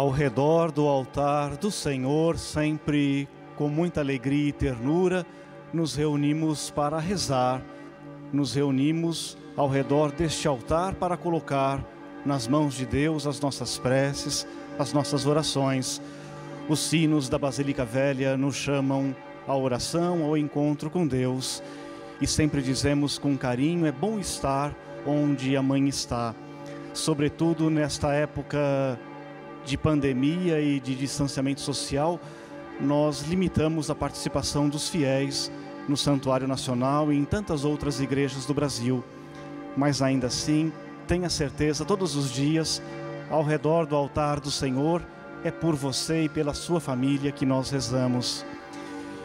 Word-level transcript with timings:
Ao 0.00 0.08
redor 0.08 0.72
do 0.72 0.88
altar 0.88 1.58
do 1.58 1.70
Senhor, 1.70 2.38
sempre 2.38 3.28
com 3.54 3.68
muita 3.68 4.00
alegria 4.00 4.48
e 4.48 4.52
ternura, 4.52 5.26
nos 5.74 5.94
reunimos 5.94 6.70
para 6.70 6.98
rezar, 6.98 7.60
nos 8.32 8.54
reunimos 8.54 9.36
ao 9.54 9.68
redor 9.68 10.10
deste 10.10 10.48
altar 10.48 10.94
para 10.94 11.18
colocar 11.18 11.84
nas 12.24 12.48
mãos 12.48 12.72
de 12.72 12.86
Deus 12.86 13.26
as 13.26 13.38
nossas 13.40 13.76
preces, 13.76 14.46
as 14.78 14.94
nossas 14.94 15.26
orações. 15.26 16.00
Os 16.66 16.80
sinos 16.80 17.28
da 17.28 17.36
Basílica 17.36 17.84
Velha 17.84 18.38
nos 18.38 18.56
chamam 18.56 19.14
à 19.46 19.54
oração, 19.54 20.24
ao 20.24 20.34
encontro 20.34 20.88
com 20.88 21.06
Deus. 21.06 21.62
E 22.22 22.26
sempre 22.26 22.62
dizemos 22.62 23.18
com 23.18 23.36
carinho: 23.36 23.84
é 23.84 23.92
bom 23.92 24.18
estar 24.18 24.74
onde 25.06 25.54
a 25.58 25.62
mãe 25.62 25.86
está. 25.90 26.34
Sobretudo 26.94 27.68
nesta 27.68 28.14
época 28.14 28.98
de 29.64 29.76
pandemia 29.76 30.60
e 30.60 30.80
de 30.80 30.94
distanciamento 30.94 31.60
social, 31.60 32.20
nós 32.80 33.22
limitamos 33.22 33.90
a 33.90 33.94
participação 33.94 34.68
dos 34.68 34.88
fiéis 34.88 35.50
no 35.88 35.96
Santuário 35.96 36.48
Nacional 36.48 37.12
e 37.12 37.16
em 37.16 37.24
tantas 37.24 37.64
outras 37.64 38.00
igrejas 38.00 38.46
do 38.46 38.54
Brasil. 38.54 39.04
Mas 39.76 40.00
ainda 40.00 40.28
assim, 40.28 40.72
tenha 41.06 41.28
certeza, 41.28 41.84
todos 41.84 42.16
os 42.16 42.30
dias, 42.30 42.82
ao 43.30 43.42
redor 43.42 43.86
do 43.86 43.96
altar 43.96 44.40
do 44.40 44.50
Senhor, 44.50 45.02
é 45.44 45.50
por 45.50 45.74
você 45.74 46.24
e 46.24 46.28
pela 46.28 46.54
sua 46.54 46.80
família 46.80 47.32
que 47.32 47.46
nós 47.46 47.70
rezamos. 47.70 48.44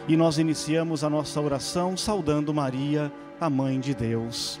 E 0.08 0.16
nós 0.16 0.38
iniciamos 0.38 1.02
a 1.02 1.10
nossa 1.10 1.40
oração 1.40 1.96
saudando 1.96 2.54
Maria, 2.54 3.12
a 3.40 3.50
Mãe 3.50 3.80
de 3.80 3.94
Deus. 3.94 4.60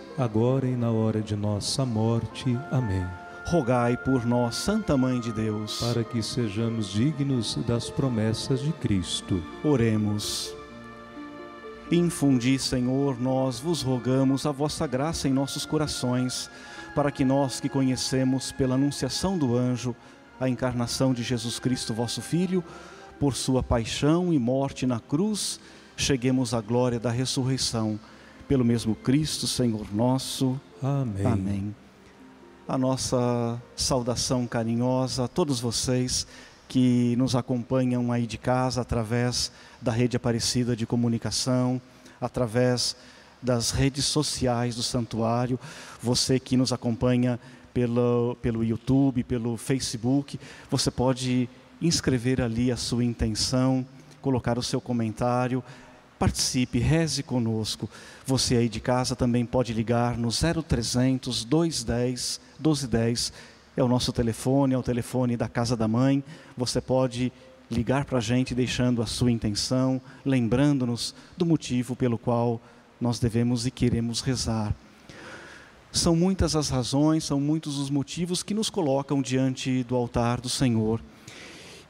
agora 0.17 0.67
e 0.67 0.75
na 0.75 0.91
hora 0.91 1.21
de 1.21 1.35
nossa 1.35 1.85
morte. 1.85 2.57
Amém. 2.71 3.05
Rogai 3.45 3.97
por 3.97 4.25
nós, 4.25 4.55
Santa 4.55 4.95
Mãe 4.95 5.19
de 5.19 5.31
Deus, 5.31 5.79
para 5.79 6.03
que 6.03 6.21
sejamos 6.21 6.91
dignos 6.91 7.55
das 7.67 7.89
promessas 7.89 8.61
de 8.61 8.71
Cristo. 8.73 9.43
Oremos. 9.63 10.53
Infundi, 11.91 12.57
Senhor, 12.57 13.19
nós 13.19 13.59
vos 13.59 13.81
rogamos 13.81 14.45
a 14.45 14.51
vossa 14.51 14.87
graça 14.87 15.27
em 15.27 15.33
nossos 15.33 15.65
corações, 15.65 16.49
para 16.95 17.11
que 17.11 17.25
nós 17.25 17.59
que 17.59 17.67
conhecemos 17.67 18.51
pela 18.51 18.75
anunciação 18.75 19.37
do 19.37 19.57
anjo 19.57 19.95
a 20.39 20.47
encarnação 20.47 21.13
de 21.13 21.21
Jesus 21.21 21.59
Cristo, 21.59 21.93
vosso 21.93 22.21
Filho, 22.21 22.63
por 23.19 23.35
sua 23.35 23.61
paixão 23.61 24.33
e 24.33 24.39
morte 24.39 24.85
na 24.85 24.99
cruz, 24.99 25.59
cheguemos 25.97 26.53
à 26.53 26.61
glória 26.61 26.99
da 26.99 27.11
ressurreição 27.11 27.99
pelo 28.51 28.65
mesmo 28.65 28.93
Cristo, 28.93 29.47
Senhor 29.47 29.87
nosso. 29.93 30.59
Amém. 30.83 31.25
Amém. 31.25 31.75
A 32.67 32.77
nossa 32.77 33.57
saudação 33.77 34.45
carinhosa 34.45 35.23
a 35.23 35.27
todos 35.29 35.61
vocês 35.61 36.27
que 36.67 37.15
nos 37.15 37.33
acompanham 37.33 38.11
aí 38.11 38.27
de 38.27 38.37
casa 38.37 38.81
através 38.81 39.53
da 39.81 39.93
rede 39.93 40.17
Aparecida 40.17 40.75
de 40.75 40.85
comunicação, 40.85 41.81
através 42.19 42.97
das 43.41 43.71
redes 43.71 44.03
sociais 44.03 44.75
do 44.75 44.83
santuário, 44.83 45.57
você 46.01 46.37
que 46.37 46.57
nos 46.57 46.73
acompanha 46.73 47.39
pelo, 47.73 48.35
pelo 48.41 48.65
YouTube, 48.65 49.23
pelo 49.23 49.55
Facebook, 49.55 50.37
você 50.69 50.91
pode 50.91 51.47
inscrever 51.81 52.41
ali 52.41 52.69
a 52.69 52.75
sua 52.75 53.05
intenção, 53.05 53.85
colocar 54.21 54.57
o 54.59 54.63
seu 54.63 54.81
comentário, 54.81 55.63
Participe, 56.21 56.77
reze 56.77 57.23
conosco. 57.23 57.89
Você 58.27 58.55
aí 58.55 58.69
de 58.69 58.79
casa 58.79 59.15
também 59.15 59.43
pode 59.43 59.73
ligar 59.73 60.15
no 60.19 60.29
0300 60.29 61.43
210 61.43 62.39
1210. 62.59 63.33
É 63.75 63.83
o 63.83 63.87
nosso 63.87 64.13
telefone, 64.13 64.75
é 64.75 64.77
o 64.77 64.83
telefone 64.83 65.35
da 65.35 65.49
Casa 65.49 65.75
da 65.75 65.87
Mãe. 65.87 66.23
Você 66.55 66.79
pode 66.79 67.33
ligar 67.71 68.05
para 68.05 68.19
a 68.19 68.21
gente 68.21 68.53
deixando 68.53 69.01
a 69.01 69.07
sua 69.07 69.31
intenção, 69.31 69.99
lembrando-nos 70.23 71.15
do 71.35 71.43
motivo 71.43 71.95
pelo 71.95 72.19
qual 72.19 72.61
nós 72.99 73.17
devemos 73.17 73.65
e 73.65 73.71
queremos 73.71 74.21
rezar. 74.21 74.75
São 75.91 76.15
muitas 76.15 76.55
as 76.55 76.69
razões, 76.69 77.23
são 77.23 77.39
muitos 77.41 77.79
os 77.79 77.89
motivos 77.89 78.43
que 78.43 78.53
nos 78.53 78.69
colocam 78.69 79.23
diante 79.23 79.83
do 79.85 79.95
altar 79.95 80.39
do 80.39 80.49
Senhor 80.49 81.01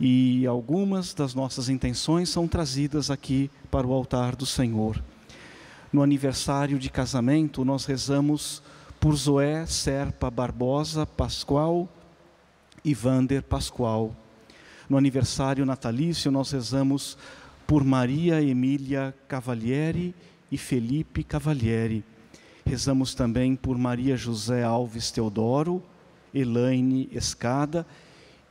e 0.03 0.47
algumas 0.47 1.13
das 1.13 1.35
nossas 1.35 1.69
intenções 1.69 2.28
são 2.28 2.47
trazidas 2.47 3.12
aqui 3.12 3.51
para 3.69 3.85
o 3.85 3.94
altar 3.94 4.35
do 4.35 4.47
Senhor. 4.47 5.00
No 5.94 6.01
aniversário 6.01 6.79
de 6.79 6.89
casamento, 6.89 7.63
nós 7.63 7.85
rezamos 7.85 8.63
por 9.00 9.16
Zoé 9.16 9.63
Serpa 9.67 10.31
Barbosa 10.31 11.06
Pascoal 11.06 11.88
e 12.84 12.95
Vander 12.95 13.44
Pascoal. 13.44 14.16
No 14.89 14.97
aniversário 14.97 15.67
natalício, 15.67 16.31
nós 16.31 16.50
rezamos 16.50 17.16
por 17.68 17.83
Maria 17.83 18.41
Emília 18.41 19.13
Cavalieri 19.28 20.16
e 20.51 20.57
Felipe 20.57 21.23
Cavalieri. 21.23 22.03
Rezamos 22.66 23.13
também 23.13 23.56
por 23.56 23.78
Maria 23.78 24.18
José 24.18 24.63
Alves 24.63 25.12
Teodoro, 25.12 25.83
Elaine 26.33 27.07
Escada 27.12 27.85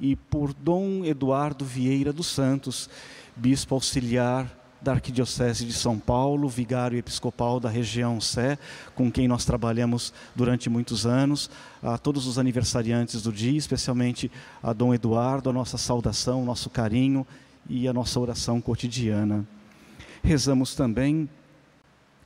e 0.00 0.16
por 0.16 0.54
Dom 0.54 1.04
Eduardo 1.04 1.64
Vieira 1.64 2.12
dos 2.12 2.26
Santos, 2.26 2.88
bispo 3.36 3.74
auxiliar 3.74 4.60
da 4.80 4.92
Arquidiocese 4.92 5.66
de 5.66 5.72
São 5.72 5.98
Paulo, 5.98 6.48
vigário 6.48 6.98
episcopal 6.98 7.60
da 7.60 7.68
região 7.68 8.20
Sé, 8.20 8.58
com 8.94 9.10
quem 9.12 9.28
nós 9.28 9.44
trabalhamos 9.44 10.12
durante 10.34 10.70
muitos 10.70 11.06
anos, 11.06 11.50
a 11.82 11.98
todos 11.98 12.26
os 12.26 12.38
aniversariantes 12.38 13.22
do 13.22 13.32
dia, 13.32 13.58
especialmente 13.58 14.30
a 14.62 14.72
Dom 14.72 14.94
Eduardo, 14.94 15.50
a 15.50 15.52
nossa 15.52 15.76
saudação, 15.76 16.44
nosso 16.44 16.70
carinho 16.70 17.26
e 17.68 17.86
a 17.86 17.92
nossa 17.92 18.18
oração 18.18 18.60
cotidiana. 18.60 19.46
Rezamos 20.22 20.74
também 20.74 21.28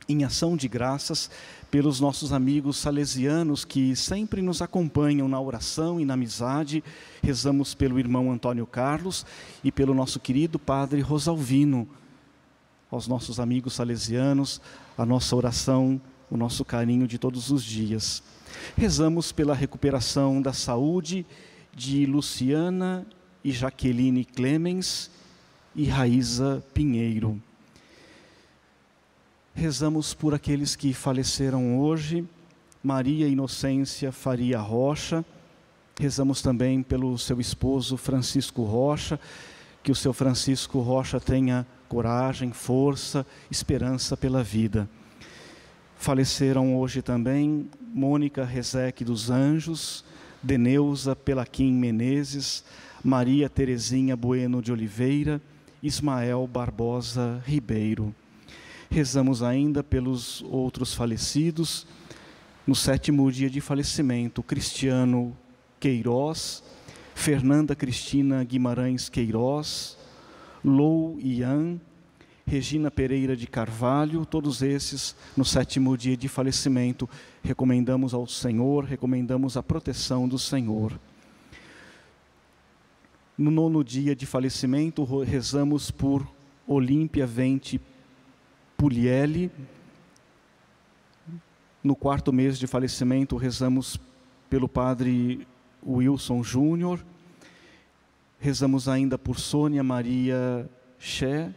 em 0.07 0.23
ação 0.23 0.55
de 0.55 0.67
graças 0.67 1.29
pelos 1.71 1.99
nossos 1.99 2.31
amigos 2.31 2.77
salesianos 2.77 3.65
que 3.65 3.95
sempre 3.95 4.41
nos 4.41 4.61
acompanham 4.61 5.27
na 5.27 5.39
oração 5.39 5.99
e 5.99 6.05
na 6.05 6.13
amizade. 6.13 6.83
Rezamos 7.21 7.73
pelo 7.73 7.99
irmão 7.99 8.31
Antônio 8.31 8.65
Carlos 8.65 9.25
e 9.63 9.71
pelo 9.71 9.93
nosso 9.93 10.19
querido 10.19 10.57
padre 10.57 11.01
Rosalvino. 11.01 11.87
Aos 12.89 13.07
nossos 13.07 13.39
amigos 13.39 13.73
salesianos, 13.73 14.61
a 14.97 15.05
nossa 15.05 15.35
oração, 15.35 15.99
o 16.29 16.37
nosso 16.37 16.63
carinho 16.63 17.07
de 17.07 17.17
todos 17.17 17.51
os 17.51 17.63
dias. 17.63 18.23
Rezamos 18.77 19.31
pela 19.31 19.53
recuperação 19.53 20.41
da 20.41 20.53
saúde 20.53 21.25
de 21.75 22.05
Luciana 22.05 23.05
e 23.43 23.51
Jaqueline 23.51 24.23
Clemens 24.23 25.11
e 25.75 25.85
Raíza 25.85 26.63
Pinheiro. 26.73 27.41
Rezamos 29.57 30.13
por 30.13 30.33
aqueles 30.33 30.75
que 30.75 30.93
faleceram 30.93 31.79
hoje, 31.79 32.27
Maria 32.83 33.25
Inocência 33.25 34.11
Faria 34.11 34.59
Rocha. 34.59 35.23
Rezamos 35.97 36.41
também 36.41 36.83
pelo 36.83 37.17
seu 37.17 37.39
esposo 37.39 37.95
Francisco 37.95 38.63
Rocha, 38.63 39.17
que 39.81 39.93
o 39.93 39.95
seu 39.95 40.11
Francisco 40.11 40.81
Rocha 40.81 41.21
tenha 41.21 41.65
coragem, 41.87 42.51
força, 42.51 43.25
esperança 43.49 44.17
pela 44.17 44.43
vida. 44.43 44.89
Faleceram 45.97 46.75
hoje 46.75 47.01
também 47.01 47.69
Mônica 47.93 48.43
Rezeque 48.43 49.05
dos 49.05 49.29
Anjos, 49.29 50.03
Deneuza 50.43 51.15
Pelaquim 51.15 51.71
Menezes, 51.71 52.65
Maria 53.01 53.47
Terezinha 53.47 54.17
Bueno 54.17 54.61
de 54.61 54.73
Oliveira, 54.73 55.41
Ismael 55.81 56.45
Barbosa 56.45 57.41
Ribeiro. 57.45 58.13
Rezamos 58.95 59.43
ainda 59.43 59.83
pelos 59.83 60.41
outros 60.43 60.93
falecidos. 60.93 61.85
No 62.65 62.73
sétimo 62.73 63.29
dia 63.29 63.49
de 63.49 63.59
falecimento, 63.59 64.41
Cristiano 64.41 65.35
Queiroz, 65.81 66.63
Fernanda 67.13 67.75
Cristina 67.75 68.41
Guimarães 68.45 69.09
Queiroz, 69.09 69.97
Lou 70.63 71.19
Ian, 71.19 71.77
Regina 72.47 72.89
Pereira 72.89 73.35
de 73.35 73.47
Carvalho, 73.47 74.25
todos 74.25 74.61
esses 74.61 75.13
no 75.35 75.43
sétimo 75.43 75.97
dia 75.97 76.15
de 76.15 76.29
falecimento, 76.29 77.09
recomendamos 77.43 78.13
ao 78.13 78.25
Senhor, 78.25 78.85
recomendamos 78.85 79.57
a 79.57 79.61
proteção 79.61 80.25
do 80.25 80.39
Senhor. 80.39 80.97
No 83.37 83.51
nono 83.51 83.83
dia 83.83 84.15
de 84.15 84.25
falecimento, 84.25 85.03
rezamos 85.21 85.91
por 85.91 86.25
Olímpia 86.65 87.27
Vente 87.27 87.81
Puglielli. 88.85 89.49
No 91.83 91.95
quarto 91.95 92.31
mês 92.31 92.59
de 92.59 92.67
falecimento, 92.67 93.35
rezamos 93.35 93.99
pelo 94.47 94.69
padre 94.69 95.47
Wilson 95.83 96.43
Júnior. 96.43 97.03
Rezamos 98.39 98.87
ainda 98.87 99.17
por 99.17 99.39
Sônia 99.39 99.83
MariaChé, 99.83 101.51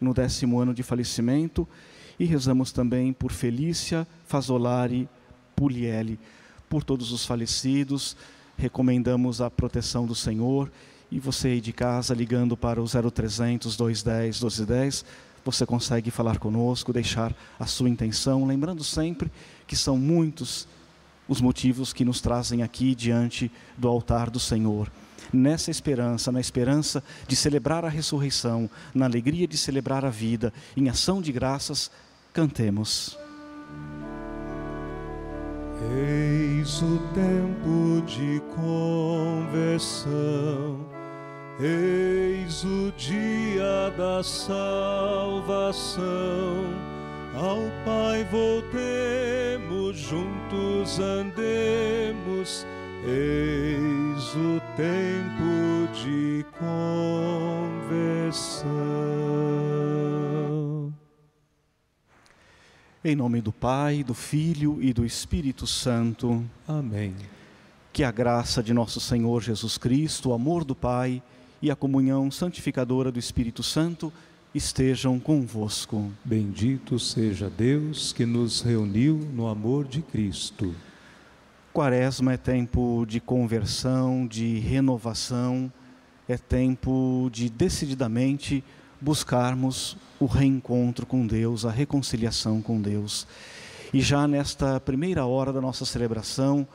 no 0.00 0.14
décimo 0.14 0.60
ano 0.60 0.72
de 0.72 0.82
falecimento. 0.82 1.68
E 2.18 2.24
rezamos 2.24 2.72
também 2.72 3.12
por 3.12 3.32
Felícia 3.32 4.08
Fazolari 4.24 5.06
Puglielli. 5.54 6.18
Por 6.70 6.84
todos 6.84 7.12
os 7.12 7.26
falecidos, 7.26 8.16
recomendamos 8.56 9.42
a 9.42 9.50
proteção 9.50 10.06
do 10.06 10.14
Senhor 10.14 10.72
e 11.10 11.20
você 11.20 11.48
aí 11.48 11.60
de 11.60 11.74
casa 11.74 12.14
ligando 12.14 12.56
para 12.56 12.80
o 12.80 12.86
0300 12.86 13.76
210 13.76 14.40
1210, 14.40 15.04
você 15.44 15.66
consegue 15.66 16.10
falar 16.10 16.38
conosco, 16.38 16.92
deixar 16.92 17.34
a 17.58 17.66
sua 17.66 17.88
intenção, 17.88 18.46
lembrando 18.46 18.84
sempre 18.84 19.30
que 19.66 19.74
são 19.76 19.96
muitos 19.96 20.68
os 21.28 21.40
motivos 21.40 21.92
que 21.92 22.04
nos 22.04 22.20
trazem 22.20 22.62
aqui 22.62 22.94
diante 22.94 23.50
do 23.76 23.88
altar 23.88 24.30
do 24.30 24.38
Senhor. 24.38 24.90
Nessa 25.32 25.70
esperança, 25.70 26.30
na 26.30 26.40
esperança 26.40 27.02
de 27.26 27.34
celebrar 27.34 27.84
a 27.84 27.88
ressurreição, 27.88 28.68
na 28.94 29.06
alegria 29.06 29.46
de 29.46 29.56
celebrar 29.56 30.04
a 30.04 30.10
vida, 30.10 30.52
em 30.76 30.88
ação 30.88 31.22
de 31.22 31.32
graças, 31.32 31.90
cantemos. 32.32 33.16
Eis 35.90 36.82
o 36.82 36.98
tempo 37.14 38.02
de 38.06 38.40
conversão 38.54 40.12
Eis 41.64 42.64
o 42.64 42.92
dia 42.96 43.92
da 43.96 44.20
salvação. 44.24 46.02
Ao 47.36 47.60
Pai 47.84 48.24
voltemos, 48.24 49.96
juntos 49.96 50.98
andemos. 50.98 52.66
Eis 53.06 54.34
o 54.34 54.60
tempo 54.76 55.86
de 55.94 56.44
conversão. 56.58 58.66
Em 63.04 63.14
nome 63.14 63.40
do 63.40 63.52
Pai, 63.52 64.02
do 64.02 64.14
Filho 64.14 64.82
e 64.82 64.92
do 64.92 65.06
Espírito 65.06 65.64
Santo. 65.68 66.44
Amém. 66.66 67.14
Que 67.92 68.02
a 68.02 68.10
graça 68.10 68.64
de 68.64 68.74
nosso 68.74 68.98
Senhor 68.98 69.40
Jesus 69.40 69.78
Cristo, 69.78 70.30
o 70.30 70.32
amor 70.32 70.64
do 70.64 70.74
Pai 70.74 71.22
e 71.62 71.70
a 71.70 71.76
comunhão 71.76 72.28
santificadora 72.28 73.12
do 73.12 73.20
Espírito 73.20 73.62
Santo 73.62 74.12
estejam 74.52 75.18
convosco. 75.20 76.10
Bendito 76.24 76.98
seja 76.98 77.48
Deus 77.48 78.12
que 78.12 78.26
nos 78.26 78.60
reuniu 78.60 79.16
no 79.32 79.46
amor 79.46 79.86
de 79.86 80.02
Cristo. 80.02 80.74
Quaresma 81.72 82.34
é 82.34 82.36
tempo 82.36 83.06
de 83.08 83.20
conversão, 83.20 84.26
de 84.26 84.58
renovação, 84.58 85.72
é 86.28 86.36
tempo 86.36 87.30
de 87.32 87.48
decididamente 87.48 88.62
buscarmos 89.00 89.96
o 90.20 90.26
reencontro 90.26 91.06
com 91.06 91.26
Deus, 91.26 91.64
a 91.64 91.70
reconciliação 91.70 92.60
com 92.60 92.80
Deus. 92.80 93.26
E 93.92 94.00
já 94.00 94.28
nesta 94.28 94.78
primeira 94.80 95.24
hora 95.24 95.52
da 95.52 95.60
nossa 95.60 95.84
celebração, 95.84 96.66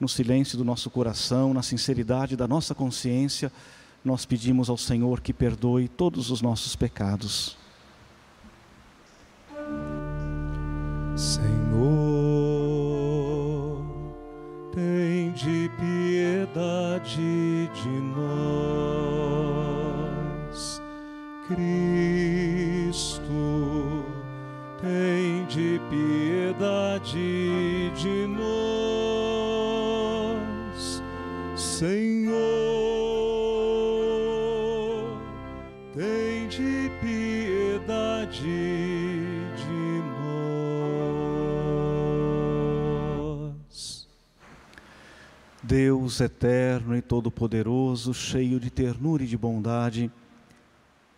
no 0.00 0.08
silêncio 0.08 0.58
do 0.58 0.64
nosso 0.64 0.90
coração, 0.90 1.54
na 1.54 1.62
sinceridade 1.62 2.36
da 2.36 2.48
nossa 2.48 2.74
consciência, 2.74 3.52
nós 4.04 4.26
pedimos 4.26 4.68
ao 4.68 4.76
Senhor 4.76 5.20
que 5.20 5.32
perdoe 5.32 5.88
todos 5.88 6.30
os 6.30 6.42
nossos 6.42 6.76
pecados. 6.76 7.56
Senhor, 11.16 11.54
tem 14.74 15.32
de 15.32 15.70
piedade 15.78 17.70
de 17.72 17.88
nós. 18.14 18.34
Cristo, 21.48 23.22
tem 24.82 25.46
de 25.46 25.80
piedade 25.88 27.90
de 27.96 28.26
nós. 28.26 28.53
Deus 45.74 46.20
eterno 46.20 46.96
e 46.96 47.02
todo-poderoso, 47.02 48.14
cheio 48.14 48.60
de 48.60 48.70
ternura 48.70 49.24
e 49.24 49.26
de 49.26 49.36
bondade, 49.36 50.08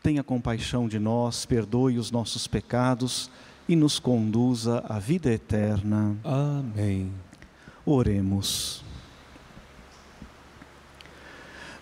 tenha 0.03 0.23
compaixão 0.23 0.89
de 0.89 0.99
nós, 0.99 1.45
perdoe 1.45 1.99
os 1.99 2.11
nossos 2.11 2.47
pecados 2.47 3.31
e 3.69 3.77
nos 3.77 3.99
conduza 3.99 4.83
à 4.89 4.99
vida 4.99 5.31
eterna. 5.31 6.17
Amém. 6.25 7.13
Oremos. 7.85 8.83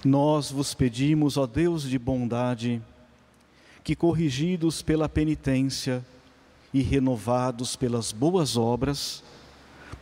Nós 0.04 0.50
vos 0.50 0.74
pedimos, 0.74 1.36
ó 1.36 1.46
Deus 1.46 1.84
de 1.84 1.96
bondade, 1.96 2.82
que, 3.84 3.94
corrigidos 3.94 4.82
pela 4.82 5.08
penitência 5.08 6.04
e 6.72 6.82
renovados 6.82 7.76
pelas 7.76 8.10
boas 8.10 8.56
obras, 8.56 9.22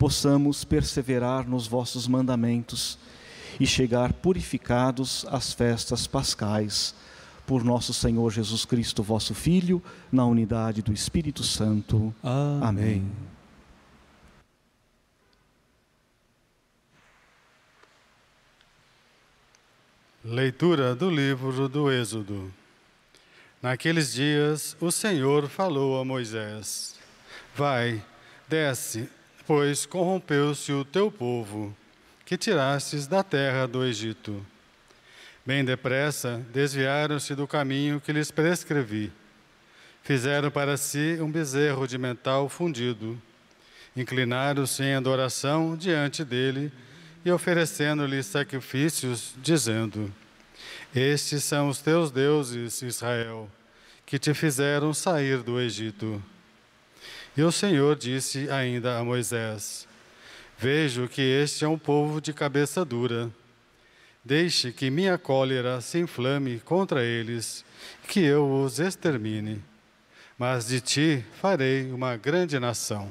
possamos 0.03 0.65
perseverar 0.65 1.49
nos 1.49 1.69
vossos 1.69 2.09
mandamentos 2.09 2.99
e 3.61 3.65
chegar 3.65 4.13
purificados 4.13 5.25
às 5.31 5.53
festas 5.53 6.09
pascais. 6.09 6.93
Por 7.47 7.63
nosso 7.63 7.95
Senhor 7.95 8.29
Jesus 8.33 8.65
Cristo, 8.65 9.01
vosso 9.01 9.33
Filho, 9.33 9.81
na 10.11 10.27
unidade 10.27 10.83
do 10.83 10.93
Espírito 10.93 11.45
Santo. 11.45 12.13
Amém. 12.21 12.65
Amém. 12.65 13.13
Leitura 20.25 20.97
do 20.97 21.09
livro 21.09 21.69
do 21.69 21.93
Êxodo. 21.93 22.53
Naqueles 23.63 24.13
dias, 24.13 24.77
o 24.81 24.91
Senhor 24.91 25.49
falou 25.49 26.01
a 26.01 26.05
Moisés: 26.05 26.97
Vai, 27.55 28.05
desce, 28.49 29.09
pois 29.47 29.87
corrompeu-se 29.87 30.73
o 30.73 30.85
teu 30.85 31.11
povo, 31.11 31.75
que 32.25 32.37
tirastes 32.37 33.07
da 33.07 33.23
terra 33.23 33.67
do 33.67 33.85
Egito. 33.85 34.45
Bem 35.45 35.65
depressa, 35.65 36.45
desviaram-se 36.53 37.35
do 37.35 37.47
caminho 37.47 38.01
que 38.01 38.13
lhes 38.13 38.31
prescrevi. 38.31 39.13
Fizeram 40.03 40.51
para 40.51 40.77
si 40.77 41.19
um 41.21 41.31
bezerro 41.31 41.87
de 41.87 41.99
metal 41.99 42.49
fundido. 42.49 43.21
Inclinaram-se 43.97 44.83
em 44.83 44.95
adoração 44.95 45.77
diante 45.77 46.25
dele 46.25 46.73
e 47.25 47.31
oferecendo-lhe 47.31 48.23
sacrifícios, 48.23 49.35
dizendo: 49.43 50.13
estes 50.95 51.43
são 51.45 51.69
os 51.69 51.79
teus 51.79 52.11
deuses, 52.11 52.83
Israel, 52.83 53.49
que 54.05 54.19
te 54.19 54.35
fizeram 54.35 54.93
sair 54.93 55.39
do 55.43 55.59
Egito. 55.59 56.23
E 57.37 57.43
o 57.43 57.51
Senhor 57.51 57.97
disse 57.97 58.51
ainda 58.51 58.99
a 58.99 59.05
Moisés: 59.05 59.89
Vejo 60.59 61.09
que 61.09 61.23
este 61.23 61.65
é 61.65 61.69
um 61.69 61.79
povo 61.79 62.21
de 62.21 62.33
cabeça 62.33 62.85
dura. 62.85 63.31
Deixe 64.25 64.71
que 64.73 64.91
minha 64.91 65.19
cólera 65.19 65.81
se 65.81 65.99
inflame 65.99 66.61
contra 66.61 67.03
eles, 67.03 67.65
que 68.07 68.21
eu 68.21 68.49
os 68.63 68.79
extermine. 68.79 69.63
Mas 70.39 70.67
de 70.67 70.81
ti 70.81 71.25
farei 71.41 71.91
uma 71.91 72.17
grande 72.17 72.59
nação. 72.59 73.11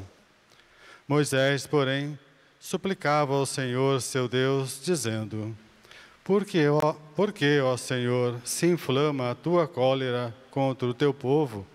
Moisés, 1.08 1.68
porém, 1.68 2.18
suplicava 2.60 3.34
ao 3.34 3.46
Senhor 3.46 4.02
seu 4.02 4.28
Deus, 4.28 4.80
dizendo: 4.84 5.56
porque, 6.24 6.68
ó, 6.70 6.94
porque, 7.16 7.60
ó 7.60 7.76
Senhor, 7.76 8.40
se 8.46 8.68
inflama 8.68 9.32
a 9.32 9.36
tua 9.36 9.68
cólera 9.68 10.34
contra 10.52 10.88
o 10.88 10.94
teu 10.94 11.14
povo, 11.14 11.66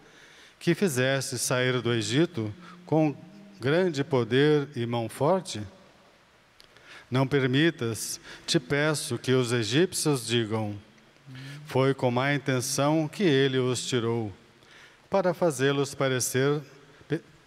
que 0.58 0.74
fizeste 0.74 1.38
sair 1.38 1.80
do 1.80 1.92
Egito 1.92 2.52
com 2.84 3.14
grande 3.60 4.02
poder 4.02 4.68
e 4.74 4.86
mão 4.86 5.08
forte? 5.08 5.62
Não 7.10 7.26
permitas, 7.26 8.20
te 8.46 8.58
peço, 8.58 9.18
que 9.18 9.32
os 9.32 9.52
egípcios 9.52 10.26
digam: 10.26 10.76
Foi 11.64 11.94
com 11.94 12.10
má 12.10 12.34
intenção 12.34 13.06
que 13.08 13.22
ele 13.22 13.58
os 13.58 13.86
tirou, 13.86 14.32
para 15.08 15.32
fazê-los 15.32 15.94
parecer, 15.94 16.60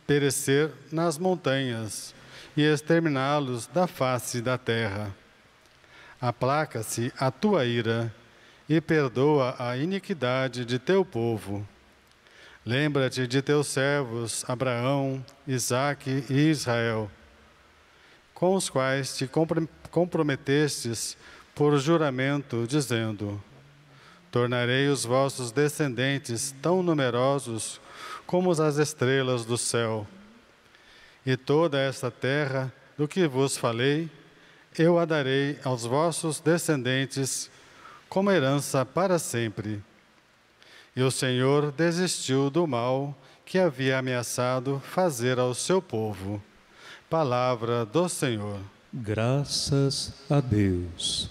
perecer 0.07 0.71
nas 0.91 1.17
montanhas 1.17 2.15
e 2.55 2.63
exterminá-los 2.63 3.67
da 3.67 3.85
face 3.85 4.41
da 4.41 4.57
terra 4.57 5.13
aplaca-se 6.19 7.13
a 7.17 7.31
tua 7.31 7.65
ira 7.65 8.13
e 8.67 8.81
perdoa 8.81 9.55
a 9.57 9.77
iniquidade 9.77 10.65
de 10.65 10.77
teu 10.77 11.05
povo. 11.05 11.67
Lembra-te 12.65 13.25
de 13.25 13.41
teus 13.41 13.67
servos 13.67 14.43
Abraão, 14.47 15.23
Isaque 15.47 16.25
e 16.29 16.49
Israel, 16.49 17.09
com 18.33 18.53
os 18.53 18.69
quais 18.69 19.15
te 19.17 19.29
comprometestes 19.89 21.17
por 21.55 21.77
juramento, 21.79 22.65
dizendo: 22.67 23.41
Tornarei 24.29 24.87
os 24.89 25.05
vossos 25.05 25.51
descendentes 25.51 26.53
tão 26.61 26.83
numerosos 26.83 27.79
como 28.27 28.51
as 28.51 28.77
estrelas 28.77 29.45
do 29.45 29.57
céu. 29.57 30.05
E 31.25 31.37
toda 31.37 31.79
esta 31.79 32.11
terra, 32.11 32.71
do 32.97 33.07
que 33.07 33.25
vos 33.25 33.57
falei, 33.57 34.09
eu 34.77 34.99
a 34.99 35.05
darei 35.05 35.57
aos 35.63 35.83
vossos 35.83 36.39
descendentes 36.39 37.49
como 38.09 38.31
herança 38.31 38.85
para 38.85 39.17
sempre. 39.17 39.81
E 40.99 41.01
o 41.01 41.09
Senhor 41.09 41.71
desistiu 41.71 42.49
do 42.49 42.67
mal 42.67 43.15
que 43.45 43.57
havia 43.57 43.99
ameaçado 43.99 44.81
fazer 44.83 45.39
ao 45.39 45.53
seu 45.53 45.81
povo. 45.81 46.43
Palavra 47.09 47.85
do 47.85 48.09
Senhor. 48.09 48.59
Graças 48.91 50.11
a 50.29 50.41
Deus. 50.41 51.29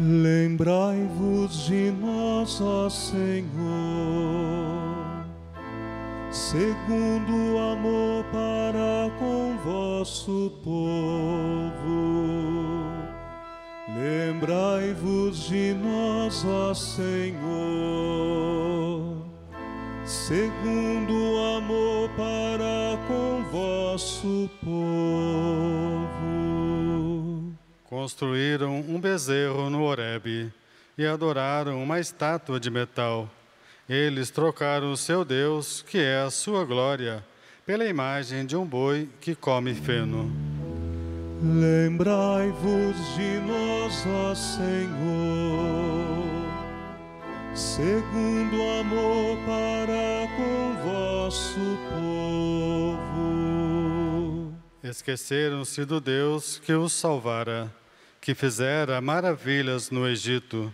Lembrai-vos 0.00 1.66
de 1.66 1.90
nós, 1.90 2.62
ó 2.62 2.88
Senhor, 2.88 3.44
segundo 6.30 7.30
o 7.30 7.58
amor 7.58 8.24
para 8.32 9.10
com 9.18 9.58
vosso 9.62 10.50
povo. 10.64 12.61
Lembrai-vos 13.96 15.48
de 15.48 15.74
nós, 15.74 16.44
ó 16.44 16.72
Senhor, 16.74 17.40
segundo 20.04 21.12
o 21.12 21.56
amor 21.56 22.08
para 22.10 22.98
com 23.06 23.44
vosso 23.50 24.50
povo 24.64 25.32
construíram 27.92 28.80
um 28.88 28.98
bezerro 28.98 29.68
no 29.68 29.84
Horebe 29.84 30.50
e 30.96 31.06
adoraram 31.06 31.80
uma 31.80 32.00
estátua 32.00 32.58
de 32.58 32.70
metal. 32.70 33.30
Eles 33.86 34.30
trocaram 34.30 34.90
o 34.90 34.96
seu 34.96 35.24
Deus, 35.24 35.82
que 35.82 35.98
é 35.98 36.22
a 36.22 36.30
sua 36.30 36.64
glória, 36.64 37.22
pela 37.66 37.84
imagem 37.84 38.44
de 38.44 38.56
um 38.56 38.64
boi 38.64 39.08
que 39.20 39.34
come 39.34 39.74
feno. 39.74 40.51
Lembrai-vos 41.42 43.14
de 43.16 43.40
nós, 43.40 44.06
ó 44.06 44.34
Senhor, 44.34 44.88
segundo 47.54 48.56
o 48.56 48.80
amor 48.80 49.36
para 49.44 50.28
com 50.36 50.74
vosso 50.86 51.78
povo. 51.90 53.22
Esqueceram-se 54.84 55.84
do 55.84 56.00
Deus 56.00 56.60
que 56.64 56.72
os 56.72 56.92
salvara 56.92 57.72
que 58.22 58.36
fizera 58.36 59.00
maravilhas 59.00 59.90
no 59.90 60.08
Egito. 60.08 60.72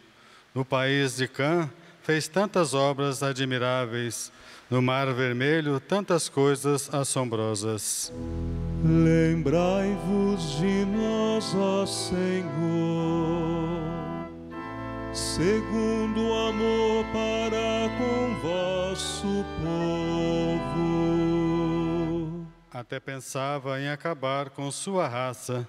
No 0.55 0.67
país 0.67 1.17
de 1.17 1.27
Cã, 1.27 1.69
fez 2.03 2.29
tantas 2.29 2.75
obras 2.75 3.23
admiráveis. 3.23 4.31
No 4.71 4.83
Mar 4.83 5.11
Vermelho, 5.15 5.81
tantas 5.81 6.29
coisas 6.29 6.93
assombrosas. 6.93 8.13
Lembrai-vos 8.88 10.59
de 10.59 10.85
nós, 10.87 11.54
ó 11.54 11.85
Senhor, 11.85 12.49
segundo 15.12 16.23
o 16.23 16.35
amor 16.49 17.04
para 17.12 17.90
com 17.99 18.35
vosso 18.40 19.45
povo. 19.61 20.78
Até 22.73 22.99
pensava 22.99 23.78
em 23.78 23.90
acabar 23.90 24.49
com 24.49 24.71
sua 24.71 25.07
raça 25.07 25.68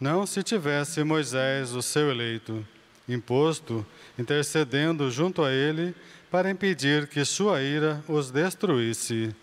não 0.00 0.24
se 0.24 0.42
tivesse 0.42 1.04
Moisés, 1.04 1.74
o 1.74 1.82
seu 1.82 2.10
eleito, 2.10 2.66
imposto, 3.06 3.86
intercedendo 4.18 5.10
junto 5.10 5.44
a 5.44 5.52
ele 5.52 5.94
para 6.30 6.50
impedir 6.50 7.06
que 7.06 7.22
sua 7.22 7.60
ira 7.60 8.02
os 8.08 8.30
destruísse. 8.30 9.36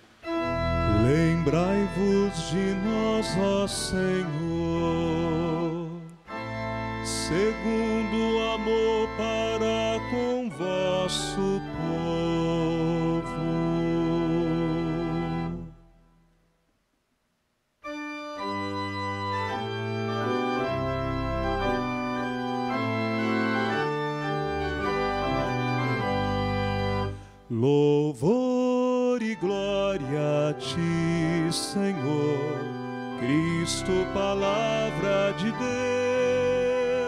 Lembrai-vos 1.48 2.50
de 2.50 2.76
nós, 2.86 3.38
ó 3.40 3.66
Senhor, 3.68 4.28
segundo 7.06 8.18
o 8.18 8.54
amor 8.54 9.08
para 9.16 9.98
com 10.12 10.50
vosso 10.50 11.62
povo. 11.78 12.37
Senhor, 31.58 32.62
Cristo, 33.20 34.06
palavra 34.14 35.34
de 35.34 35.52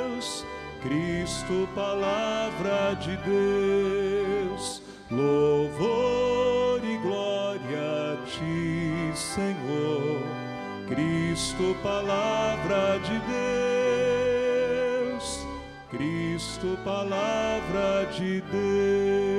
Deus, 0.06 0.46
Cristo, 0.82 1.70
palavra 1.76 2.96
de 2.96 3.16
Deus. 3.18 4.82
Louvor 5.12 6.82
e 6.84 6.98
glória 6.98 8.14
a 8.14 8.18
ti, 8.26 9.12
Senhor, 9.16 10.22
Cristo, 10.88 11.76
palavra 11.82 13.00
de 13.00 13.20
Deus, 15.16 15.48
Cristo, 15.90 16.78
palavra 16.84 18.06
de 18.12 18.42
Deus. 18.42 19.39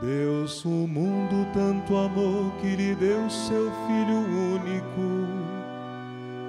Deus 0.00 0.64
o 0.64 0.88
mundo 0.88 1.46
tanto 1.52 1.94
amou 1.94 2.50
que 2.58 2.74
lhe 2.74 2.94
deu 2.94 3.28
seu 3.28 3.70
Filho 3.86 4.20
único, 4.54 5.28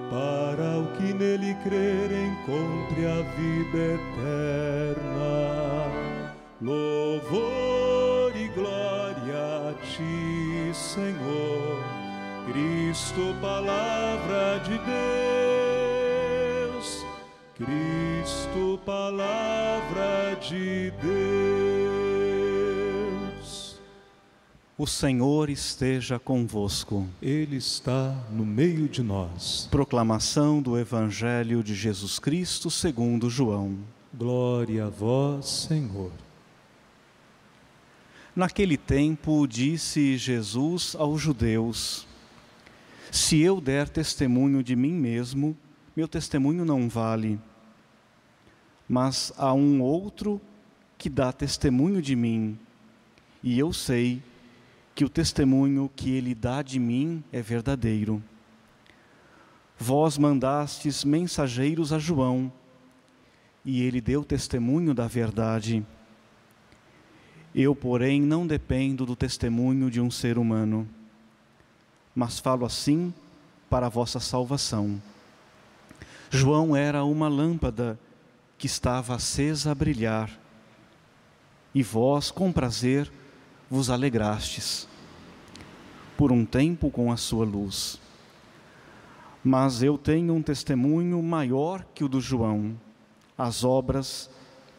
para 0.09 0.79
o 0.79 0.87
que 0.95 1.13
nele 1.13 1.53
crer 1.55 2.11
encontre 2.13 3.05
a 3.05 3.21
vida 3.35 3.99
eterna. 3.99 5.41
Louvor 6.61 8.31
e 8.37 8.47
glória 8.55 9.69
a 9.69 9.73
ti, 9.83 10.73
Senhor, 10.73 11.83
Cristo, 12.49 13.35
palavra 13.41 14.61
de 14.63 14.79
Deus, 16.69 17.05
Cristo, 17.55 18.79
palavra 18.85 20.37
de 20.39 20.91
Deus. 21.01 21.60
O 24.81 24.87
Senhor 24.87 25.51
esteja 25.51 26.17
convosco. 26.17 27.07
Ele 27.21 27.57
está 27.57 28.15
no 28.31 28.43
meio 28.43 28.89
de 28.89 29.03
nós. 29.03 29.67
Proclamação 29.69 30.59
do 30.59 30.75
Evangelho 30.75 31.63
de 31.63 31.75
Jesus 31.75 32.17
Cristo 32.17 32.71
segundo 32.71 33.29
João. 33.29 33.77
Glória 34.11 34.87
a 34.87 34.89
vós, 34.89 35.67
Senhor. 35.67 36.11
Naquele 38.35 38.75
tempo 38.75 39.45
disse 39.45 40.17
Jesus 40.17 40.95
aos 40.97 41.21
judeus: 41.21 42.07
Se 43.11 43.39
eu 43.39 43.61
der 43.61 43.87
testemunho 43.87 44.63
de 44.63 44.75
mim 44.75 44.93
mesmo, 44.93 45.55
meu 45.95 46.07
testemunho 46.07 46.65
não 46.65 46.89
vale. 46.89 47.39
Mas 48.89 49.31
há 49.37 49.53
um 49.53 49.79
outro 49.79 50.41
que 50.97 51.07
dá 51.07 51.31
testemunho 51.31 52.01
de 52.01 52.15
mim, 52.15 52.57
e 53.43 53.59
eu 53.59 53.71
sei 53.71 54.23
que 55.01 55.05
o 55.05 55.09
testemunho 55.09 55.89
que 55.95 56.11
ele 56.11 56.35
dá 56.35 56.61
de 56.61 56.77
mim 56.77 57.23
é 57.31 57.41
verdadeiro. 57.41 58.21
Vós 59.75 60.15
mandastes 60.15 61.03
mensageiros 61.03 61.91
a 61.91 61.97
João, 61.97 62.53
e 63.65 63.81
ele 63.81 63.99
deu 63.99 64.23
testemunho 64.23 64.93
da 64.93 65.07
verdade. 65.07 65.83
Eu, 67.55 67.75
porém, 67.75 68.21
não 68.21 68.45
dependo 68.45 69.03
do 69.03 69.15
testemunho 69.15 69.89
de 69.89 69.99
um 69.99 70.11
ser 70.11 70.37
humano, 70.37 70.87
mas 72.13 72.37
falo 72.37 72.63
assim 72.63 73.11
para 73.71 73.87
a 73.87 73.89
vossa 73.89 74.19
salvação. 74.19 75.01
João 76.29 76.75
era 76.75 77.03
uma 77.03 77.27
lâmpada 77.27 77.99
que 78.55 78.67
estava 78.67 79.15
acesa 79.15 79.71
a 79.71 79.73
brilhar, 79.73 80.29
e 81.73 81.81
vós, 81.81 82.29
com 82.29 82.51
prazer, 82.51 83.11
vos 83.67 83.89
alegrastes 83.89 84.90
por 86.21 86.31
um 86.31 86.45
tempo 86.45 86.91
com 86.91 87.11
a 87.11 87.17
sua 87.17 87.43
luz. 87.43 87.99
Mas 89.43 89.81
eu 89.81 89.97
tenho 89.97 90.35
um 90.35 90.41
testemunho 90.43 91.19
maior 91.23 91.83
que 91.95 92.03
o 92.03 92.07
do 92.07 92.21
João, 92.21 92.79
as 93.35 93.63
obras 93.63 94.29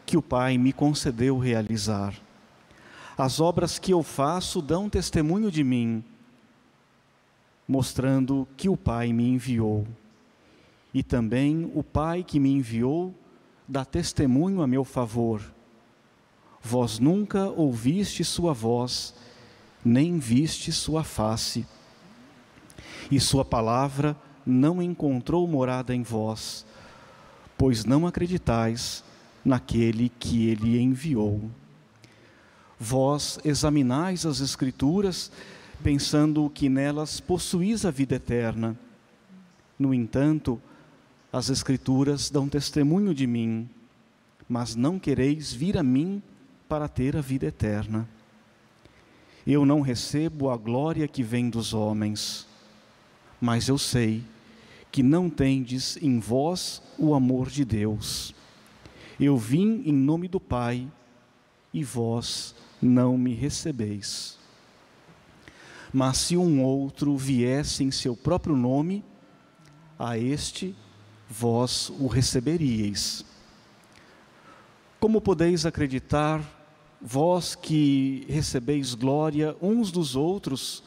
que 0.07 0.17
o 0.17 0.23
Pai 0.23 0.57
me 0.57 0.73
concedeu 0.73 1.37
realizar. 1.39 2.15
As 3.19 3.41
obras 3.41 3.77
que 3.77 3.93
eu 3.93 4.05
faço 4.05 4.63
dão 4.63 4.89
testemunho 4.89 5.51
de 5.51 5.65
mim, 5.65 6.05
mostrando 7.67 8.47
que 8.57 8.69
o 8.69 8.77
Pai 8.77 9.13
me 9.13 9.29
enviou. 9.29 9.85
E 10.95 11.03
também 11.03 11.69
o 11.75 11.83
Pai 11.83 12.23
que 12.23 12.39
me 12.39 12.53
enviou 12.53 13.13
dá 13.67 13.85
testemunho 13.85 14.63
a 14.63 14.67
meu 14.69 14.85
favor. 14.85 15.43
Vós 16.63 17.01
nunca 17.01 17.51
ouviste 17.51 18.23
sua 18.23 18.53
voz, 18.53 19.13
nem 19.85 20.19
viste 20.19 20.73
sua 20.73 21.05
face. 21.05 21.67
E 23.11 23.21
sua 23.21 23.45
palavra 23.45 24.17
não 24.47 24.83
encontrou 24.83 25.47
morada 25.47 25.95
em 25.95 26.03
vós, 26.03 26.65
pois 27.57 27.85
não 27.85 28.07
acreditais 28.07 29.05
naquele 29.45 30.09
que 30.09 30.49
ele 30.49 30.81
enviou. 30.81 31.51
Vós 32.79 33.39
examinais 33.45 34.27
as 34.27 34.41
Escrituras, 34.41 35.31
pensando 35.83 36.51
que 36.51 36.69
nelas 36.69 37.21
possuís 37.21 37.85
a 37.85 37.91
vida 37.91 38.17
eterna. 38.17 38.77
No 39.79 39.93
entanto, 39.93 40.61
as 41.33 41.49
Escrituras 41.49 42.31
dão 42.31 42.49
testemunho 42.49 43.15
de 43.15 43.27
mim, 43.27 43.69
mas 44.49 44.75
não 44.75 44.99
quereis 44.99 45.53
vir 45.53 45.79
a 45.79 45.83
mim 45.83 46.23
para 46.69 46.89
ter 46.89 47.17
a 47.17 47.21
vida 47.21 47.47
eterna. 47.47 48.09
Eu 49.47 49.67
não 49.67 49.81
recebo 49.81 50.51
a 50.51 50.57
glória 50.57 51.09
que 51.09 51.23
vem 51.23 51.51
dos 51.51 51.75
homens, 51.75 52.47
mas 53.41 53.69
eu 53.69 53.77
sei 53.77 54.23
que 54.91 55.03
não 55.03 55.29
tendes 55.29 55.97
em 55.97 56.21
vós 56.21 56.83
o 56.99 57.15
amor 57.15 57.49
de 57.49 57.65
Deus. 57.65 58.35
Eu 59.19 59.37
vim 59.37 59.83
em 59.85 59.93
nome 59.93 60.29
do 60.29 60.39
Pai 60.39 60.87
e 61.73 61.83
vós 61.83 62.55
não 62.81 63.17
me 63.17 63.35
recebeis. 63.35 64.39
Mas 65.93 66.19
se 66.19 66.37
um 66.37 66.63
outro 66.63 67.17
viesse 67.17 67.83
em 67.83 67.91
seu 67.91 68.17
próprio 68.17 68.57
nome, 68.57 69.05
a 69.99 70.17
este 70.17 70.75
vós 71.29 71.91
o 71.91 72.07
receberíeis. 72.07 73.25
Como 75.01 75.21
podeis 75.21 75.67
acreditar, 75.67 76.41
vós 77.03 77.55
que 77.55 78.25
recebeis 78.29 78.95
glória 78.95 79.57
uns 79.61 79.91
dos 79.91 80.15
outros 80.15 80.83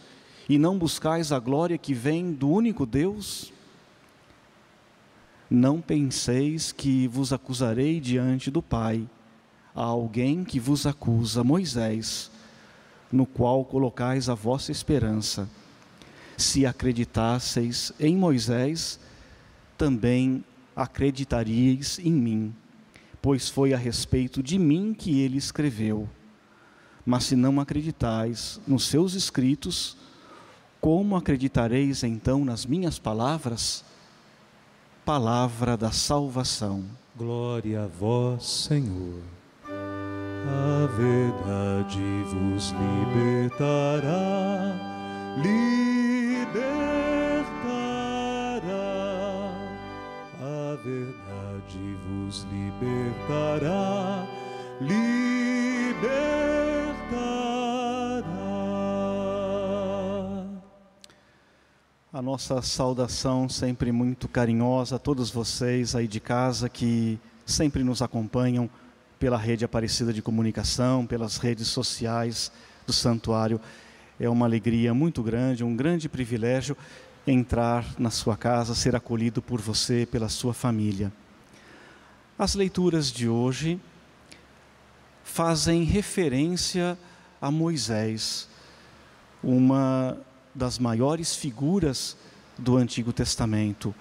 e 0.47 0.57
não 0.57 0.77
buscais 0.77 1.31
a 1.31 1.39
glória 1.39 1.77
que 1.77 1.93
vem 1.93 2.31
do 2.31 2.49
único 2.49 2.85
Deus? 2.85 3.51
Não 5.49 5.81
penseis 5.81 6.71
que 6.71 7.07
vos 7.07 7.33
acusarei 7.33 7.99
diante 7.99 8.49
do 8.49 8.61
Pai. 8.61 9.07
Há 9.75 9.83
alguém 9.83 10.43
que 10.43 10.59
vos 10.59 10.87
acusa, 10.87 11.43
Moisés, 11.43 12.31
no 13.11 13.25
qual 13.25 13.65
colocais 13.65 14.29
a 14.29 14.33
vossa 14.33 14.71
esperança. 14.71 15.49
Se 16.37 16.65
acreditasseis 16.65 17.91
em 17.99 18.15
Moisés, 18.15 18.99
também 19.77 20.43
acreditaríeis 20.75 21.99
em 21.99 22.11
mim, 22.11 22.55
pois 23.21 23.49
foi 23.49 23.73
a 23.73 23.77
respeito 23.77 24.43
de 24.43 24.57
mim 24.57 24.93
que 24.93 25.19
ele 25.21 25.37
escreveu. 25.37 26.09
Mas 27.05 27.25
se 27.25 27.35
não 27.35 27.59
acreditais 27.59 28.59
nos 28.67 28.87
seus 28.87 29.13
escritos, 29.13 29.95
como 30.81 31.15
acreditareis 31.15 32.03
então 32.03 32.43
nas 32.43 32.65
minhas 32.65 32.97
palavras? 32.97 33.85
palavra 35.05 35.77
da 35.77 35.91
salvação. 35.91 36.83
Glória 37.15 37.83
a 37.83 37.87
vós, 37.87 38.43
Senhor. 38.43 39.21
A 39.67 40.87
verdade 40.97 42.01
vos 42.23 42.71
libertará, 42.71 44.03
libertará. 45.37 45.75
A 50.41 50.75
verdade 50.83 51.97
vos 52.07 52.47
libertará, 52.51 54.27
libertará. 54.81 56.54
A 62.15 62.21
nossa 62.21 62.61
saudação 62.61 63.49
sempre 63.49 63.91
muito 63.91 64.29
carinhosa 64.29 64.95
a 64.95 64.99
todos 64.99 65.29
vocês 65.29 65.97
aí 65.97 66.07
de 66.07 66.21
casa 66.21 66.69
que 66.69 67.19
sempre 67.45 67.83
nos 67.83 68.01
acompanham 68.01 68.69
pela 69.19 69.37
rede 69.37 69.65
Aparecida 69.65 70.13
de 70.13 70.21
Comunicação, 70.21 71.05
pelas 71.05 71.35
redes 71.35 71.67
sociais 71.67 72.53
do 72.87 72.93
santuário. 72.93 73.59
É 74.17 74.29
uma 74.29 74.45
alegria 74.45 74.93
muito 74.93 75.21
grande, 75.21 75.61
um 75.61 75.75
grande 75.75 76.07
privilégio 76.07 76.77
entrar 77.27 77.85
na 77.99 78.09
sua 78.09 78.37
casa, 78.37 78.73
ser 78.73 78.95
acolhido 78.95 79.41
por 79.41 79.59
você, 79.59 80.07
pela 80.09 80.29
sua 80.29 80.53
família. 80.53 81.11
As 82.39 82.55
leituras 82.55 83.11
de 83.11 83.27
hoje 83.27 83.77
fazem 85.21 85.83
referência 85.83 86.97
a 87.41 87.51
Moisés, 87.51 88.47
uma 89.43 90.17
das 90.55 90.79
maiores 90.79 91.35
figuras 91.35 92.15
do 92.57 92.77
Antigo 92.77 93.11
Testamento. 93.11 93.93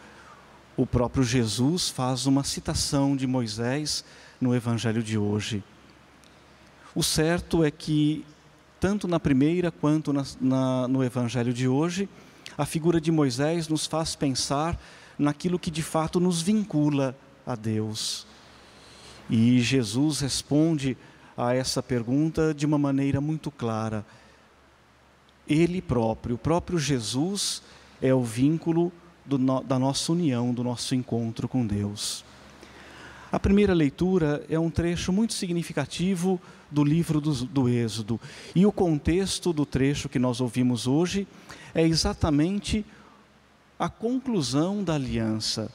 O 0.76 0.86
próprio 0.86 1.24
Jesus 1.24 1.88
faz 1.88 2.26
uma 2.26 2.44
citação 2.44 3.16
de 3.16 3.26
Moisés 3.26 4.04
no 4.40 4.54
Evangelho 4.54 5.02
de 5.02 5.18
hoje. 5.18 5.62
O 6.94 7.02
certo 7.02 7.64
é 7.64 7.70
que, 7.72 8.24
tanto 8.78 9.08
na 9.08 9.18
primeira 9.18 9.72
quanto 9.72 10.12
na, 10.12 10.24
na, 10.40 10.88
no 10.88 11.02
Evangelho 11.02 11.52
de 11.52 11.66
hoje, 11.66 12.08
a 12.56 12.64
figura 12.64 13.00
de 13.00 13.10
Moisés 13.10 13.66
nos 13.66 13.84
faz 13.86 14.14
pensar 14.14 14.80
naquilo 15.18 15.58
que 15.58 15.70
de 15.70 15.82
fato 15.82 16.20
nos 16.20 16.40
vincula 16.40 17.16
a 17.44 17.56
Deus. 17.56 18.26
E 19.28 19.60
Jesus 19.60 20.20
responde 20.20 20.96
a 21.36 21.52
essa 21.52 21.82
pergunta 21.82 22.54
de 22.54 22.64
uma 22.64 22.78
maneira 22.78 23.20
muito 23.20 23.50
clara 23.50 24.04
ele 25.48 25.82
próprio, 25.82 26.36
o 26.36 26.38
próprio 26.38 26.78
Jesus, 26.78 27.62
é 28.00 28.14
o 28.14 28.22
vínculo 28.22 28.92
do, 29.24 29.38
da 29.62 29.78
nossa 29.78 30.12
união, 30.12 30.52
do 30.52 30.62
nosso 30.62 30.94
encontro 30.94 31.48
com 31.48 31.66
Deus. 31.66 32.24
A 33.30 33.40
primeira 33.40 33.74
leitura 33.74 34.44
é 34.48 34.58
um 34.58 34.70
trecho 34.70 35.12
muito 35.12 35.34
significativo 35.34 36.40
do 36.70 36.84
livro 36.84 37.20
do, 37.20 37.32
do, 37.46 37.68
Êxodo. 37.68 38.20
E 38.54 38.64
o 38.64 38.70
contexto 38.70 39.52
do 39.52 39.66
trecho 39.66 40.08
que 40.08 40.20
nós 40.20 40.40
ouvimos 40.40 40.86
hoje 40.86 41.26
é 41.74 41.82
exatamente 41.82 42.84
a 43.78 43.88
conclusão 43.88 44.84
da 44.84 44.94
aliança. 44.94 45.70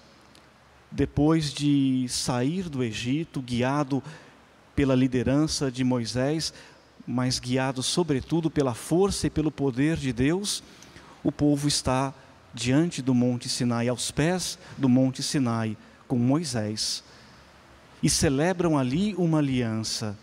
Depois 0.89 1.53
de 1.53 2.05
sair 2.07 2.69
do 2.69 2.81
Egito, 2.81 3.41
guiado 3.41 4.01
pela 4.73 4.95
liderança 4.95 5.69
de 5.69 5.83
Moisés, 5.83 6.53
mas 7.05 7.39
guiado 7.39 7.81
sobretudo 7.81 8.49
pela 8.49 8.73
força 8.73 9.27
e 9.27 9.29
pelo 9.29 9.51
poder 9.51 9.97
de 9.97 10.13
Deus, 10.13 10.63
o 11.23 11.31
povo 11.31 11.67
está 11.67 12.13
diante 12.53 13.01
do 13.01 13.13
Monte 13.13 13.49
Sinai, 13.49 13.87
aos 13.87 14.11
pés 14.11 14.57
do 14.77 14.87
Monte 14.87 15.21
Sinai, 15.23 15.77
com 16.07 16.17
Moisés. 16.17 17.03
E 18.01 18.09
celebram 18.09 18.77
ali 18.77 19.13
uma 19.15 19.39
aliança. 19.39 20.17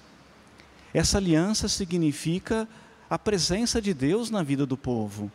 Essa 0.95 1.19
aliança 1.19 1.69
significa 1.69 2.69
a 3.09 3.19
presença 3.19 3.81
de 3.81 3.93
Deus 3.93 4.31
na 4.31 4.43
vida 4.43 4.65
do 4.65 4.77
povo. 4.77 5.31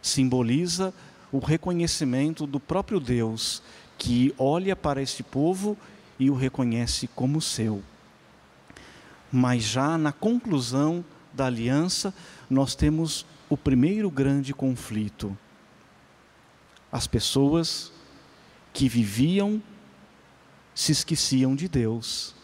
Simboliza 0.00 0.92
o 1.30 1.38
reconhecimento 1.38 2.46
do 2.46 2.58
próprio 2.58 2.98
Deus, 2.98 3.62
que 3.96 4.34
olha 4.36 4.74
para 4.74 5.00
este 5.00 5.22
povo 5.22 5.76
e 6.18 6.28
o 6.28 6.34
reconhece 6.34 7.06
como 7.06 7.40
seu 7.40 7.82
mas 9.32 9.62
já 9.62 9.96
na 9.96 10.12
conclusão 10.12 11.02
da 11.32 11.46
aliança, 11.46 12.12
nós 12.50 12.74
temos 12.74 13.24
o 13.48 13.56
primeiro 13.56 14.10
grande 14.10 14.52
conflito. 14.52 15.36
As 16.90 17.06
pessoas 17.06 17.90
que 18.72 18.88
viviam 18.88 19.62
se 20.74 20.92
esqueciam 20.92 21.54
de 21.56 21.68
Deus 21.68 22.34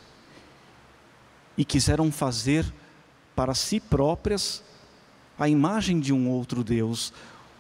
e 1.57 1.65
quiseram 1.65 2.11
fazer 2.11 2.65
para 3.35 3.55
si 3.55 3.81
próprias 3.81 4.63
a 5.39 5.49
imagem 5.49 6.01
de 6.01 6.13
um 6.13 6.29
outro 6.29 6.65
Deus, 6.65 7.13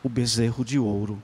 o 0.02 0.08
bezerro 0.08 0.64
de 0.64 0.78
ouro. 0.78 1.22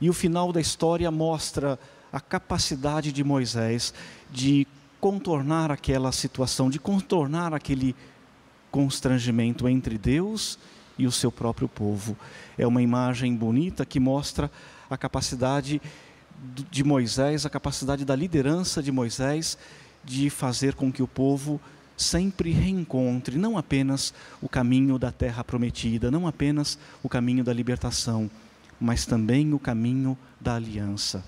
E 0.00 0.08
o 0.08 0.12
final 0.12 0.52
da 0.52 0.60
história 0.60 1.10
mostra 1.10 1.78
a 2.12 2.20
capacidade 2.20 3.12
de 3.12 3.22
Moisés 3.22 3.92
de 4.30 4.66
contornar 5.00 5.70
aquela 5.70 6.12
situação, 6.12 6.68
de 6.68 6.78
contornar 6.78 7.54
aquele 7.54 7.94
constrangimento 8.70 9.68
entre 9.68 9.96
Deus 9.96 10.58
e 10.98 11.06
o 11.06 11.12
seu 11.12 11.30
próprio 11.30 11.68
povo. 11.68 12.16
É 12.56 12.66
uma 12.66 12.82
imagem 12.82 13.34
bonita 13.34 13.86
que 13.86 14.00
mostra 14.00 14.50
a 14.90 14.96
capacidade 14.96 15.80
de 16.70 16.84
Moisés, 16.84 17.46
a 17.46 17.50
capacidade 17.50 18.04
da 18.04 18.14
liderança 18.14 18.82
de 18.82 18.92
Moisés 18.92 19.58
de 20.04 20.30
fazer 20.30 20.74
com 20.74 20.92
que 20.92 21.02
o 21.02 21.08
povo 21.08 21.60
sempre 21.96 22.52
reencontre 22.52 23.36
não 23.36 23.58
apenas 23.58 24.14
o 24.40 24.48
caminho 24.48 24.98
da 24.98 25.10
terra 25.10 25.42
prometida, 25.42 26.10
não 26.10 26.26
apenas 26.26 26.78
o 27.02 27.08
caminho 27.08 27.42
da 27.42 27.52
libertação, 27.52 28.30
mas 28.80 29.04
também 29.04 29.52
o 29.52 29.58
caminho 29.58 30.16
da 30.40 30.54
aliança. 30.54 31.24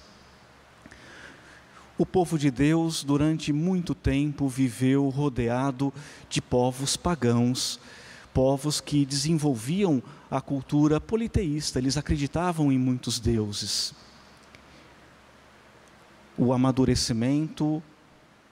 O 2.01 2.07
povo 2.07 2.39
de 2.39 2.51
Deus, 2.51 3.05
durante 3.05 3.53
muito 3.53 3.95
tempo, 3.95 4.49
viveu 4.49 5.11
rodeado 5.11 5.93
de 6.31 6.41
povos 6.41 6.97
pagãos, 6.97 7.79
povos 8.33 8.81
que 8.81 9.05
desenvolviam 9.05 10.03
a 10.31 10.41
cultura 10.41 10.99
politeísta, 10.99 11.79
eles 11.79 11.99
acreditavam 11.99 12.73
em 12.73 12.79
muitos 12.79 13.21
deuses. 13.21 13.93
O 16.39 16.55
amadurecimento 16.55 17.83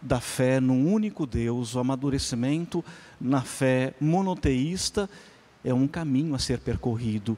da 0.02 0.20
fé 0.20 0.60
num 0.60 0.92
único 0.92 1.24
Deus, 1.24 1.74
o 1.74 1.78
amadurecimento 1.78 2.84
na 3.18 3.40
fé 3.40 3.94
monoteísta 3.98 5.08
é 5.64 5.72
um 5.72 5.88
caminho 5.88 6.34
a 6.34 6.38
ser 6.38 6.58
percorrido. 6.58 7.34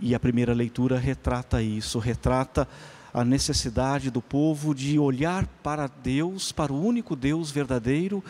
E 0.00 0.12
a 0.12 0.18
primeira 0.18 0.52
leitura 0.52 0.98
retrata 0.98 1.62
isso, 1.62 2.00
retrata 2.00 2.66
a 3.12 3.24
necessidade 3.24 4.10
do 4.10 4.22
povo 4.22 4.74
de 4.74 4.98
olhar 4.98 5.46
para 5.62 5.86
Deus, 5.86 6.52
para 6.52 6.72
o 6.72 6.84
único 6.84 7.16
Deus 7.16 7.50
verdadeiro 7.50 8.24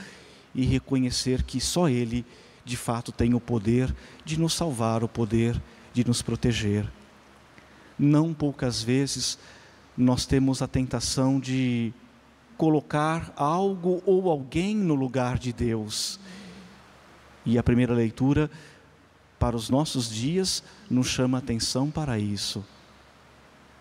e 0.55 0.65
reconhecer 0.65 1.43
que 1.43 1.61
só 1.61 1.89
Ele, 1.89 2.25
de 2.65 2.77
fato, 2.77 3.13
tem 3.13 3.35
o 3.35 3.41
poder 3.41 3.95
de 4.25 4.39
nos 4.39 4.55
salvar, 4.55 5.05
o 5.05 5.09
poder 5.09 5.61
de 5.93 6.07
nos 6.07 6.23
proteger. 6.23 6.91
Não 7.99 8.33
poucas 8.33 8.83
vezes 8.83 9.39
nós 9.97 10.25
temos 10.25 10.63
a 10.63 10.69
tentação 10.69 11.39
de 11.39 11.93
colocar 12.57 13.33
algo 13.37 14.03
ou 14.07 14.31
alguém 14.31 14.75
no 14.75 14.95
lugar 14.95 15.39
de 15.39 15.53
Deus. 15.53 16.19
E 17.45 17.59
a 17.59 17.63
primeira 17.63 17.93
leitura, 17.93 18.51
para 19.39 19.57
os 19.57 19.69
nossos 19.69 20.09
dias, 20.11 20.63
nos 20.89 21.09
chama 21.09 21.39
atenção 21.39 21.91
para 21.91 22.19
isso 22.19 22.65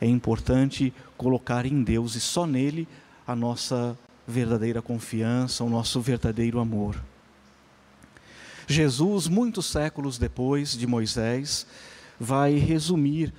é 0.01 0.07
importante 0.07 0.93
colocar 1.17 1.65
em 1.65 1.83
Deus 1.83 2.15
e 2.15 2.19
só 2.19 2.45
nele 2.45 2.87
a 3.27 3.35
nossa 3.35 3.97
verdadeira 4.27 4.81
confiança, 4.81 5.63
o 5.63 5.69
nosso 5.69 5.99
verdadeiro 5.99 6.59
amor. 6.59 7.01
Jesus, 8.67 9.27
muitos 9.27 9.65
séculos 9.65 10.17
depois 10.17 10.77
de 10.77 10.85
Moisés, 10.85 11.65
vai 12.19 12.53
resumir 12.53 13.33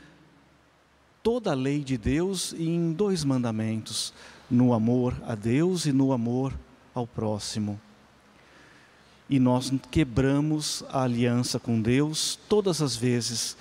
toda 1.23 1.53
a 1.53 1.55
lei 1.55 1.85
de 1.85 1.97
Deus 1.97 2.53
em 2.53 2.93
dois 2.93 3.23
mandamentos: 3.25 4.13
no 4.51 4.75
amor 4.75 5.15
a 5.27 5.35
Deus 5.35 5.87
e 5.87 5.93
no 5.93 6.13
amor 6.13 6.53
ao 6.95 7.07
próximo. 7.07 7.81
E 9.29 9.39
nós 9.39 9.73
quebramos 9.91 10.83
a 10.89 11.05
aliança 11.05 11.61
com 11.61 11.81
Deus 11.81 12.37
todas 12.49 12.83
as 12.83 12.97
vezes 12.97 13.57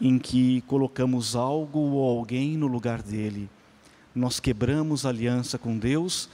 em 0.00 0.18
que 0.18 0.60
colocamos 0.62 1.34
algo 1.34 1.78
ou 1.78 2.18
alguém 2.18 2.56
no 2.56 2.66
lugar 2.66 3.02
dele. 3.02 3.48
Nós 4.14 4.40
quebramos 4.40 5.06
aliança 5.06 5.58
com 5.58 5.78
Deus 5.78 6.28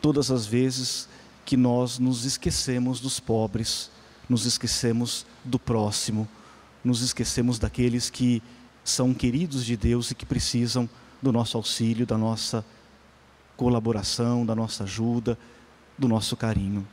todas 0.00 0.30
as 0.30 0.46
vezes 0.46 1.08
que 1.44 1.56
nós 1.56 1.98
nos 1.98 2.24
esquecemos 2.24 3.00
dos 3.00 3.18
pobres, 3.18 3.90
nos 4.28 4.46
esquecemos 4.46 5.26
do 5.44 5.58
próximo, 5.58 6.28
nos 6.84 7.02
esquecemos 7.02 7.58
daqueles 7.58 8.10
que 8.10 8.42
são 8.84 9.12
queridos 9.12 9.64
de 9.64 9.76
Deus 9.76 10.10
e 10.10 10.14
que 10.14 10.26
precisam 10.26 10.88
do 11.20 11.32
nosso 11.32 11.56
auxílio, 11.56 12.06
da 12.06 12.16
nossa 12.16 12.64
colaboração, 13.56 14.46
da 14.46 14.54
nossa 14.54 14.84
ajuda, 14.84 15.38
do 15.98 16.06
nosso 16.06 16.36
carinho 16.36 16.86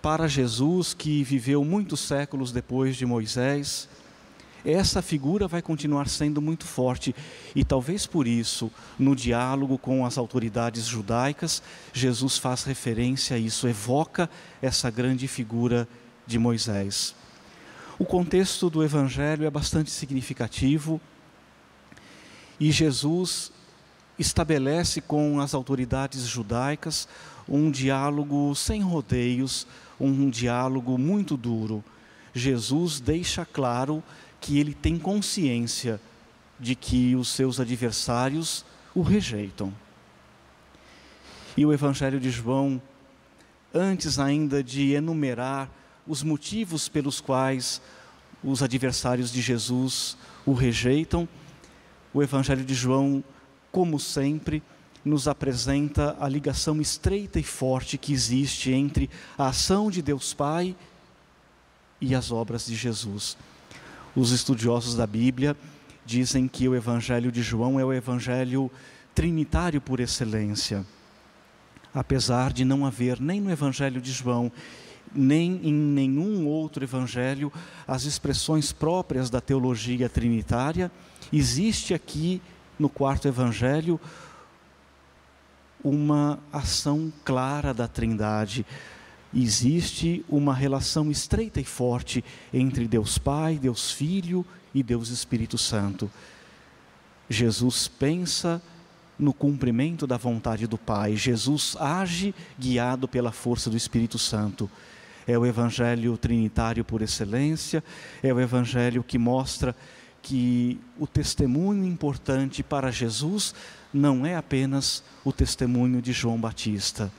para 0.00 0.28
Jesus, 0.28 0.94
que 0.94 1.22
viveu 1.24 1.64
muitos 1.64 2.00
séculos 2.00 2.52
depois 2.52 2.96
de 2.96 3.04
Moisés, 3.04 3.88
essa 4.64 5.00
figura 5.00 5.48
vai 5.48 5.62
continuar 5.62 6.08
sendo 6.08 6.42
muito 6.42 6.64
forte 6.64 7.14
e 7.54 7.64
talvez 7.64 8.06
por 8.06 8.26
isso, 8.26 8.70
no 8.98 9.14
diálogo 9.14 9.78
com 9.78 10.04
as 10.04 10.18
autoridades 10.18 10.84
judaicas, 10.84 11.62
Jesus 11.92 12.38
faz 12.38 12.64
referência 12.64 13.36
a 13.36 13.38
isso, 13.38 13.68
evoca 13.68 14.28
essa 14.60 14.90
grande 14.90 15.28
figura 15.28 15.88
de 16.26 16.38
Moisés. 16.38 17.14
O 17.98 18.04
contexto 18.04 18.68
do 18.68 18.84
evangelho 18.84 19.46
é 19.46 19.50
bastante 19.50 19.90
significativo 19.90 21.00
e 22.60 22.70
Jesus 22.70 23.52
estabelece 24.18 25.00
com 25.00 25.40
as 25.40 25.54
autoridades 25.54 26.22
judaicas 26.26 27.08
um 27.48 27.70
diálogo 27.70 28.54
sem 28.54 28.82
rodeios, 28.82 29.66
um 30.00 30.30
diálogo 30.30 30.96
muito 30.96 31.36
duro. 31.36 31.82
Jesus 32.34 33.00
deixa 33.00 33.44
claro 33.44 34.02
que 34.40 34.58
ele 34.58 34.74
tem 34.74 34.98
consciência 34.98 36.00
de 36.58 36.74
que 36.74 37.14
os 37.16 37.28
seus 37.28 37.60
adversários 37.60 38.64
o 38.94 39.02
rejeitam. 39.02 39.72
E 41.56 41.64
o 41.64 41.72
Evangelho 41.72 42.20
de 42.20 42.30
João, 42.30 42.80
antes 43.74 44.18
ainda 44.18 44.62
de 44.62 44.92
enumerar 44.92 45.70
os 46.06 46.22
motivos 46.22 46.88
pelos 46.88 47.20
quais 47.20 47.82
os 48.42 48.62
adversários 48.62 49.32
de 49.32 49.40
Jesus 49.40 50.16
o 50.46 50.52
rejeitam, 50.52 51.28
o 52.14 52.22
Evangelho 52.22 52.64
de 52.64 52.74
João, 52.74 53.22
como 53.70 53.98
sempre, 53.98 54.62
nos 55.08 55.26
apresenta 55.26 56.16
a 56.20 56.28
ligação 56.28 56.80
estreita 56.80 57.40
e 57.40 57.42
forte 57.42 57.98
que 57.98 58.12
existe 58.12 58.70
entre 58.70 59.10
a 59.36 59.48
ação 59.48 59.90
de 59.90 60.00
Deus 60.00 60.32
Pai 60.32 60.76
e 62.00 62.14
as 62.14 62.30
obras 62.30 62.66
de 62.66 62.76
Jesus. 62.76 63.36
Os 64.14 64.30
estudiosos 64.30 64.94
da 64.94 65.06
Bíblia 65.06 65.56
dizem 66.04 66.46
que 66.46 66.68
o 66.68 66.74
Evangelho 66.74 67.32
de 67.32 67.42
João 67.42 67.80
é 67.80 67.84
o 67.84 67.92
Evangelho 67.92 68.70
trinitário 69.14 69.80
por 69.80 69.98
excelência. 69.98 70.86
Apesar 71.92 72.52
de 72.52 72.64
não 72.64 72.86
haver 72.86 73.20
nem 73.20 73.40
no 73.40 73.50
Evangelho 73.50 74.00
de 74.00 74.12
João, 74.12 74.52
nem 75.14 75.60
em 75.62 75.72
nenhum 75.72 76.46
outro 76.46 76.84
evangelho 76.84 77.52
as 77.86 78.04
expressões 78.04 78.72
próprias 78.72 79.30
da 79.30 79.40
teologia 79.40 80.08
trinitária, 80.08 80.90
existe 81.32 81.94
aqui 81.94 82.42
no 82.78 82.88
quarto 82.88 83.26
evangelho 83.26 84.00
uma 85.82 86.38
ação 86.52 87.12
clara 87.24 87.72
da 87.72 87.86
Trindade. 87.86 88.64
Existe 89.34 90.24
uma 90.28 90.54
relação 90.54 91.10
estreita 91.10 91.60
e 91.60 91.64
forte 91.64 92.24
entre 92.52 92.88
Deus 92.88 93.18
Pai, 93.18 93.58
Deus 93.58 93.92
Filho 93.92 94.44
e 94.74 94.82
Deus 94.82 95.10
Espírito 95.10 95.58
Santo. 95.58 96.10
Jesus 97.28 97.88
pensa 97.88 98.62
no 99.18 99.32
cumprimento 99.32 100.06
da 100.06 100.16
vontade 100.16 100.66
do 100.66 100.78
Pai. 100.78 101.16
Jesus 101.16 101.76
age 101.78 102.34
guiado 102.58 103.08
pela 103.08 103.32
força 103.32 103.68
do 103.68 103.76
Espírito 103.76 104.18
Santo. 104.18 104.70
É 105.26 105.36
o 105.36 105.44
evangelho 105.44 106.16
trinitário 106.16 106.84
por 106.84 107.02
excelência, 107.02 107.84
é 108.22 108.32
o 108.32 108.40
evangelho 108.40 109.02
que 109.02 109.18
mostra 109.18 109.76
que 110.22 110.80
o 110.98 111.06
testemunho 111.06 111.84
importante 111.84 112.62
para 112.62 112.90
Jesus 112.90 113.54
não 113.92 114.26
é 114.26 114.36
apenas 114.36 115.02
o 115.24 115.32
testemunho 115.32 116.02
de 116.02 116.12
João 116.12 116.40
Batista, 116.40 117.12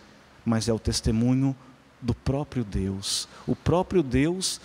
mas 0.45 0.67
é 0.67 0.73
o 0.73 0.79
testemunho 0.79 1.55
do 2.01 2.13
próprio 2.13 2.63
Deus. 2.63 3.27
O 3.47 3.55
próprio 3.55 4.01
Deus 4.01 4.62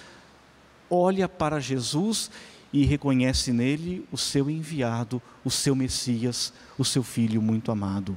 olha 0.89 1.29
para 1.29 1.61
Jesus 1.61 2.31
e 2.73 2.85
reconhece 2.85 3.53
nele 3.53 4.07
o 4.11 4.19
seu 4.19 4.51
enviado, 4.51 5.23
o 5.45 5.51
seu 5.51 5.75
Messias, 5.75 6.53
o 6.77 6.85
seu 6.85 7.03
filho 7.03 7.41
muito 7.41 7.71
amado. 7.71 8.17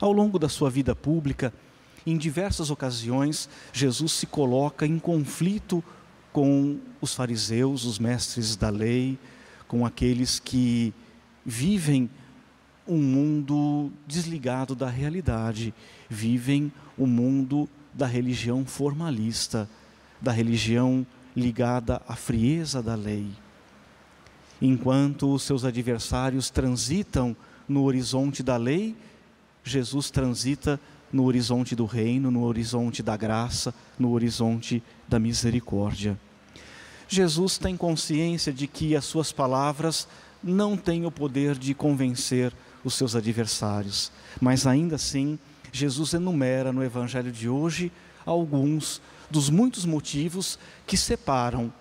Ao 0.00 0.12
longo 0.12 0.38
da 0.38 0.48
sua 0.48 0.68
vida 0.68 0.94
pública, 0.94 1.52
em 2.06 2.16
diversas 2.16 2.70
ocasiões, 2.70 3.48
Jesus 3.72 4.12
se 4.12 4.26
coloca 4.26 4.86
em 4.86 4.98
conflito 4.98 5.82
com 6.32 6.78
os 7.00 7.14
fariseus, 7.14 7.84
os 7.84 7.98
mestres 7.98 8.56
da 8.56 8.68
lei, 8.68 9.18
com 9.68 9.86
aqueles 9.86 10.38
que 10.38 10.92
vivem 11.44 12.10
um 12.86 12.98
mundo 12.98 13.90
desligado 14.06 14.74
da 14.74 14.88
realidade, 14.88 15.72
vivem 16.08 16.72
o 16.96 17.04
um 17.04 17.06
mundo 17.06 17.68
da 17.92 18.06
religião 18.06 18.64
formalista, 18.64 19.68
da 20.20 20.32
religião 20.32 21.06
ligada 21.36 22.00
à 22.06 22.14
frieza 22.14 22.82
da 22.82 22.94
lei. 22.94 23.26
Enquanto 24.60 25.32
os 25.32 25.42
seus 25.42 25.64
adversários 25.64 26.50
transitam 26.50 27.36
no 27.68 27.82
horizonte 27.84 28.42
da 28.42 28.56
lei, 28.56 28.94
Jesus 29.64 30.10
transita 30.10 30.78
no 31.12 31.24
horizonte 31.24 31.76
do 31.76 31.84
reino, 31.84 32.30
no 32.30 32.44
horizonte 32.44 33.02
da 33.02 33.16
graça, 33.16 33.74
no 33.98 34.12
horizonte 34.12 34.82
da 35.08 35.18
misericórdia. 35.18 36.18
Jesus 37.08 37.58
tem 37.58 37.76
consciência 37.76 38.52
de 38.52 38.66
que 38.66 38.96
as 38.96 39.04
suas 39.04 39.30
palavras 39.30 40.08
não 40.42 40.76
têm 40.76 41.04
o 41.04 41.10
poder 41.10 41.56
de 41.58 41.74
convencer 41.74 42.52
os 42.84 42.94
seus 42.94 43.14
adversários, 43.14 44.10
mas 44.40 44.66
ainda 44.66 44.96
assim, 44.96 45.38
Jesus 45.72 46.14
enumera 46.14 46.72
no 46.72 46.82
evangelho 46.82 47.32
de 47.32 47.48
hoje 47.48 47.92
alguns 48.26 49.00
dos 49.30 49.48
muitos 49.48 49.84
motivos 49.84 50.58
que 50.86 50.96
separam 50.96 51.72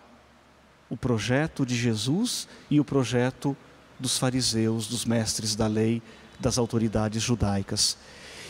o 0.89 0.97
projeto 0.97 1.65
de 1.65 1.75
Jesus 1.75 2.47
e 2.69 2.79
o 2.79 2.85
projeto 2.85 3.55
dos 3.99 4.17
fariseus, 4.17 4.87
dos 4.87 5.05
mestres 5.05 5.55
da 5.55 5.67
lei, 5.67 6.01
das 6.39 6.57
autoridades 6.57 7.21
judaicas. 7.21 7.97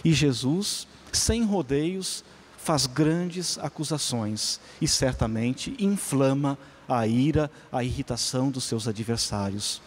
E 0.04 0.14
Jesus, 0.14 0.88
sem 1.12 1.44
rodeios, 1.44 2.24
faz 2.58 2.86
grandes 2.86 3.58
acusações 3.58 4.60
e 4.80 4.88
certamente 4.88 5.76
inflama 5.80 6.58
a 6.88 7.06
ira, 7.08 7.50
a 7.72 7.84
irritação 7.84 8.50
dos 8.50 8.64
seus 8.64 8.88
adversários. 8.88 9.82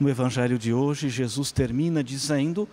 No 0.00 0.08
evangelho 0.08 0.58
de 0.58 0.72
hoje, 0.72 1.10
Jesus 1.10 1.52
termina 1.52 2.02
dizendo 2.02 2.66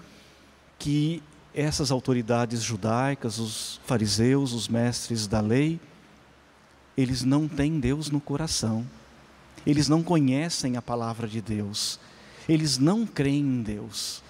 que 0.79 1.21
essas 1.53 1.91
autoridades 1.91 2.63
judaicas, 2.63 3.37
os 3.37 3.81
fariseus, 3.85 4.53
os 4.53 4.69
mestres 4.69 5.27
da 5.27 5.41
lei, 5.41 5.77
eles 6.95 7.23
não 7.23 7.45
têm 7.45 7.81
Deus 7.81 8.09
no 8.09 8.21
coração. 8.21 8.87
Eles 9.65 9.89
não 9.89 10.01
conhecem 10.01 10.77
a 10.77 10.81
palavra 10.81 11.27
de 11.27 11.41
Deus. 11.41 11.99
Eles 12.47 12.77
não 12.77 13.05
creem 13.05 13.41
em 13.41 13.61
Deus. 13.61 14.23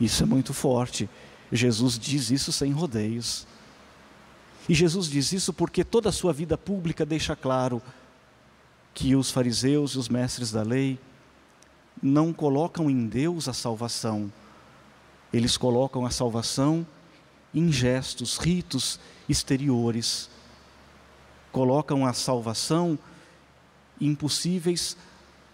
Isso 0.00 0.22
é 0.22 0.26
muito 0.26 0.54
forte. 0.54 1.10
Jesus 1.52 1.98
diz 1.98 2.30
isso 2.30 2.50
sem 2.52 2.72
rodeios. 2.72 3.46
E 4.66 4.72
Jesus 4.72 5.08
diz 5.10 5.30
isso 5.32 5.52
porque 5.52 5.84
toda 5.84 6.08
a 6.08 6.12
sua 6.12 6.32
vida 6.32 6.56
pública 6.56 7.04
deixa 7.04 7.36
claro 7.36 7.82
que 8.94 9.14
os 9.14 9.30
fariseus 9.30 9.92
e 9.92 9.98
os 9.98 10.08
mestres 10.08 10.50
da 10.50 10.62
lei 10.62 10.98
não 12.02 12.32
colocam 12.32 12.90
em 12.90 13.06
Deus 13.06 13.48
a 13.48 13.52
salvação, 13.52 14.32
eles 15.32 15.56
colocam 15.56 16.06
a 16.06 16.10
salvação 16.10 16.86
em 17.54 17.70
gestos, 17.70 18.38
ritos 18.38 18.98
exteriores, 19.28 20.30
colocam 21.50 22.06
a 22.06 22.12
salvação 22.12 22.98
em 24.00 24.14
possíveis 24.14 24.96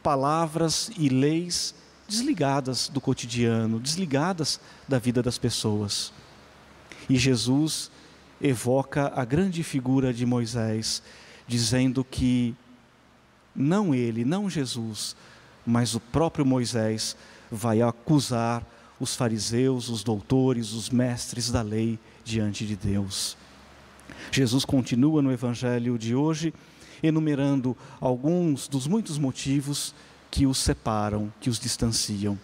palavras 0.02 0.90
e 0.96 1.08
leis 1.08 1.74
desligadas 2.06 2.88
do 2.88 3.00
cotidiano, 3.00 3.80
desligadas 3.80 4.60
da 4.86 4.98
vida 4.98 5.22
das 5.22 5.38
pessoas. 5.38 6.12
E 7.08 7.16
Jesus 7.16 7.90
evoca 8.40 9.12
a 9.14 9.24
grande 9.24 9.62
figura 9.62 10.12
de 10.12 10.26
Moisés, 10.26 11.02
dizendo 11.46 12.04
que 12.04 12.54
não 13.54 13.94
ele, 13.94 14.24
não 14.24 14.50
Jesus, 14.50 15.16
mas 15.66 15.94
o 15.94 16.00
próprio 16.00 16.44
Moisés 16.44 17.16
vai 17.50 17.82
acusar 17.82 18.64
os 18.98 19.14
fariseus, 19.16 19.88
os 19.88 20.02
doutores, 20.02 20.72
os 20.72 20.90
mestres 20.90 21.50
da 21.50 21.62
lei 21.62 21.98
diante 22.24 22.66
de 22.66 22.76
Deus. 22.76 23.36
Jesus 24.30 24.64
continua 24.64 25.20
no 25.22 25.32
evangelho 25.32 25.98
de 25.98 26.14
hoje 26.14 26.52
enumerando 27.02 27.76
alguns 28.00 28.66
dos 28.66 28.86
muitos 28.86 29.18
motivos 29.18 29.94
que 30.30 30.46
os 30.46 30.58
separam, 30.58 31.32
que 31.40 31.50
os 31.50 31.58
distanciam. 31.58 32.38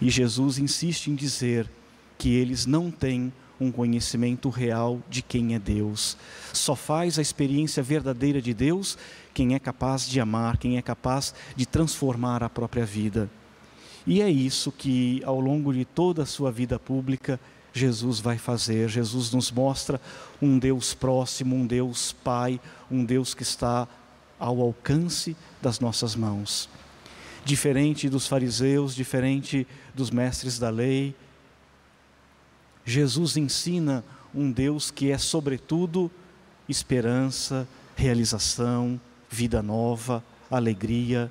E 0.00 0.08
Jesus 0.08 0.58
insiste 0.58 1.08
em 1.08 1.14
dizer 1.14 1.68
que 2.16 2.30
eles 2.30 2.64
não 2.64 2.90
têm 2.90 3.32
um 3.60 3.70
conhecimento 3.70 4.48
real 4.48 5.00
de 5.08 5.22
quem 5.22 5.54
é 5.54 5.58
Deus. 5.58 6.16
Só 6.52 6.74
faz 6.74 7.18
a 7.18 7.22
experiência 7.22 7.82
verdadeira 7.82 8.40
de 8.40 8.54
Deus 8.54 8.96
quem 9.34 9.54
é 9.54 9.58
capaz 9.58 10.08
de 10.08 10.20
amar, 10.20 10.56
quem 10.56 10.78
é 10.78 10.82
capaz 10.82 11.34
de 11.56 11.66
transformar 11.66 12.42
a 12.42 12.48
própria 12.48 12.86
vida. 12.86 13.28
E 14.06 14.22
é 14.22 14.30
isso 14.30 14.70
que, 14.70 15.20
ao 15.24 15.40
longo 15.40 15.72
de 15.72 15.84
toda 15.84 16.22
a 16.22 16.26
sua 16.26 16.52
vida 16.52 16.78
pública, 16.78 17.40
Jesus 17.72 18.20
vai 18.20 18.38
fazer. 18.38 18.88
Jesus 18.88 19.32
nos 19.32 19.50
mostra 19.50 20.00
um 20.40 20.58
Deus 20.58 20.94
próximo, 20.94 21.56
um 21.56 21.66
Deus 21.66 22.12
Pai, 22.12 22.60
um 22.90 23.04
Deus 23.04 23.34
que 23.34 23.42
está 23.42 23.88
ao 24.38 24.60
alcance 24.60 25.36
das 25.60 25.80
nossas 25.80 26.14
mãos. 26.14 26.68
Diferente 27.44 28.08
dos 28.08 28.28
fariseus, 28.28 28.94
diferente 28.94 29.66
dos 29.94 30.10
mestres 30.10 30.58
da 30.58 30.70
lei, 30.70 31.14
Jesus 32.84 33.36
ensina 33.36 34.04
um 34.34 34.50
Deus 34.50 34.90
que 34.90 35.10
é, 35.10 35.18
sobretudo, 35.18 36.10
esperança, 36.68 37.66
realização, 37.96 39.00
vida 39.34 39.60
nova, 39.60 40.24
alegria. 40.48 41.30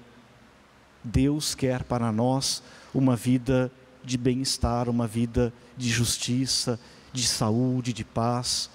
Deus 1.02 1.56
quer 1.56 1.84
para 1.84 2.12
nós 2.12 2.62
uma 2.94 3.16
vida 3.16 3.72
de 4.04 4.18
bem-estar, 4.18 4.90
uma 4.90 5.08
vida 5.08 5.54
de 5.78 5.90
justiça, 5.90 6.78
de 7.14 7.26
saúde, 7.26 7.94
de 7.94 8.04
paz. 8.04 8.70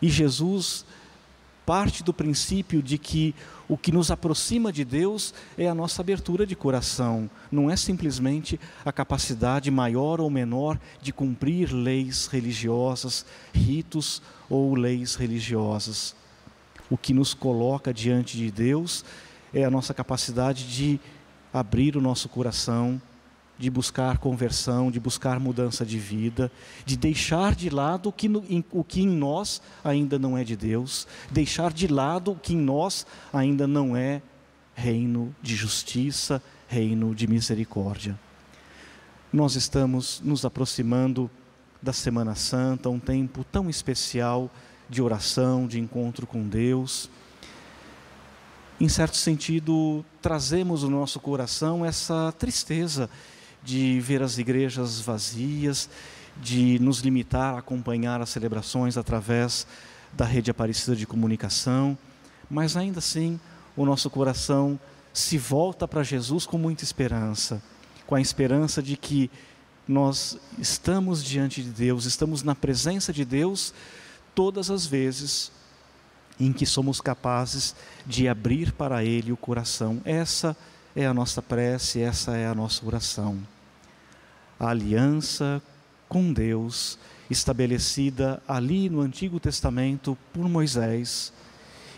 E 0.00 0.08
Jesus 0.08 0.86
parte 1.66 2.02
do 2.02 2.12
princípio 2.12 2.82
de 2.82 2.98
que 2.98 3.34
o 3.66 3.76
que 3.76 3.92
nos 3.92 4.10
aproxima 4.10 4.70
de 4.72 4.84
Deus 4.84 5.32
é 5.56 5.66
a 5.66 5.74
nossa 5.74 6.02
abertura 6.02 6.46
de 6.46 6.54
coração, 6.54 7.30
não 7.50 7.70
é 7.70 7.76
simplesmente 7.76 8.60
a 8.84 8.92
capacidade 8.92 9.70
maior 9.70 10.20
ou 10.20 10.28
menor 10.28 10.78
de 11.00 11.12
cumprir 11.12 11.72
leis 11.72 12.26
religiosas, 12.26 13.24
ritos 13.54 14.20
ou 14.50 14.74
leis 14.74 15.14
religiosas. 15.14 16.14
O 16.94 16.96
que 16.96 17.12
nos 17.12 17.34
coloca 17.34 17.92
diante 17.92 18.36
de 18.36 18.52
Deus 18.52 19.04
é 19.52 19.64
a 19.64 19.70
nossa 19.70 19.92
capacidade 19.92 20.64
de 20.72 21.00
abrir 21.52 21.96
o 21.96 22.00
nosso 22.00 22.28
coração 22.28 23.02
de 23.58 23.68
buscar 23.68 24.18
conversão, 24.18 24.92
de 24.92 25.00
buscar 25.00 25.40
mudança 25.40 25.84
de 25.84 25.98
vida, 25.98 26.52
de 26.86 26.96
deixar 26.96 27.52
de 27.52 27.68
lado 27.68 28.10
o 28.10 28.12
que, 28.12 28.28
no, 28.28 28.44
em, 28.48 28.64
o 28.70 28.84
que 28.84 29.00
em 29.00 29.08
nós 29.08 29.60
ainda 29.82 30.20
não 30.20 30.38
é 30.38 30.44
de 30.44 30.54
Deus, 30.54 31.04
deixar 31.32 31.72
de 31.72 31.88
lado 31.88 32.30
o 32.30 32.36
que 32.36 32.54
em 32.54 32.58
nós 32.58 33.04
ainda 33.32 33.66
não 33.66 33.96
é 33.96 34.22
reino 34.72 35.34
de 35.42 35.56
justiça, 35.56 36.40
reino 36.68 37.12
de 37.12 37.26
misericórdia. 37.26 38.16
Nós 39.32 39.56
estamos 39.56 40.20
nos 40.24 40.44
aproximando 40.44 41.28
da 41.82 41.92
Semana 41.92 42.36
Santa, 42.36 42.88
um 42.88 43.00
tempo 43.00 43.42
tão 43.50 43.68
especial 43.68 44.48
de 44.94 45.02
oração, 45.02 45.66
de 45.66 45.80
encontro 45.80 46.26
com 46.26 46.48
Deus. 46.48 47.10
Em 48.80 48.88
certo 48.88 49.16
sentido, 49.16 50.04
trazemos 50.22 50.84
no 50.84 50.90
nosso 50.90 51.18
coração 51.18 51.84
essa 51.84 52.32
tristeza 52.38 53.10
de 53.62 53.98
ver 54.00 54.22
as 54.22 54.38
igrejas 54.38 55.00
vazias, 55.00 55.90
de 56.40 56.78
nos 56.78 57.00
limitar 57.00 57.54
a 57.54 57.58
acompanhar 57.58 58.20
as 58.20 58.30
celebrações 58.30 58.96
através 58.96 59.66
da 60.12 60.24
rede 60.24 60.50
Aparecida 60.50 60.94
de 60.94 61.06
comunicação, 61.06 61.98
mas 62.48 62.76
ainda 62.76 63.00
assim 63.00 63.40
o 63.76 63.84
nosso 63.84 64.08
coração 64.08 64.78
se 65.12 65.36
volta 65.36 65.88
para 65.88 66.04
Jesus 66.04 66.46
com 66.46 66.56
muita 66.56 66.84
esperança, 66.84 67.60
com 68.06 68.14
a 68.14 68.20
esperança 68.20 68.82
de 68.82 68.96
que 68.96 69.30
nós 69.88 70.38
estamos 70.58 71.22
diante 71.22 71.62
de 71.62 71.70
Deus, 71.70 72.04
estamos 72.04 72.42
na 72.42 72.54
presença 72.54 73.12
de 73.12 73.24
Deus 73.24 73.74
todas 74.34 74.70
as 74.70 74.86
vezes 74.86 75.52
em 76.38 76.52
que 76.52 76.66
somos 76.66 77.00
capazes 77.00 77.74
de 78.04 78.28
abrir 78.28 78.72
para 78.72 79.04
Ele 79.04 79.32
o 79.32 79.36
coração. 79.36 80.00
Essa 80.04 80.56
é 80.96 81.06
a 81.06 81.14
nossa 81.14 81.40
prece, 81.40 82.00
essa 82.00 82.36
é 82.36 82.46
a 82.46 82.54
nossa 82.54 82.84
oração 82.84 83.40
a 84.58 84.68
aliança 84.68 85.62
com 86.08 86.32
Deus 86.32 86.98
estabelecida 87.30 88.42
ali 88.46 88.88
no 88.88 89.00
Antigo 89.00 89.40
Testamento 89.40 90.16
por 90.32 90.48
Moisés 90.48 91.32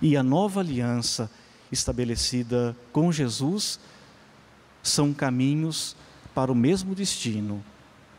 e 0.01 0.17
a 0.17 0.23
nova 0.23 0.61
aliança 0.61 1.31
estabelecida 1.71 2.77
com 2.93 3.11
Jesus 3.11 3.81
são 4.83 5.13
caminhos 5.13 5.97
para 6.35 6.53
o 6.53 6.55
mesmo 6.55 6.95
destino. 6.95 7.65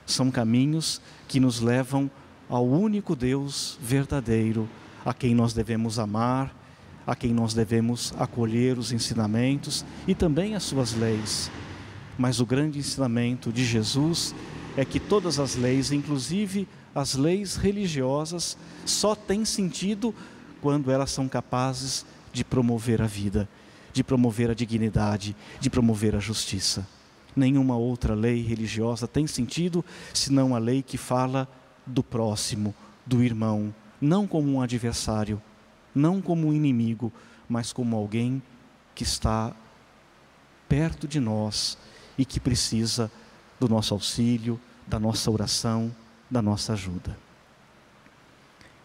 São 0.06 0.32
caminhos 0.32 1.02
que 1.28 1.40
nos 1.40 1.60
levam 1.60 2.10
ao 2.50 2.66
único 2.66 3.16
Deus 3.16 3.78
verdadeiro, 3.82 4.68
a 5.06 5.14
quem 5.14 5.36
nós 5.36 5.54
devemos 5.54 6.00
amar, 6.00 6.56
a 7.06 7.16
quem 7.16 7.34
nós 7.34 7.54
devemos 7.54 8.14
acolher 8.18 8.78
os 8.78 8.92
ensinamentos 8.92 9.86
e 10.08 10.14
também 10.14 10.56
as 10.56 10.64
suas 10.64 10.94
leis. 10.94 11.50
Mas 12.18 12.40
o 12.40 12.46
grande 12.46 12.80
ensinamento 12.80 13.52
de 13.52 13.64
Jesus 13.64 14.36
é 14.76 14.84
que 14.84 15.00
todas 15.00 15.40
as 15.40 15.56
leis, 15.56 15.92
inclusive 15.92 16.68
as 16.94 17.16
leis 17.16 17.56
religiosas, 17.56 18.58
só 18.86 19.16
têm 19.16 19.46
sentido 19.46 20.14
quando 20.62 20.92
elas 20.92 21.12
são 21.12 21.28
capazes 21.28 22.06
de 22.34 22.44
promover 22.44 23.02
a 23.02 23.08
vida, 23.08 23.48
de 23.94 24.04
promover 24.04 24.50
a 24.50 24.54
dignidade, 24.54 25.36
de 25.60 25.70
promover 25.70 26.16
a 26.16 26.20
justiça. 26.20 26.88
Nenhuma 27.36 27.78
outra 27.78 28.14
lei 28.14 28.42
religiosa 28.42 29.08
tem 29.08 29.28
sentido 29.28 29.86
senão 30.14 30.56
a 30.56 30.60
lei 30.60 30.82
que 30.82 30.98
fala 30.98 31.48
do 31.88 32.04
próximo, 32.04 32.76
do 33.06 33.24
irmão, 33.24 33.74
não 34.00 34.28
como 34.28 34.52
um 34.52 34.62
adversário, 34.62 35.42
não 35.96 36.22
como 36.22 36.48
um 36.48 36.54
inimigo, 36.54 37.12
mas 37.50 37.74
como 37.74 37.96
alguém 37.96 38.42
que 38.94 39.04
está 39.04 39.54
perto 40.68 41.08
de 41.08 41.20
nós 41.20 41.78
e 42.18 42.26
que 42.26 42.40
precisa 42.40 43.12
do 43.60 43.68
nosso 43.68 43.94
auxílio, 43.94 44.60
da 44.86 45.00
nossa 45.00 45.32
oração, 45.32 45.94
da 46.30 46.42
nossa 46.42 46.74
ajuda. 46.74 47.18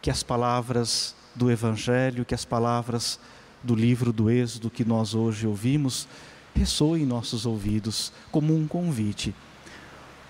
Que 0.00 0.10
as 0.10 0.22
palavras 0.22 1.14
do 1.34 1.50
Evangelho, 1.50 2.24
que 2.24 2.34
as 2.34 2.44
palavras 2.44 3.18
do 3.62 3.74
livro 3.74 4.12
do 4.12 4.30
Êxodo 4.30 4.70
que 4.70 4.84
nós 4.84 5.14
hoje 5.14 5.46
ouvimos, 5.46 6.08
ressoem 6.54 7.02
em 7.02 7.06
nossos 7.06 7.46
ouvidos 7.46 8.12
como 8.30 8.54
um 8.54 8.66
convite. 8.66 9.34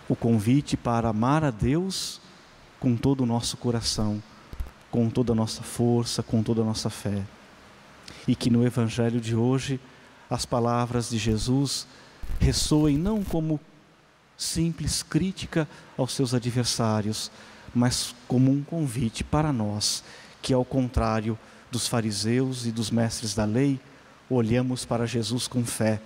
O 0.08 0.14
convite 0.14 0.76
para 0.76 1.08
amar 1.08 1.44
a 1.44 1.50
Deus 1.50 2.20
com 2.82 2.96
todo 2.96 3.20
o 3.20 3.26
nosso 3.26 3.56
coração, 3.56 4.20
com 4.90 5.08
toda 5.08 5.30
a 5.30 5.36
nossa 5.36 5.62
força, 5.62 6.20
com 6.20 6.42
toda 6.42 6.62
a 6.62 6.64
nossa 6.64 6.90
fé. 6.90 7.22
E 8.26 8.34
que 8.34 8.50
no 8.50 8.66
Evangelho 8.66 9.20
de 9.20 9.36
hoje 9.36 9.78
as 10.28 10.44
palavras 10.44 11.08
de 11.08 11.16
Jesus 11.16 11.86
ressoem 12.40 12.98
não 12.98 13.22
como 13.22 13.60
simples 14.36 15.00
crítica 15.00 15.68
aos 15.96 16.12
seus 16.12 16.34
adversários, 16.34 17.30
mas 17.72 18.16
como 18.26 18.50
um 18.50 18.64
convite 18.64 19.22
para 19.22 19.52
nós, 19.52 20.02
que 20.42 20.52
ao 20.52 20.64
contrário 20.64 21.38
dos 21.70 21.86
fariseus 21.86 22.66
e 22.66 22.72
dos 22.72 22.90
mestres 22.90 23.32
da 23.32 23.44
lei, 23.44 23.78
olhamos 24.28 24.84
para 24.84 25.06
Jesus 25.06 25.46
com 25.46 25.64
fé, 25.64 26.00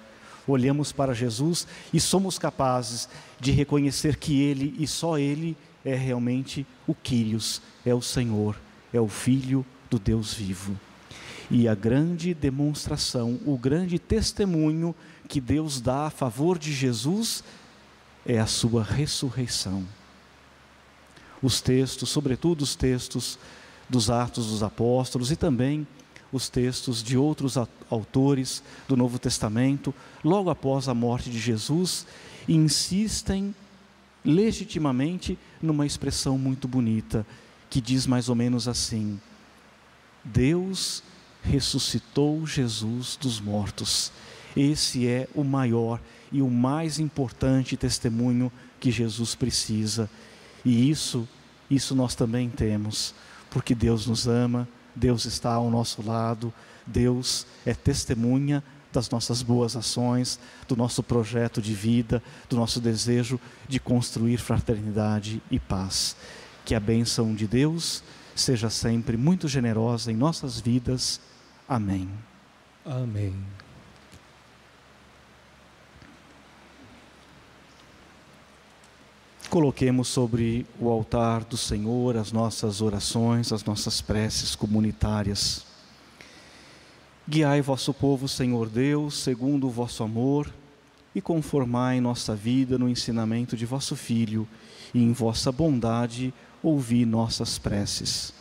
olhamos 0.47 0.93
para 0.93 1.15
Jesus 1.15 1.67
e 1.91 1.99
somos 1.99 2.39
capazes 2.39 3.09
de 3.41 3.51
reconhecer 3.51 4.17
que 4.17 4.43
Ele 4.43 4.77
e 4.79 4.87
só 4.87 5.17
Ele 5.17 5.57
é 5.87 5.95
realmente 5.95 6.67
o 6.85 6.95
Quírios, 6.95 7.63
é 7.85 7.95
o 7.95 8.03
Senhor, 8.03 8.59
é 8.93 9.01
o 9.01 9.07
Filho 9.07 9.65
do 9.89 10.01
Deus 10.01 10.35
vivo. 10.35 10.79
E 11.49 11.69
a 11.69 11.77
grande 11.77 12.35
demonstração, 12.35 13.39
o 13.47 13.57
grande 13.57 13.97
testemunho 13.97 14.93
que 15.29 15.41
Deus 15.41 15.81
dá 15.81 16.07
a 16.07 16.11
favor 16.11 16.59
de 16.59 16.73
Jesus 16.73 17.45
é 18.27 18.41
a 18.41 18.47
sua 18.47 18.83
ressurreição. 18.83 19.87
Os 21.41 21.61
textos, 21.61 22.09
sobretudo 22.09 22.63
os 22.63 22.75
textos 22.75 23.39
dos 23.89 24.11
Atos 24.11 24.49
dos 24.49 24.65
Apóstolos 24.65 25.31
e 25.31 25.37
também 25.37 25.87
os 26.33 26.49
textos 26.49 27.01
de 27.01 27.17
outros 27.17 27.57
autores 27.89 28.61
do 28.89 28.97
Novo 28.97 29.21
Testamento, 29.21 29.95
logo 30.25 30.51
após 30.51 30.89
a 30.89 30.95
morte 30.95 31.31
de 31.31 31.39
Jesus, 31.39 32.05
insistem 32.49 33.55
legitimamente 34.25 35.39
numa 35.67 35.85
expressão 35.85 36.39
muito 36.39 36.67
bonita, 36.67 37.27
que 37.69 37.81
diz 37.81 38.07
mais 38.07 38.29
ou 38.29 38.35
menos 38.35 38.69
assim: 38.69 39.21
Deus 40.25 41.03
ressuscitou 41.43 42.47
Jesus 42.47 43.19
dos 43.21 43.41
mortos. 43.41 44.11
Esse 44.57 45.07
é 45.07 45.29
o 45.35 45.45
maior 45.45 46.01
e 46.33 46.41
o 46.41 46.49
mais 46.49 46.99
importante 46.99 47.77
testemunho 47.77 48.51
que 48.81 48.91
Jesus 48.91 49.35
precisa. 49.35 50.09
E 50.65 50.91
isso, 50.91 51.29
isso 51.71 51.95
nós 51.95 52.15
também 52.15 52.49
temos, 52.49 53.15
porque 53.51 53.75
Deus 53.75 54.07
nos 54.07 54.27
ama, 54.27 54.67
Deus 54.95 55.27
está 55.27 55.53
ao 55.53 55.71
nosso 55.71 56.03
lado, 56.03 56.53
Deus 56.87 57.47
é 57.65 57.75
testemunha 57.75 58.65
das 58.97 59.11
nossas 59.11 59.43
boas 59.43 59.77
ações, 59.77 60.41
do 60.67 60.75
nosso 60.75 61.03
projeto 61.03 61.61
de 61.61 61.75
vida, 61.75 62.23
do 62.49 62.57
nosso 62.57 62.81
desejo 62.81 63.39
de 63.69 63.79
construir 63.79 64.39
fraternidade 64.39 65.43
e 65.51 65.59
paz. 65.59 66.17
Que 66.65 66.75
a 66.75 66.81
bênção 66.81 67.35
de 67.35 67.47
Deus 67.47 68.03
seja 68.35 68.71
sempre 68.71 69.19
muito 69.19 69.49
generosa 69.49 70.11
em 70.11 70.17
nossas 70.17 70.59
vidas. 70.59 71.21
Amém. 71.69 72.09
Amém. 72.87 73.37
Coloquemos 79.51 80.09
sobre 80.09 80.67
o 80.81 80.89
altar 80.89 81.45
do 81.45 81.57
Senhor 81.59 82.17
as 82.17 82.33
nossas 82.33 82.81
orações, 82.81 83.53
as 83.53 83.63
nossas 83.63 84.01
preces 84.01 84.57
comunitárias. 84.57 85.76
Guiai 87.29 87.61
vosso 87.61 87.93
povo, 87.93 88.29
Senhor 88.29 88.69
Deus, 88.69 89.17
segundo 89.17 89.67
o 89.67 89.71
vosso 89.71 90.05
amor, 90.05 90.49
e 91.13 91.21
conformai 91.21 92.01
nossa 92.01 92.37
vida 92.37 92.79
no 92.79 92.89
ensinamento 92.89 93.57
de 93.57 93.67
vosso 93.67 93.97
Filho, 93.97 94.47
e 94.95 95.03
em 95.03 95.13
vossa 95.13 95.51
bondade 95.51 96.33
ouvi 96.63 97.05
nossas 97.05 97.59
preces. 97.59 98.33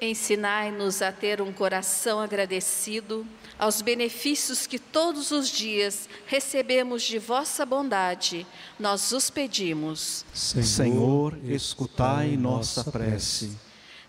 Ensinai-nos 0.00 1.02
a 1.02 1.12
ter 1.12 1.42
um 1.42 1.52
coração 1.52 2.18
agradecido 2.18 3.26
aos 3.58 3.82
benefícios 3.82 4.66
que 4.66 4.78
todos 4.78 5.30
os 5.30 5.50
dias 5.50 6.08
recebemos 6.26 7.02
de 7.02 7.18
vossa 7.18 7.66
bondade. 7.66 8.46
Nós 8.80 9.12
os 9.12 9.28
pedimos. 9.28 10.24
Senhor, 10.32 11.38
escutai 11.44 12.38
nossa 12.38 12.90
prece. 12.90 13.54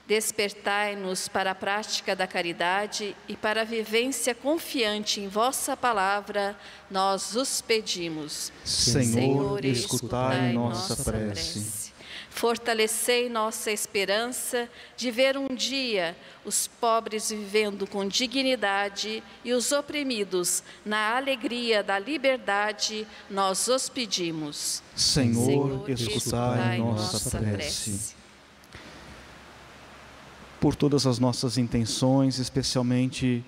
Despertai-nos 0.06 1.30
para 1.30 1.52
a 1.52 1.56
prática 1.56 2.14
da 2.14 2.28
caridade 2.28 3.16
e 3.28 3.38
para 3.38 3.62
a 3.62 3.64
vivência 3.64 4.36
confiante 4.36 5.22
em 5.22 5.30
vossa 5.30 5.78
palavra. 5.78 6.58
Nós 6.92 7.36
os 7.36 7.62
pedimos. 7.62 8.52
Senhor, 8.66 9.64
escutai 9.64 10.52
nossa 10.52 10.96
prece. 10.98 11.60
prece. 11.60 11.94
Fortalecei 12.30 13.30
nossa 13.30 13.72
esperança 13.72 14.68
de 14.98 15.10
ver 15.12 15.38
um 15.38 15.48
dia 15.48 16.18
os 16.44 16.68
pobres 16.68 17.30
vivendo 17.30 17.88
com 17.88 18.08
dignidade 18.08 19.24
e 19.46 19.54
os 19.54 19.72
oprimidos 19.72 20.64
na 20.84 21.16
alegria 21.16 21.84
da 21.84 21.98
liberdade, 21.98 23.08
nós 23.30 23.68
os 23.68 23.88
pedimos. 23.88 24.82
Senhor, 24.96 25.46
Senhor 25.46 25.90
escutai, 25.90 26.18
escutai 26.18 26.78
nossa, 26.80 27.14
nossa 27.14 27.40
prece. 27.40 27.92
prece. 27.92 28.23
Por 30.64 30.76
todas 30.76 31.06
as 31.06 31.20
nossas 31.20 31.58
intenções, 31.58 32.40
especialmente 32.40 33.44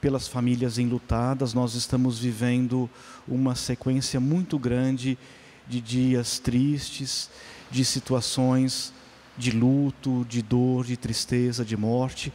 pelas 0.00 0.26
famílias 0.26 0.78
enlutadas, 0.78 1.52
nós 1.52 1.74
estamos 1.74 2.18
vivendo 2.18 2.88
uma 3.28 3.54
sequência 3.54 4.18
muito 4.18 4.58
grande 4.58 5.18
de 5.66 5.78
dias 5.78 6.38
tristes, 6.38 7.28
de 7.70 7.84
situações 7.84 8.94
de 9.36 9.50
luto, 9.50 10.24
de 10.26 10.40
dor, 10.40 10.86
de 10.86 10.96
tristeza, 10.96 11.66
de 11.66 11.76
morte, 11.76 12.32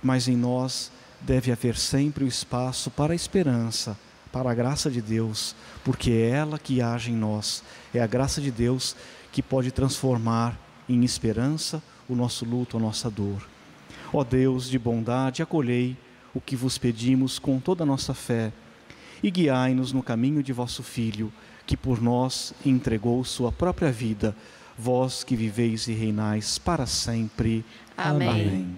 mas 0.00 0.28
em 0.28 0.36
nós 0.36 0.92
deve 1.20 1.50
haver 1.50 1.76
sempre 1.76 2.22
o 2.22 2.28
espaço 2.28 2.92
para 2.92 3.12
a 3.12 3.16
esperança, 3.16 3.98
para 4.30 4.52
a 4.52 4.54
graça 4.54 4.88
de 4.88 5.02
Deus, 5.02 5.56
porque 5.82 6.12
é 6.12 6.28
ela 6.28 6.60
que 6.60 6.80
age 6.80 7.10
em 7.10 7.16
nós, 7.16 7.64
é 7.92 8.00
a 8.00 8.06
graça 8.06 8.40
de 8.40 8.52
Deus 8.52 8.94
que 9.32 9.42
pode 9.42 9.72
transformar 9.72 10.56
em 10.88 11.02
esperança 11.02 11.82
o 12.08 12.14
nosso 12.14 12.44
luto, 12.44 12.76
a 12.76 12.80
nossa 12.80 13.10
dor. 13.10 13.46
Ó 14.12 14.24
Deus 14.24 14.68
de 14.68 14.78
bondade, 14.78 15.42
acolhei 15.42 15.96
o 16.34 16.40
que 16.40 16.56
vos 16.56 16.78
pedimos 16.78 17.38
com 17.38 17.60
toda 17.60 17.82
a 17.82 17.86
nossa 17.86 18.14
fé 18.14 18.52
e 19.22 19.30
guiai-nos 19.30 19.92
no 19.92 20.02
caminho 20.02 20.42
de 20.42 20.52
vosso 20.52 20.82
Filho, 20.82 21.32
que 21.66 21.76
por 21.76 22.00
nós 22.00 22.54
entregou 22.64 23.24
sua 23.24 23.52
própria 23.52 23.90
vida 23.90 24.34
vós 24.78 25.24
que 25.24 25.34
viveis 25.34 25.88
e 25.88 25.92
reinais 25.92 26.56
para 26.56 26.86
sempre. 26.86 27.64
Amém. 27.96 28.28
Amém. 28.28 28.76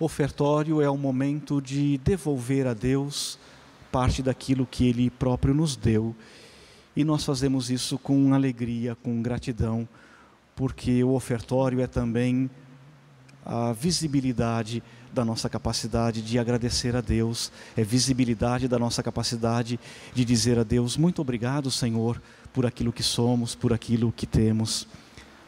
Ofertório 0.00 0.82
é 0.82 0.90
o 0.90 0.98
momento 0.98 1.62
de 1.62 1.98
devolver 1.98 2.66
a 2.66 2.74
Deus 2.74 3.38
parte 3.92 4.20
daquilo 4.24 4.66
que 4.66 4.88
Ele 4.88 5.08
próprio 5.08 5.54
nos 5.54 5.76
deu. 5.76 6.16
E 6.96 7.04
nós 7.04 7.24
fazemos 7.24 7.70
isso 7.70 7.96
com 7.96 8.34
alegria, 8.34 8.96
com 8.96 9.22
gratidão, 9.22 9.88
porque 10.54 11.02
o 11.02 11.14
ofertório 11.14 11.80
é 11.80 11.86
também 11.86 12.50
a 13.44 13.72
visibilidade 13.72 14.82
da 15.12 15.24
nossa 15.24 15.48
capacidade 15.48 16.22
de 16.22 16.38
agradecer 16.38 16.96
a 16.96 17.00
Deus, 17.00 17.52
é 17.76 17.84
visibilidade 17.84 18.66
da 18.66 18.78
nossa 18.78 19.02
capacidade 19.02 19.78
de 20.12 20.24
dizer 20.24 20.58
a 20.58 20.64
Deus: 20.64 20.96
muito 20.96 21.20
obrigado, 21.22 21.70
Senhor, 21.70 22.20
por 22.52 22.66
aquilo 22.66 22.92
que 22.92 23.02
somos, 23.02 23.54
por 23.54 23.72
aquilo 23.72 24.12
que 24.12 24.26
temos. 24.26 24.88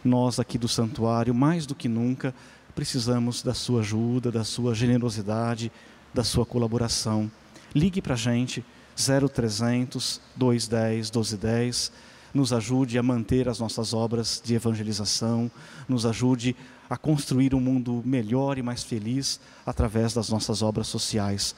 Nós 0.04 0.38
aqui 0.38 0.56
do 0.56 0.68
santuário, 0.68 1.34
mais 1.34 1.66
do 1.66 1.74
que 1.74 1.88
nunca, 1.88 2.32
precisamos 2.74 3.42
da 3.42 3.54
sua 3.54 3.80
ajuda, 3.80 4.30
da 4.30 4.44
sua 4.44 4.74
generosidade, 4.74 5.72
da 6.14 6.22
sua 6.22 6.46
colaboração. 6.46 7.30
Ligue 7.74 8.00
para 8.00 8.14
a 8.14 8.16
gente, 8.16 8.64
0300 8.96 10.20
210 10.36 11.10
1210. 11.10 11.92
Nos 12.36 12.52
ajude 12.52 12.98
a 12.98 13.02
manter 13.02 13.48
as 13.48 13.58
nossas 13.58 13.94
obras 13.94 14.42
de 14.44 14.54
evangelização, 14.54 15.50
nos 15.88 16.04
ajude 16.04 16.54
a 16.88 16.96
construir 16.96 17.54
um 17.54 17.60
mundo 17.60 18.02
melhor 18.04 18.58
e 18.58 18.62
mais 18.62 18.82
feliz 18.82 19.40
através 19.64 20.12
das 20.12 20.28
nossas 20.28 20.60
obras 20.60 20.86
sociais 20.86 21.54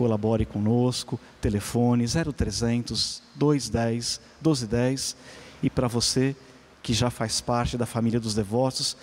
colabore 0.00 0.46
conosco, 0.46 1.20
telefone 1.42 2.06
0300 2.06 3.22
210 3.34 4.18
1210 4.40 5.16
e 5.62 5.68
para 5.68 5.88
você 5.88 6.34
que 6.82 6.94
já 6.94 7.10
faz 7.10 7.42
parte 7.42 7.76
da 7.76 7.84
família 7.84 8.18
dos 8.18 8.34
devotos, 8.34 8.96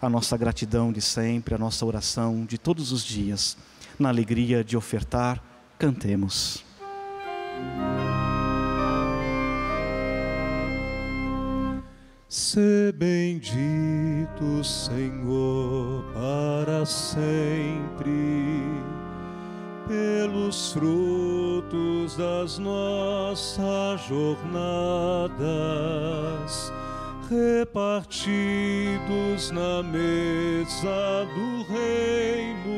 a 0.00 0.08
nossa 0.08 0.36
gratidão 0.36 0.92
de 0.92 1.00
sempre, 1.00 1.56
a 1.56 1.58
nossa 1.58 1.84
oração 1.84 2.44
de 2.44 2.58
todos 2.58 2.92
os 2.92 3.02
dias. 3.02 3.56
na 3.98 4.10
alegria 4.10 4.62
de 4.62 4.76
ofertar, 4.76 5.42
cantemos. 5.78 6.62
Se 12.38 12.92
bendito, 12.92 14.62
Senhor, 14.62 16.04
para 16.12 16.84
sempre, 16.84 18.60
pelos 19.88 20.74
frutos 20.74 22.14
das 22.14 22.58
nossas 22.58 24.02
jornadas, 24.02 25.40
repartidos 27.30 28.20
na 29.50 29.82
mesa 29.82 31.26
do 31.34 31.62
reino, 31.72 32.76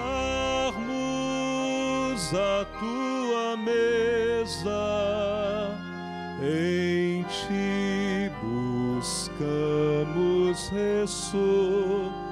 a 2.34 2.66
tua 2.78 3.56
mesa, 3.56 4.92
em 6.44 7.24
ti 7.24 8.30
buscamos 9.00 10.68
ressurreição. 10.68 12.32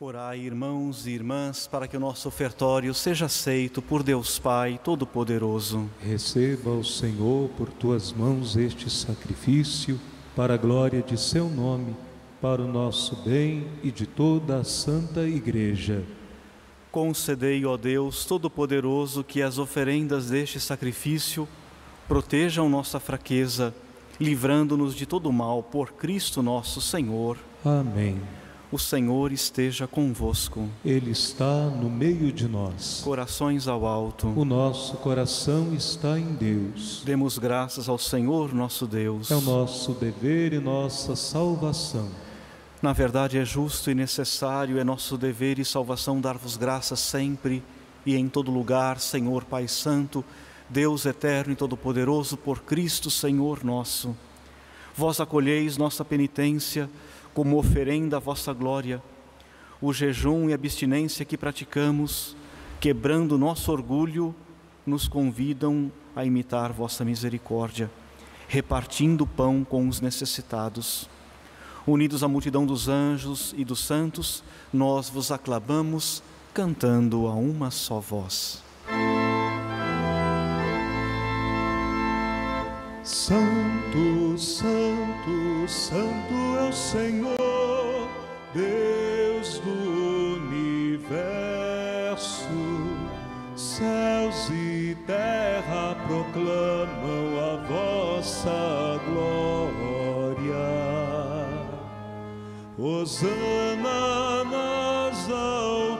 Orai, 0.00 0.40
irmãos 0.40 1.06
e 1.06 1.10
irmãs, 1.10 1.68
para 1.68 1.86
que 1.86 1.96
o 1.96 2.00
nosso 2.00 2.26
ofertório 2.26 2.92
seja 2.92 3.26
aceito 3.26 3.80
por 3.80 4.02
Deus 4.02 4.36
Pai 4.36 4.80
Todo-Poderoso. 4.82 5.88
Receba 6.00 6.70
o 6.70 6.82
Senhor 6.82 7.48
por 7.50 7.68
tuas 7.68 8.12
mãos 8.12 8.56
este 8.56 8.90
sacrifício, 8.90 10.00
para 10.34 10.54
a 10.54 10.56
glória 10.56 11.02
de 11.02 11.16
seu 11.16 11.48
nome, 11.48 11.94
para 12.40 12.60
o 12.60 12.66
nosso 12.66 13.14
bem 13.22 13.68
e 13.84 13.92
de 13.92 14.04
toda 14.04 14.58
a 14.58 14.64
Santa 14.64 15.22
Igreja. 15.22 16.02
Concedei, 16.92 17.64
ó 17.64 17.78
Deus 17.78 18.26
Todo-Poderoso, 18.26 19.24
que 19.24 19.40
as 19.40 19.56
oferendas 19.56 20.28
deste 20.28 20.60
sacrifício 20.60 21.48
protejam 22.06 22.68
nossa 22.68 23.00
fraqueza, 23.00 23.74
livrando-nos 24.20 24.94
de 24.94 25.06
todo 25.06 25.32
mal 25.32 25.62
por 25.62 25.92
Cristo 25.92 26.42
nosso 26.42 26.82
Senhor. 26.82 27.38
Amém. 27.64 28.20
O 28.70 28.78
Senhor 28.78 29.32
esteja 29.32 29.86
convosco. 29.86 30.68
Ele 30.84 31.12
está 31.12 31.64
no 31.64 31.88
meio 31.88 32.30
de 32.30 32.46
nós. 32.46 33.00
Corações 33.02 33.66
ao 33.66 33.86
alto. 33.86 34.28
O 34.28 34.44
nosso 34.44 34.98
coração 34.98 35.74
está 35.74 36.18
em 36.18 36.34
Deus. 36.34 37.02
Demos 37.06 37.38
graças 37.38 37.88
ao 37.88 37.96
Senhor 37.96 38.52
nosso 38.52 38.86
Deus. 38.86 39.30
É 39.30 39.34
o 39.34 39.40
nosso 39.40 39.92
dever 39.92 40.52
e 40.52 40.58
nossa 40.58 41.16
salvação. 41.16 42.08
Na 42.82 42.92
verdade, 42.92 43.38
é 43.38 43.44
justo 43.44 43.92
e 43.92 43.94
necessário, 43.94 44.76
é 44.76 44.82
nosso 44.82 45.16
dever 45.16 45.60
e 45.60 45.64
salvação 45.64 46.20
dar-vos 46.20 46.56
graças 46.56 46.98
sempre 46.98 47.62
e 48.04 48.16
em 48.16 48.28
todo 48.28 48.50
lugar, 48.50 48.98
Senhor 48.98 49.44
Pai 49.44 49.68
Santo, 49.68 50.24
Deus 50.68 51.06
eterno 51.06 51.52
e 51.52 51.56
todo-poderoso, 51.56 52.36
por 52.36 52.62
Cristo, 52.62 53.08
Senhor 53.08 53.62
nosso. 53.62 54.16
Vós 54.96 55.20
acolheis 55.20 55.76
nossa 55.76 56.04
penitência 56.04 56.90
como 57.32 57.56
oferenda 57.56 58.16
à 58.16 58.20
vossa 58.20 58.52
glória, 58.52 59.00
o 59.80 59.92
jejum 59.92 60.50
e 60.50 60.52
abstinência 60.52 61.24
que 61.24 61.38
praticamos, 61.38 62.36
quebrando 62.80 63.38
nosso 63.38 63.70
orgulho, 63.70 64.34
nos 64.84 65.06
convidam 65.06 65.90
a 66.16 66.24
imitar 66.24 66.72
vossa 66.72 67.04
misericórdia, 67.04 67.88
repartindo 68.48 69.20
o 69.20 69.26
pão 69.26 69.62
com 69.62 69.86
os 69.86 70.00
necessitados. 70.00 71.08
Unidos 71.86 72.22
à 72.22 72.28
multidão 72.28 72.64
dos 72.64 72.88
anjos 72.88 73.52
e 73.56 73.64
dos 73.64 73.80
santos, 73.80 74.44
nós 74.72 75.08
vos 75.08 75.32
aclamamos, 75.32 76.22
cantando 76.54 77.26
a 77.26 77.34
uma 77.34 77.70
só 77.70 77.98
voz. 77.98 78.62
Santo, 83.02 84.38
Santo, 84.38 85.66
Santo 85.66 86.56
é 86.58 86.68
o 86.68 86.72
Senhor, 86.72 88.08
Deus 88.54 89.58
do 89.58 89.70
universo. 90.36 90.92
Céus 93.56 94.48
e 94.50 94.96
terra 95.04 95.96
proclamam 96.06 97.40
a 97.40 97.56
vossa 97.66 99.00
glória. 99.04 99.61
Hosana 102.84 104.42
nas 104.42 105.30
alturas, 105.30 105.94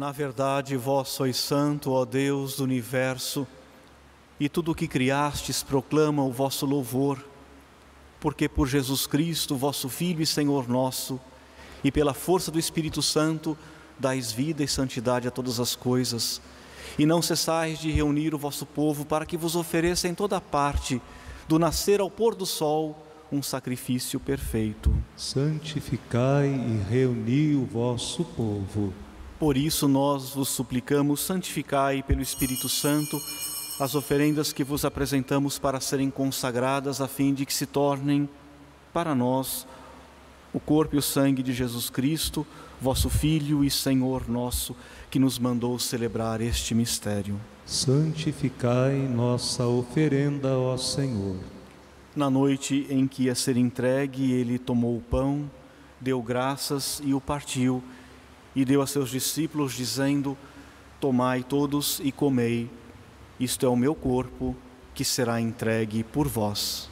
Na 0.03 0.11
verdade, 0.11 0.77
vós 0.77 1.11
sois 1.11 1.37
santo, 1.37 1.93
ó 1.93 2.05
Deus 2.05 2.57
do 2.57 2.65
universo, 2.65 3.47
e 4.41 4.49
tudo 4.49 4.73
o 4.73 4.75
que 4.75 4.89
criastes 4.89 5.63
proclama 5.63 6.25
o 6.25 6.33
vosso 6.33 6.67
louvor, 6.67 7.25
porque 8.19 8.49
por 8.49 8.67
Jesus 8.67 9.07
Cristo, 9.07 9.55
vosso 9.55 9.89
Filho 9.89 10.21
e 10.21 10.27
Senhor 10.27 10.69
nosso, 10.69 11.21
e 11.85 11.93
pela 11.93 12.13
força 12.13 12.51
do 12.51 12.59
Espírito 12.59 13.01
Santo, 13.01 13.57
dais 13.97 14.33
vida 14.33 14.65
e 14.65 14.67
santidade 14.67 15.29
a 15.29 15.31
todas 15.31 15.61
as 15.61 15.77
coisas, 15.77 16.43
e 16.99 17.07
não 17.07 17.23
cessais 17.23 17.79
de 17.79 17.93
reunir 17.93 18.35
o 18.35 18.39
vosso 18.39 18.67
povo 18.67 19.05
para 19.05 19.25
que 19.25 19.37
vos 19.37 19.55
ofereça 19.55 20.09
em 20.09 20.17
toda 20.17 20.41
parte, 20.41 21.01
do 21.47 21.61
nascer 21.61 22.01
ao 22.01 22.11
pôr 22.11 22.35
do 22.35 22.45
sol, 22.45 23.07
um 23.31 23.41
sacrifício 23.41 24.19
perfeito. 24.19 24.93
Santificai 25.17 26.49
e 26.49 26.91
reuni 26.91 27.55
o 27.55 27.65
vosso 27.65 28.25
povo. 28.25 28.93
Por 29.43 29.57
isso 29.57 29.89
nós 29.89 30.31
vos 30.31 30.51
suplicamos, 30.51 31.19
santificai 31.19 32.01
pelo 32.01 32.23
Espírito 32.23 32.69
Santo 32.69 33.21
as 33.81 33.97
oferendas 33.97 34.53
que 34.53 34.63
vos 34.63 34.85
apresentamos 34.85 35.59
para 35.59 35.81
serem 35.81 36.11
consagradas, 36.11 37.01
a 37.01 37.09
fim 37.09 37.35
de 37.35 37.45
que 37.45 37.53
se 37.53 37.67
tornem 37.67 38.29
para 38.93 39.17
nós 39.17 39.67
o 40.55 40.61
corpo 40.61 40.95
e 40.95 40.99
o 41.01 41.03
sangue 41.03 41.43
de 41.43 41.53
Jesus 41.53 41.91
Cristo, 41.91 42.47
vosso 42.81 43.11
Filho 43.11 43.65
e 43.65 43.71
Senhor 43.71 44.29
nosso, 44.29 44.77
que 45.11 45.19
nos 45.19 45.41
mandou 45.41 45.77
celebrar 45.77 46.41
este 46.41 46.73
mistério. 46.73 47.35
Santificai 47.67 48.95
nossa 49.09 49.67
oferenda, 49.67 50.57
ó 50.57 50.77
Senhor. 50.77 51.35
Na 52.15 52.31
noite 52.31 52.87
em 52.89 53.09
que 53.09 53.25
ia 53.25 53.35
ser 53.35 53.57
entregue, 53.57 54.31
ele 54.31 54.57
tomou 54.57 54.97
o 54.97 55.03
pão, 55.03 55.51
deu 56.01 56.23
graças 56.23 57.03
e 57.05 57.13
o 57.13 57.21
partiu, 57.21 57.83
e 58.55 58.65
deu 58.65 58.83
a 58.83 58.87
seus 58.87 59.11
discípulos, 59.11 59.73
dizendo: 59.73 60.37
Tomai 61.01 61.43
todos 61.43 62.01
e 62.05 62.13
comei, 62.13 62.71
isto 63.41 63.67
é 63.67 63.69
o 63.69 63.77
meu 63.77 63.95
corpo, 63.95 64.57
que 64.95 65.05
será 65.05 65.41
entregue 65.41 66.05
por 66.05 66.29
vós. 66.29 66.92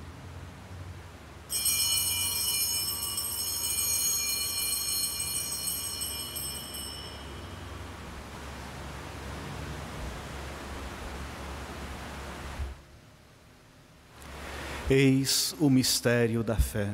Eis 14.93 15.55
o 15.57 15.69
mistério 15.69 16.43
da 16.43 16.57
fé. 16.57 16.89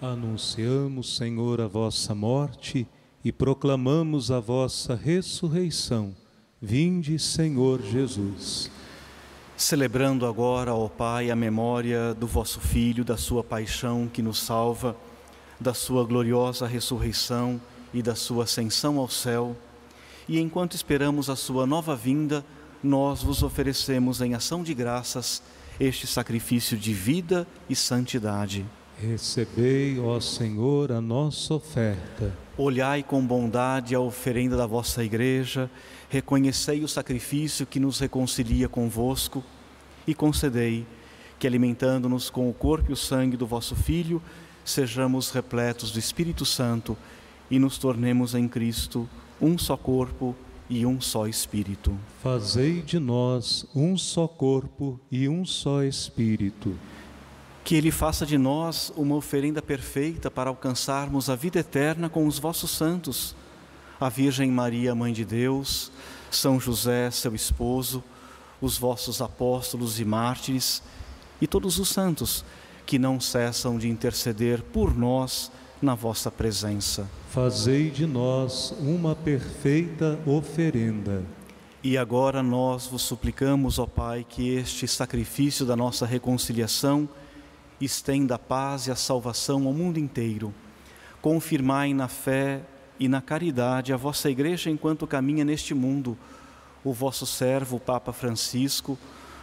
Anunciamos, 0.00 1.14
Senhor, 1.14 1.60
a 1.60 1.66
vossa 1.66 2.14
morte 2.14 2.88
e 3.22 3.30
proclamamos 3.30 4.30
a 4.30 4.40
vossa 4.40 4.94
ressurreição. 4.94 6.16
Vinde, 6.58 7.18
Senhor 7.18 7.82
Jesus. 7.82 8.70
Celebrando 9.58 10.24
agora, 10.24 10.74
ó 10.74 10.88
Pai, 10.88 11.30
a 11.30 11.36
memória 11.36 12.14
do 12.14 12.26
vosso 12.26 12.60
Filho, 12.60 13.04
da 13.04 13.18
sua 13.18 13.44
paixão 13.44 14.08
que 14.10 14.22
nos 14.22 14.38
salva, 14.38 14.96
da 15.60 15.74
sua 15.74 16.02
gloriosa 16.02 16.66
ressurreição 16.66 17.60
e 17.92 18.00
da 18.00 18.14
sua 18.14 18.44
ascensão 18.44 18.98
ao 18.98 19.10
céu, 19.10 19.54
e 20.26 20.40
enquanto 20.40 20.76
esperamos 20.76 21.28
a 21.28 21.36
sua 21.36 21.66
nova 21.66 21.94
vinda, 21.94 22.42
nós 22.82 23.22
vos 23.22 23.42
oferecemos 23.42 24.22
em 24.22 24.32
ação 24.32 24.62
de 24.62 24.72
graças 24.72 25.42
este 25.78 26.06
sacrifício 26.06 26.76
de 26.76 26.92
vida 26.92 27.46
e 27.68 27.74
santidade. 27.74 28.64
Recebei, 29.00 29.98
ó 29.98 30.20
Senhor, 30.20 30.92
a 30.92 31.00
nossa 31.00 31.54
oferta. 31.54 32.32
Olhai 32.56 33.02
com 33.02 33.24
bondade 33.26 33.94
a 33.94 34.00
oferenda 34.00 34.56
da 34.56 34.66
vossa 34.66 35.02
igreja, 35.02 35.68
reconhecei 36.08 36.84
o 36.84 36.88
sacrifício 36.88 37.66
que 37.66 37.80
nos 37.80 37.98
reconcilia 37.98 38.68
convosco 38.68 39.42
e 40.06 40.14
concedei 40.14 40.86
que, 41.38 41.46
alimentando-nos 41.46 42.30
com 42.30 42.48
o 42.48 42.54
corpo 42.54 42.90
e 42.90 42.92
o 42.92 42.96
sangue 42.96 43.36
do 43.36 43.46
vosso 43.46 43.74
Filho, 43.74 44.22
sejamos 44.64 45.30
repletos 45.30 45.90
do 45.90 45.98
Espírito 45.98 46.44
Santo 46.44 46.96
e 47.50 47.58
nos 47.58 47.76
tornemos 47.76 48.34
em 48.34 48.48
Cristo 48.48 49.08
um 49.40 49.58
só 49.58 49.76
corpo 49.76 50.34
e 50.68 50.86
um 50.86 51.00
só 51.00 51.26
Espírito. 51.26 51.96
Fazei 52.22 52.80
de 52.82 52.98
nós 52.98 53.66
um 53.74 53.96
só 53.96 54.26
corpo 54.26 54.98
e 55.10 55.28
um 55.28 55.44
só 55.44 55.82
Espírito. 55.82 56.76
Que 57.62 57.74
Ele 57.74 57.90
faça 57.90 58.26
de 58.26 58.36
nós 58.36 58.92
uma 58.96 59.14
oferenda 59.14 59.62
perfeita 59.62 60.30
para 60.30 60.50
alcançarmos 60.50 61.30
a 61.30 61.36
vida 61.36 61.58
eterna 61.58 62.08
com 62.08 62.26
os 62.26 62.38
vossos 62.38 62.70
santos, 62.70 63.34
a 64.00 64.08
Virgem 64.08 64.50
Maria, 64.50 64.94
Mãe 64.94 65.12
de 65.12 65.24
Deus, 65.24 65.90
São 66.30 66.60
José, 66.60 67.10
seu 67.10 67.34
esposo, 67.34 68.02
os 68.60 68.76
vossos 68.76 69.20
apóstolos 69.20 70.00
e 70.00 70.04
mártires 70.04 70.82
e 71.40 71.46
todos 71.46 71.78
os 71.78 71.88
santos 71.88 72.44
que 72.86 72.98
não 72.98 73.18
cessam 73.18 73.78
de 73.78 73.88
interceder 73.88 74.62
por 74.62 74.96
nós 74.96 75.50
na 75.84 75.94
vossa 75.94 76.30
presença. 76.30 77.08
Fazei 77.30 77.90
de 77.90 78.06
nós 78.06 78.74
uma 78.80 79.14
perfeita 79.14 80.18
oferenda. 80.26 81.22
E 81.82 81.98
agora 81.98 82.42
nós 82.42 82.86
vos 82.86 83.02
suplicamos, 83.02 83.78
ó 83.78 83.86
Pai, 83.86 84.26
que 84.26 84.54
este 84.54 84.88
sacrifício 84.88 85.66
da 85.66 85.76
nossa 85.76 86.06
reconciliação 86.06 87.06
estenda 87.78 88.36
a 88.36 88.38
paz 88.38 88.86
e 88.86 88.90
a 88.90 88.96
salvação 88.96 89.66
ao 89.66 89.72
mundo 89.74 89.98
inteiro. 89.98 90.54
Confirmai 91.20 91.92
na 91.92 92.08
fé 92.08 92.62
e 92.98 93.06
na 93.06 93.20
caridade 93.20 93.92
a 93.92 93.96
vossa 93.96 94.30
igreja 94.30 94.70
enquanto 94.70 95.06
caminha 95.06 95.44
neste 95.44 95.74
mundo, 95.74 96.16
o 96.82 96.92
vosso 96.92 97.26
servo, 97.26 97.76
o 97.76 97.80
Papa 97.80 98.12
Francisco, 98.12 98.98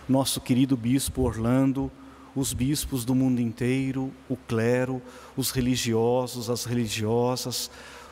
nosso 0.09 0.41
querido 0.41 0.75
bispo 0.75 1.21
Orlando, 1.21 1.91
os 2.35 2.53
bispos 2.53 3.03
do 3.03 3.13
mundo 3.13 3.41
inteiro, 3.41 4.11
o 4.29 4.35
clero, 4.35 5.01
os 5.35 5.51
religiosos, 5.51 6.49
as 6.49 6.65
religiosas, 6.65 7.69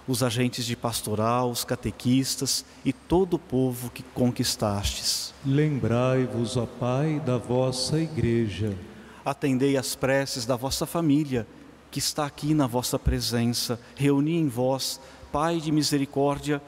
os 0.08 0.24
agentes 0.24 0.66
de 0.66 0.76
pastoral, 0.76 1.52
os 1.52 1.64
catequistas 1.64 2.66
e 2.84 2.92
todo 2.92 3.36
o 3.36 3.40
povo 3.40 3.90
que 3.92 4.04
conquistastes. 4.04 5.34
Lembrai-vos, 5.46 6.58
ó 6.58 6.66
Pai, 6.66 7.22
da 7.26 7.38
vossa 7.38 8.00
igreja. 8.00 8.76
Atendei 9.24 9.78
as 9.78 9.96
preces 9.96 10.46
da 10.46 10.56
vossa 10.56 10.86
família, 10.86 11.46
que 11.92 12.00
está 12.00 12.26
aqui 12.26 12.54
na 12.54 12.68
vossa 12.68 12.98
presença. 12.98 13.80
Reuni 13.96 14.38
em 14.38 14.48
vós, 14.48 15.00
Pai 15.32 15.60
de 15.60 15.72
misericórdia, 15.72 16.62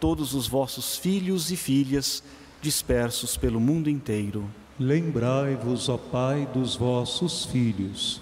todos 0.00 0.32
os 0.32 0.48
vossos 0.48 0.96
filhos 0.96 1.50
e 1.50 1.56
filhas 1.56 2.22
dispersos 2.62 3.36
pelo 3.36 3.60
mundo 3.60 3.90
inteiro. 3.90 4.48
Lembrai-vos, 4.80 5.88
ó 5.88 5.96
Pai, 5.98 6.48
dos 6.54 6.76
vossos 6.76 7.44
filhos. 7.46 8.20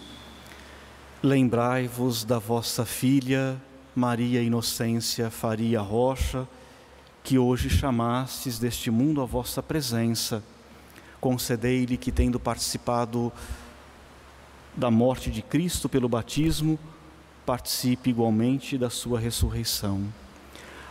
Lembrai-vos 1.23 2.25
da 2.25 2.39
vossa 2.39 2.87
filha 2.87 3.61
Maria 3.95 4.41
Inocência 4.41 5.29
Faria 5.31 5.83
Rocha, 5.83 6.49
que 7.23 7.39
hoje 7.39 7.69
chamastes 7.69 8.59
deste 8.59 8.91
mundo 8.91 9.21
à 9.21 9.27
vossa 9.27 9.63
presença. 9.63 10.43
Concedei-lhe 11.21 11.99
que, 11.99 12.11
tendo 12.11 12.41
participado 12.41 13.31
da 14.75 14.91
morte 14.91 15.31
de 15.31 15.43
Cristo 15.43 15.91
pelo 15.91 16.09
batismo, 16.09 16.79
participe 17.45 18.09
igualmente 18.09 18.79
da 18.79 18.89
sua 18.89 19.21
ressurreição. 19.21 20.07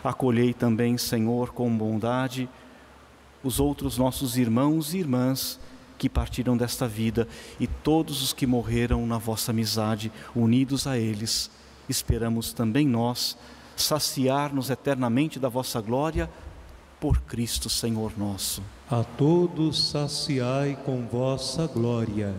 Acolhei 0.04 0.54
também, 0.54 0.96
Senhor, 0.96 1.54
com 1.54 1.76
bondade, 1.76 2.48
os 3.46 3.60
outros 3.60 3.96
nossos 3.96 4.38
irmãos 4.38 4.96
e 4.96 4.98
irmãs 4.98 5.60
que 6.00 6.10
partiram 6.10 6.58
desta 6.58 6.88
vida 6.88 7.28
e 7.60 7.68
todos 7.68 8.24
os 8.24 8.34
que 8.34 8.48
morreram 8.48 9.06
na 9.06 9.20
vossa 9.20 9.52
amizade, 9.52 10.12
unidos 10.36 10.88
a 10.88 10.98
eles, 10.98 11.52
esperamos 11.88 12.52
também 12.52 12.88
nós 12.88 13.38
saciar-nos 13.78 14.72
eternamente 14.72 15.40
da 15.40 15.48
vossa 15.48 15.80
glória 15.80 16.28
por 17.00 17.22
Cristo 17.22 17.70
Senhor 17.70 18.18
nosso. 18.18 18.64
A 18.90 19.04
todos 19.04 19.90
saciai 19.90 20.76
com 20.84 21.06
vossa 21.06 21.68
glória. 21.68 22.34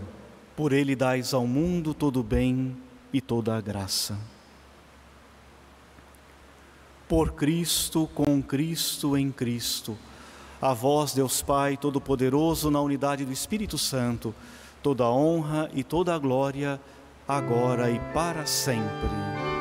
Por 0.56 0.72
ele 0.72 0.96
dais 0.96 1.32
ao 1.32 1.46
mundo 1.46 1.94
todo 1.94 2.18
o 2.18 2.24
bem 2.24 2.76
e 3.12 3.20
toda 3.20 3.56
a 3.56 3.60
graça. 3.60 4.18
Por 7.08 7.34
Cristo, 7.34 8.08
com 8.12 8.42
Cristo, 8.42 9.16
em 9.16 9.30
Cristo 9.30 9.96
a 10.60 10.72
vós, 10.72 11.12
Deus 11.12 11.42
Pai 11.42 11.76
Todo-Poderoso, 11.76 12.70
na 12.70 12.80
unidade 12.80 13.24
do 13.24 13.32
Espírito 13.32 13.76
Santo, 13.76 14.34
toda 14.82 15.04
a 15.04 15.10
honra 15.10 15.70
e 15.74 15.82
toda 15.82 16.14
a 16.14 16.18
glória, 16.18 16.80
agora 17.26 17.90
e 17.90 17.98
para 18.12 18.46
sempre. 18.46 19.55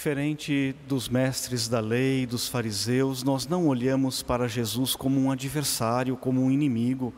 Diferente 0.00 0.74
dos 0.88 1.10
mestres 1.10 1.68
da 1.68 1.78
lei, 1.78 2.24
dos 2.24 2.48
fariseus, 2.48 3.22
nós 3.22 3.46
não 3.46 3.68
olhamos 3.68 4.22
para 4.22 4.48
Jesus 4.48 4.96
como 4.96 5.20
um 5.20 5.30
adversário, 5.30 6.16
como 6.16 6.42
um 6.42 6.50
inimigo. 6.50 7.12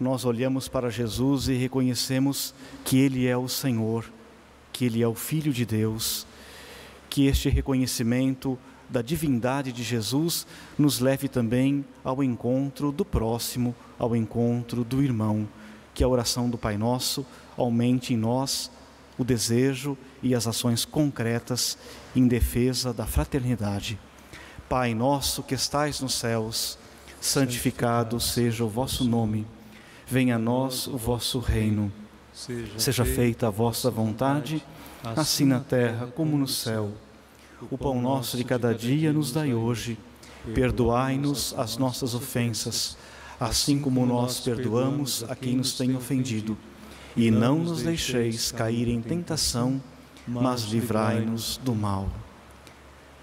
Nós 0.00 0.24
olhamos 0.24 0.66
para 0.66 0.90
Jesus 0.90 1.46
e 1.46 1.52
reconhecemos 1.52 2.52
que 2.84 2.98
Ele 2.98 3.28
é 3.28 3.36
o 3.36 3.46
Senhor, 3.46 4.04
que 4.72 4.84
Ele 4.84 5.00
é 5.00 5.06
o 5.06 5.14
Filho 5.14 5.52
de 5.52 5.64
Deus, 5.64 6.26
que 7.08 7.26
este 7.26 7.48
reconhecimento 7.48 8.58
da 8.90 9.00
divindade 9.00 9.70
de 9.70 9.84
Jesus 9.84 10.44
nos 10.76 10.98
leve 10.98 11.28
também 11.28 11.84
ao 12.02 12.20
encontro 12.20 12.90
do 12.90 13.04
próximo, 13.04 13.76
ao 13.96 14.16
encontro 14.16 14.82
do 14.82 15.04
irmão. 15.04 15.48
Que 15.94 16.02
a 16.02 16.08
oração 16.08 16.50
do 16.50 16.58
Pai 16.58 16.76
Nosso 16.76 17.24
aumente 17.56 18.12
em 18.12 18.16
nós 18.16 18.72
o 19.18 19.24
desejo 19.24 19.96
e 20.22 20.34
as 20.34 20.46
ações 20.46 20.84
concretas 20.84 21.76
em 22.14 22.26
defesa 22.26 22.92
da 22.92 23.06
fraternidade. 23.06 23.98
Pai 24.68 24.94
nosso 24.94 25.42
que 25.42 25.54
estais 25.54 26.00
nos 26.00 26.14
céus, 26.14 26.78
santificado 27.20 28.18
seja 28.18 28.64
o 28.64 28.68
vosso 28.68 29.04
nome. 29.04 29.46
Venha 30.06 30.36
a 30.36 30.38
nós 30.38 30.86
o 30.86 30.96
vosso 30.96 31.38
reino. 31.38 31.92
Seja 32.78 33.04
feita 33.04 33.48
a 33.48 33.50
vossa 33.50 33.90
vontade, 33.90 34.64
assim 35.04 35.44
na 35.44 35.60
terra 35.60 36.06
como 36.06 36.38
no 36.38 36.48
céu. 36.48 36.92
O 37.70 37.76
pão 37.76 38.00
nosso 38.00 38.36
de 38.36 38.44
cada 38.44 38.74
dia 38.74 39.12
nos 39.12 39.32
dai 39.32 39.52
hoje. 39.52 39.98
Perdoai-nos 40.54 41.54
as 41.56 41.76
nossas 41.76 42.14
ofensas, 42.14 42.96
assim 43.38 43.78
como 43.78 44.04
nós 44.04 44.40
perdoamos 44.40 45.24
a 45.28 45.36
quem 45.36 45.54
nos 45.54 45.74
tem 45.74 45.94
ofendido 45.94 46.56
e 47.16 47.30
não 47.30 47.58
nos 47.58 47.82
deixeis 47.82 48.50
cair 48.50 48.88
em 48.88 49.00
tentação, 49.00 49.80
mas 50.26 50.62
livrai-nos 50.62 51.58
do 51.62 51.74
mal. 51.74 52.08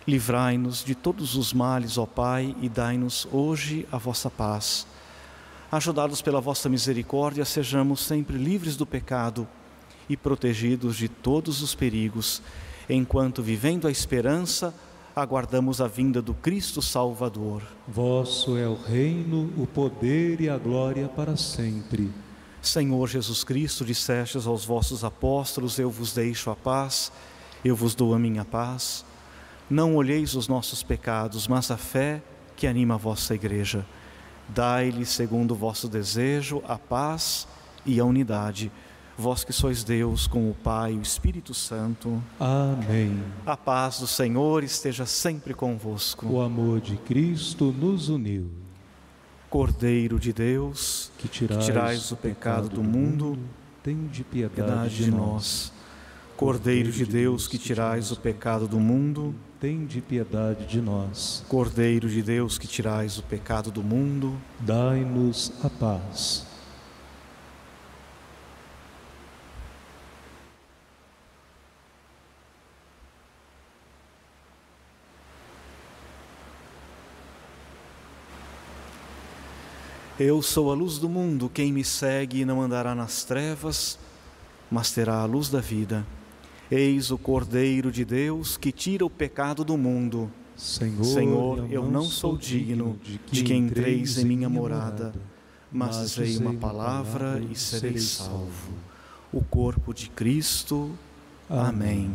Livrai-nos 0.07 0.83
de 0.83 0.95
todos 0.95 1.35
os 1.35 1.53
males, 1.53 1.97
ó 1.97 2.05
Pai, 2.05 2.55
e 2.61 2.69
dai-nos 2.69 3.27
hoje 3.31 3.87
a 3.91 3.97
vossa 3.97 4.29
paz. 4.29 4.87
Ajudados 5.71 6.21
pela 6.21 6.41
vossa 6.41 6.67
misericórdia, 6.67 7.45
sejamos 7.45 8.01
sempre 8.01 8.37
livres 8.37 8.75
do 8.75 8.85
pecado 8.85 9.47
e 10.09 10.17
protegidos 10.17 10.97
de 10.97 11.07
todos 11.07 11.61
os 11.61 11.75
perigos, 11.75 12.41
enquanto, 12.89 13.43
vivendo 13.43 13.87
a 13.87 13.91
esperança, 13.91 14.73
aguardamos 15.15 15.79
a 15.79 15.87
vinda 15.87 16.21
do 16.21 16.33
Cristo 16.33 16.81
Salvador. 16.81 17.61
Vosso 17.87 18.57
é 18.57 18.67
o 18.67 18.75
reino, 18.75 19.53
o 19.57 19.67
poder 19.67 20.41
e 20.41 20.49
a 20.49 20.57
glória 20.57 21.07
para 21.07 21.37
sempre. 21.37 22.09
Senhor 22.61 23.07
Jesus 23.07 23.43
Cristo, 23.43 23.85
dissestes 23.85 24.45
aos 24.45 24.65
vossos 24.65 25.03
apóstolos: 25.03 25.79
Eu 25.79 25.89
vos 25.89 26.13
deixo 26.13 26.49
a 26.49 26.55
paz, 26.55 27.11
eu 27.63 27.75
vos 27.75 27.95
dou 27.95 28.13
a 28.13 28.19
minha 28.19 28.45
paz. 28.45 29.05
Não 29.69 29.95
olheis 29.95 30.33
os 30.33 30.47
nossos 30.47 30.81
pecados, 30.81 31.47
mas 31.47 31.69
a 31.69 31.77
fé 31.77 32.21
que 32.55 32.67
anima 32.67 32.95
a 32.95 32.97
vossa 32.97 33.35
igreja. 33.35 33.85
Dai-lhe, 34.47 35.05
segundo 35.05 35.51
o 35.51 35.55
vosso 35.55 35.87
desejo, 35.87 36.61
a 36.67 36.77
paz 36.77 37.47
e 37.85 37.99
a 37.99 38.05
unidade. 38.05 38.71
Vós 39.17 39.43
que 39.43 39.53
sois 39.53 39.83
Deus 39.83 40.27
com 40.27 40.49
o 40.49 40.53
Pai 40.53 40.93
e 40.93 40.97
o 40.97 41.01
Espírito 41.01 41.53
Santo. 41.53 42.23
Amém. 42.39 43.21
A 43.45 43.55
paz 43.55 43.99
do 43.99 44.07
Senhor 44.07 44.63
esteja 44.63 45.05
sempre 45.05 45.53
convosco. 45.53 46.25
O 46.25 46.41
amor 46.41 46.79
de 46.79 46.95
Cristo 46.97 47.65
nos 47.65 48.09
uniu. 48.09 48.49
Cordeiro 49.49 50.19
de 50.19 50.31
Deus, 50.31 51.11
que 51.17 51.27
tirais, 51.27 51.65
que 51.65 51.71
tirais 51.71 52.11
o 52.11 52.15
pecado 52.15 52.69
do 52.69 52.83
mundo, 52.83 53.37
tem 53.81 54.05
de 54.07 54.23
piedade 54.23 54.95
de 54.95 55.09
nós. 55.09 55.73
Cordeiro 56.37 56.91
de 56.91 57.03
Deus, 57.03 57.47
que 57.47 57.57
tirais 57.57 58.11
o 58.11 58.15
pecado 58.15 58.67
do 58.67 58.79
mundo, 58.79 59.33
tem 59.59 59.85
de 59.85 60.01
piedade 60.01 60.67
de 60.67 60.79
nós. 60.79 61.43
Cordeiro 61.49 62.07
de 62.07 62.21
Deus, 62.21 62.59
que 62.59 62.67
tirais 62.67 63.17
o 63.17 63.23
pecado 63.23 63.71
do 63.71 63.83
mundo, 63.83 64.37
dai-nos 64.59 65.51
a 65.63 65.69
paz. 65.69 66.48
Eu 80.19 80.41
sou 80.41 80.69
a 80.69 80.75
luz 80.75 80.97
do 80.97 81.07
mundo, 81.07 81.49
quem 81.49 81.71
me 81.71 81.81
segue 81.81 82.43
não 82.43 82.61
andará 82.61 82.93
nas 82.93 83.23
trevas, 83.23 83.97
mas 84.69 84.91
terá 84.91 85.21
a 85.21 85.25
luz 85.25 85.47
da 85.47 85.61
vida. 85.61 86.05
Eis 86.69 87.09
o 87.09 87.17
Cordeiro 87.17 87.89
de 87.89 88.03
Deus 88.03 88.57
que 88.57 88.69
tira 88.69 89.05
o 89.05 89.09
pecado 89.09 89.63
do 89.63 89.77
mundo. 89.77 90.29
Senhor, 90.57 91.05
Senhor 91.05 91.71
eu 91.71 91.89
não 91.89 92.03
sou 92.03 92.37
digno 92.37 92.99
de 93.31 93.43
que 93.45 93.53
entreis 93.53 94.17
em 94.17 94.25
minha 94.25 94.49
morada, 94.49 95.13
mas 95.71 96.01
dizei 96.01 96.37
uma 96.37 96.53
palavra 96.53 97.41
e 97.49 97.55
serei 97.55 97.97
salvo. 97.97 98.73
O 99.31 99.41
corpo 99.41 99.93
de 99.93 100.09
Cristo. 100.09 100.91
Amém. 101.49 102.13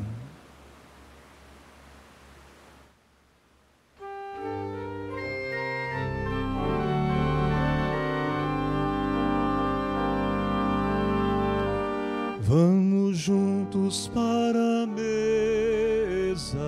Vamos 12.46 13.16
juntos 13.16 14.08
para 14.08 14.82
a 14.82 14.86
mesa 14.86 16.58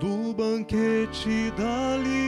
do 0.00 0.32
banquete 0.32 1.52
da 1.54 1.92
aliança 1.92 2.22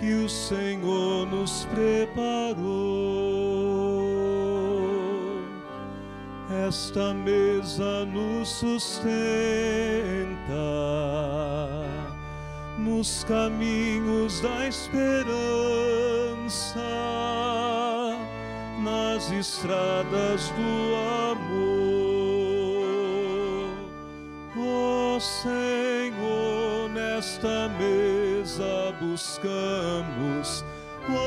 que 0.00 0.12
o 0.12 0.28
Senhor 0.28 1.28
nos 1.28 1.64
preparou. 1.66 2.56
Esta 6.66 7.14
mesa 7.14 8.04
nos 8.06 8.48
sustenta 8.48 9.36
nos 12.86 13.24
caminhos 13.24 14.40
da 14.40 14.68
esperança, 14.68 15.26
nas 18.80 19.28
estradas 19.32 20.48
do 20.50 20.94
amor. 21.32 21.66
Ó 24.56 25.16
oh, 25.16 25.20
Senhor, 25.20 26.88
nesta 26.90 27.68
mesa 27.70 28.94
buscamos 29.00 30.64
o 31.08 31.18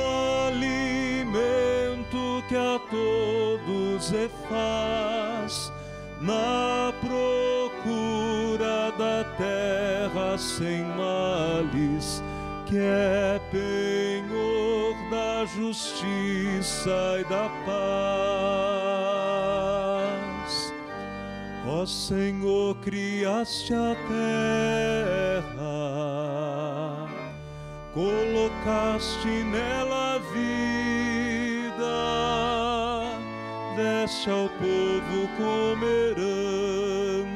alimento 0.47 2.41
que 2.47 2.55
a 2.55 2.79
todos 2.89 4.13
é 4.13 4.29
faz 4.47 5.73
na 6.21 6.93
procura 7.01 7.48
da 8.99 9.23
terra 9.37 10.37
sem 10.37 10.83
males, 10.83 12.21
que 12.65 12.77
é 12.77 13.39
penhor 13.49 14.93
da 15.09 15.45
justiça 15.45 17.17
e 17.21 17.23
da 17.23 17.49
paz. 17.65 17.79
Ó 21.65 21.85
Senhor, 21.85 22.75
criaste 22.81 23.73
a 23.73 23.95
terra, 25.39 25.67
colocaste 27.93 29.45
nela 29.45 30.15
a 30.15 30.19
vida, 30.33 31.95
deste 33.77 34.29
ao 34.29 34.49
povo 34.49 35.29
como 35.37 35.85
herança 35.85 37.29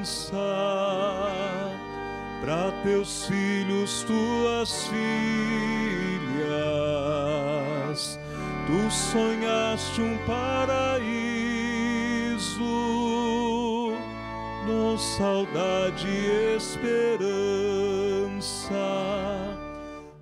para 2.43 2.71
teus 2.83 3.25
filhos, 3.25 4.03
tuas 4.03 4.87
filhas. 4.89 4.99
Tu 8.67 8.91
sonhaste 8.91 10.01
um 10.01 10.17
paraíso, 10.27 11.13
com 14.65 14.97
saudade 14.97 16.05
e 16.09 16.57
esperança. 16.57 17.13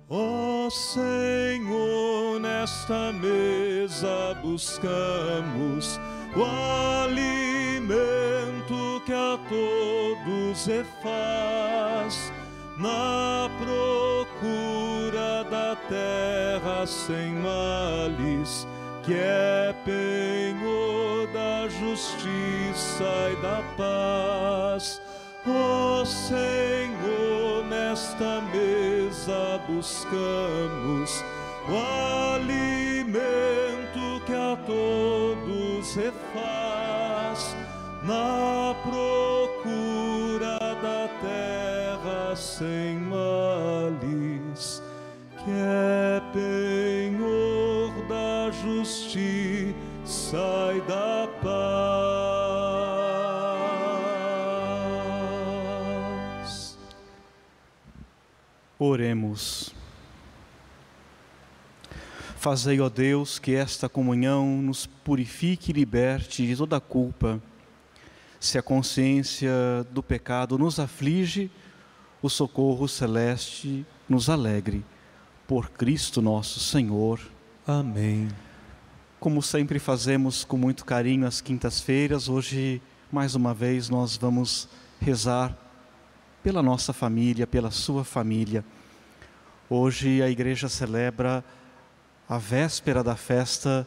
Ó 0.08 0.70
Senhor, 0.70 2.38
nesta 2.38 3.12
mesa 3.12 4.38
buscamos 4.40 5.98
o 6.36 6.44
alimento 7.04 8.21
a 9.32 9.38
todos 9.48 10.68
faz 11.02 12.32
na 12.76 13.48
procura 13.58 15.44
da 15.44 15.74
terra 15.88 16.86
sem 16.86 17.32
males, 17.36 18.66
que 19.02 19.14
é 19.14 19.74
penhor 19.86 21.26
da 21.28 21.66
justiça 21.68 23.30
e 23.32 23.36
da 23.40 23.62
paz. 23.76 25.00
Ó 25.46 26.04
Senhor, 26.04 27.64
nesta 27.70 28.42
mesa 28.52 29.58
buscamos 29.66 31.24
o 31.68 31.76
alimento 32.34 34.20
que 34.26 34.34
a 34.34 34.56
todos 34.66 35.94
refaz 35.96 37.61
na 38.04 38.74
procura 38.82 40.58
da 40.82 41.08
terra 41.20 42.34
sem 42.34 42.96
males, 42.98 44.82
que 45.44 45.50
é 45.50 46.20
penhor 46.32 47.92
da 48.08 48.50
justiça 48.50 49.74
e 50.76 50.80
da 50.80 51.28
paz. 51.42 52.02
Oremos. 58.78 59.72
Fazei, 62.36 62.80
ó 62.80 62.88
Deus, 62.88 63.38
que 63.38 63.54
esta 63.54 63.88
comunhão 63.88 64.60
nos 64.60 64.84
purifique 64.84 65.70
e 65.70 65.74
liberte 65.74 66.44
de 66.44 66.56
toda 66.56 66.80
culpa. 66.80 67.40
Se 68.42 68.58
a 68.58 68.62
consciência 68.62 69.52
do 69.92 70.02
pecado 70.02 70.58
nos 70.58 70.80
aflige, 70.80 71.48
o 72.20 72.28
socorro 72.28 72.88
celeste 72.88 73.86
nos 74.08 74.28
alegre. 74.28 74.84
Por 75.46 75.70
Cristo 75.70 76.20
nosso 76.20 76.58
Senhor. 76.58 77.20
Amém. 77.64 78.26
Como 79.20 79.40
sempre 79.40 79.78
fazemos 79.78 80.42
com 80.42 80.56
muito 80.56 80.84
carinho 80.84 81.24
às 81.24 81.40
quintas-feiras, 81.40 82.28
hoje, 82.28 82.82
mais 83.12 83.36
uma 83.36 83.54
vez, 83.54 83.88
nós 83.88 84.16
vamos 84.16 84.68
rezar 85.00 85.56
pela 86.42 86.64
nossa 86.64 86.92
família, 86.92 87.46
pela 87.46 87.70
sua 87.70 88.02
família. 88.02 88.64
Hoje 89.70 90.20
a 90.20 90.28
igreja 90.28 90.68
celebra 90.68 91.44
a 92.28 92.38
véspera 92.38 93.04
da 93.04 93.14
festa 93.14 93.86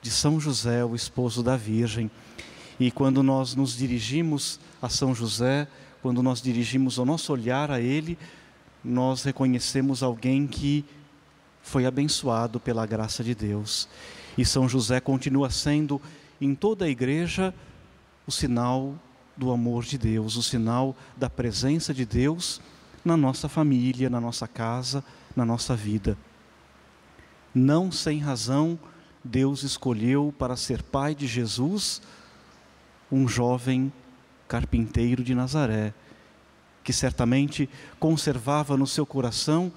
de 0.00 0.10
São 0.10 0.40
José, 0.40 0.82
o 0.86 0.94
esposo 0.94 1.42
da 1.42 1.54
Virgem. 1.54 2.10
E 2.80 2.90
quando 2.90 3.22
nós 3.22 3.54
nos 3.54 3.76
dirigimos 3.76 4.58
a 4.80 4.88
São 4.88 5.14
José, 5.14 5.68
quando 6.00 6.22
nós 6.22 6.40
dirigimos 6.40 6.96
o 6.96 7.04
nosso 7.04 7.30
olhar 7.30 7.70
a 7.70 7.78
ele, 7.78 8.16
nós 8.82 9.22
reconhecemos 9.22 10.02
alguém 10.02 10.46
que 10.46 10.82
foi 11.62 11.84
abençoado 11.84 12.58
pela 12.58 12.86
graça 12.86 13.22
de 13.22 13.34
Deus. 13.34 13.86
E 14.38 14.46
São 14.46 14.66
José 14.66 14.98
continua 14.98 15.50
sendo 15.50 16.00
em 16.40 16.54
toda 16.54 16.86
a 16.86 16.88
igreja 16.88 17.54
o 18.26 18.32
sinal 18.32 18.94
do 19.36 19.50
amor 19.50 19.84
de 19.84 19.98
Deus, 19.98 20.36
o 20.36 20.42
sinal 20.42 20.96
da 21.18 21.28
presença 21.28 21.92
de 21.92 22.06
Deus 22.06 22.62
na 23.04 23.14
nossa 23.14 23.46
família, 23.46 24.08
na 24.08 24.22
nossa 24.22 24.48
casa, 24.48 25.04
na 25.36 25.44
nossa 25.44 25.76
vida. 25.76 26.16
Não 27.54 27.92
sem 27.92 28.20
razão, 28.20 28.78
Deus 29.22 29.64
escolheu 29.64 30.34
para 30.38 30.56
ser 30.56 30.82
pai 30.82 31.14
de 31.14 31.26
Jesus 31.26 32.00
um 33.10 33.28
jovem 33.28 33.92
carpinteiro 34.48 35.22
de 35.22 35.34
Nazaré, 35.34 35.92
que 36.82 36.92
certamente 36.92 37.68
conservava 37.98 38.76
no 38.76 38.86
seu 38.86 39.06
coração 39.06 39.72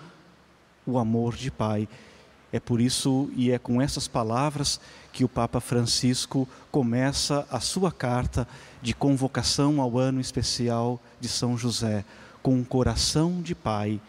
o 0.85 0.97
amor 0.97 1.35
de 1.35 1.51
pai. 1.51 1.87
É 2.51 2.59
por 2.59 2.79
isso 2.79 3.29
e 3.35 3.51
é 3.51 3.57
com 3.57 3.81
essas 3.81 4.07
palavras 4.07 4.79
que 5.11 5.23
o 5.23 5.29
Papa 5.29 5.59
Francisco 5.59 6.47
começa 6.71 7.47
a 7.49 7.59
sua 7.59 7.91
carta 7.91 8.47
de 8.81 8.93
convocação 8.93 9.81
ao 9.81 9.97
ano 9.97 10.21
especial 10.21 10.99
de 11.19 11.27
São 11.27 11.57
José, 11.57 12.05
com 12.41 12.55
um 12.55 12.63
coração 12.63 13.41
de 13.41 13.55
pai 13.55 13.99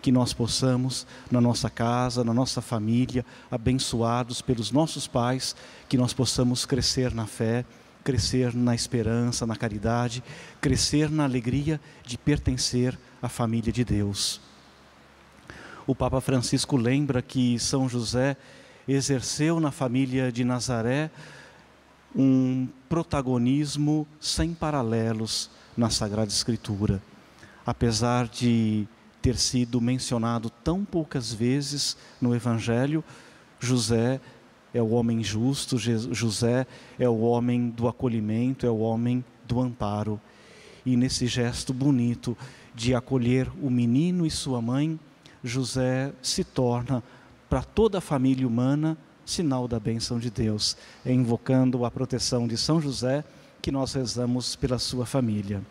que 0.00 0.10
nós 0.10 0.32
possamos, 0.32 1.06
na 1.30 1.40
nossa 1.40 1.70
casa, 1.70 2.24
na 2.24 2.34
nossa 2.34 2.60
família, 2.60 3.24
abençoados 3.48 4.42
pelos 4.42 4.72
nossos 4.72 5.06
pais, 5.06 5.54
que 5.88 5.96
nós 5.96 6.12
possamos 6.12 6.66
crescer 6.66 7.14
na 7.14 7.24
fé, 7.24 7.64
crescer 8.02 8.54
na 8.54 8.74
esperança, 8.74 9.46
na 9.46 9.56
caridade, 9.56 10.22
crescer 10.60 11.10
na 11.10 11.24
alegria 11.24 11.80
de 12.04 12.18
pertencer 12.18 12.98
à 13.20 13.28
família 13.28 13.72
de 13.72 13.84
Deus. 13.84 14.40
O 15.86 15.94
Papa 15.94 16.20
Francisco 16.20 16.76
lembra 16.76 17.20
que 17.22 17.58
São 17.58 17.88
José 17.88 18.36
exerceu 18.86 19.60
na 19.60 19.70
família 19.70 20.30
de 20.30 20.44
Nazaré 20.44 21.10
um 22.14 22.68
protagonismo 22.88 24.06
sem 24.20 24.52
paralelos 24.54 25.50
na 25.76 25.90
Sagrada 25.90 26.30
Escritura. 26.30 27.02
Apesar 27.64 28.28
de 28.28 28.86
ter 29.20 29.36
sido 29.36 29.80
mencionado 29.80 30.50
tão 30.50 30.84
poucas 30.84 31.32
vezes 31.32 31.96
no 32.20 32.34
Evangelho, 32.34 33.04
José 33.58 34.20
é 34.74 34.80
o 34.80 34.90
homem 34.90 35.22
justo, 35.22 35.76
José 35.78 36.66
é 36.98 37.08
o 37.08 37.20
homem 37.20 37.68
do 37.68 37.88
acolhimento, 37.88 38.66
é 38.66 38.70
o 38.70 38.78
homem 38.78 39.24
do 39.46 39.60
amparo. 39.60 40.20
E 40.84 40.96
nesse 40.96 41.26
gesto 41.26 41.72
bonito 41.72 42.36
de 42.74 42.94
acolher 42.94 43.50
o 43.62 43.70
menino 43.70 44.26
e 44.26 44.30
sua 44.30 44.60
mãe, 44.60 44.98
José 45.44 46.12
se 46.22 46.42
torna 46.42 47.02
para 47.48 47.62
toda 47.62 47.98
a 47.98 48.00
família 48.00 48.46
humana 48.46 48.96
sinal 49.24 49.68
da 49.68 49.78
bênção 49.78 50.18
de 50.18 50.30
Deus. 50.30 50.76
Invocando 51.04 51.84
a 51.84 51.90
proteção 51.90 52.48
de 52.48 52.56
São 52.56 52.80
José 52.80 53.24
que 53.60 53.70
nós 53.70 53.92
rezamos 53.92 54.56
pela 54.56 54.78
sua 54.78 55.06
família. 55.06 55.62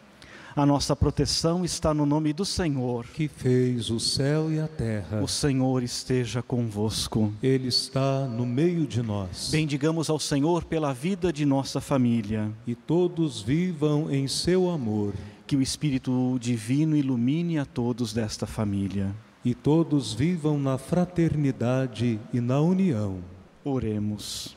A 0.54 0.66
nossa 0.66 0.94
proteção 0.98 1.64
está 1.64 1.94
no 1.94 2.06
nome 2.06 2.34
do 2.34 2.44
Senhor, 2.44 3.06
que 3.08 3.30
fez 3.30 3.90
o 3.90 4.02
céu 4.02 4.52
e 4.52 4.60
a 4.60 4.68
terra. 4.68 5.22
O 5.22 5.28
Senhor 5.28 5.82
esteja 5.82 6.42
convosco. 6.42 7.32
Ele 7.42 7.70
está 7.70 8.26
no 8.28 8.46
meio 8.46 8.86
de 8.86 9.02
nós. 9.02 9.50
Bendigamos 9.50 10.10
ao 10.10 10.20
Senhor 10.20 10.66
pela 10.66 10.94
vida 10.94 11.32
de 11.32 11.46
nossa 11.46 11.80
família. 11.80 12.52
E 12.68 12.76
todos 12.76 13.42
vivam 13.42 14.12
em 14.12 14.28
seu 14.28 14.70
amor. 14.70 15.14
Que 15.48 15.56
o 15.56 15.62
Espírito 15.62 16.38
Divino 16.38 16.98
ilumine 16.98 17.58
a 17.58 17.64
todos 17.64 18.12
desta 18.12 18.46
família. 18.46 19.16
E 19.46 19.56
todos 19.56 20.14
vivam 20.14 20.60
na 20.60 20.78
fraternidade 20.78 22.20
e 22.34 22.42
na 22.42 22.60
união. 22.60 23.20
Oremos. 23.64 24.54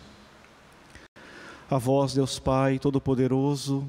A 1.71 1.79
vós, 1.79 2.15
Deus 2.15 2.41
Pai 2.41 2.81
Todo-Poderoso, 2.81 3.89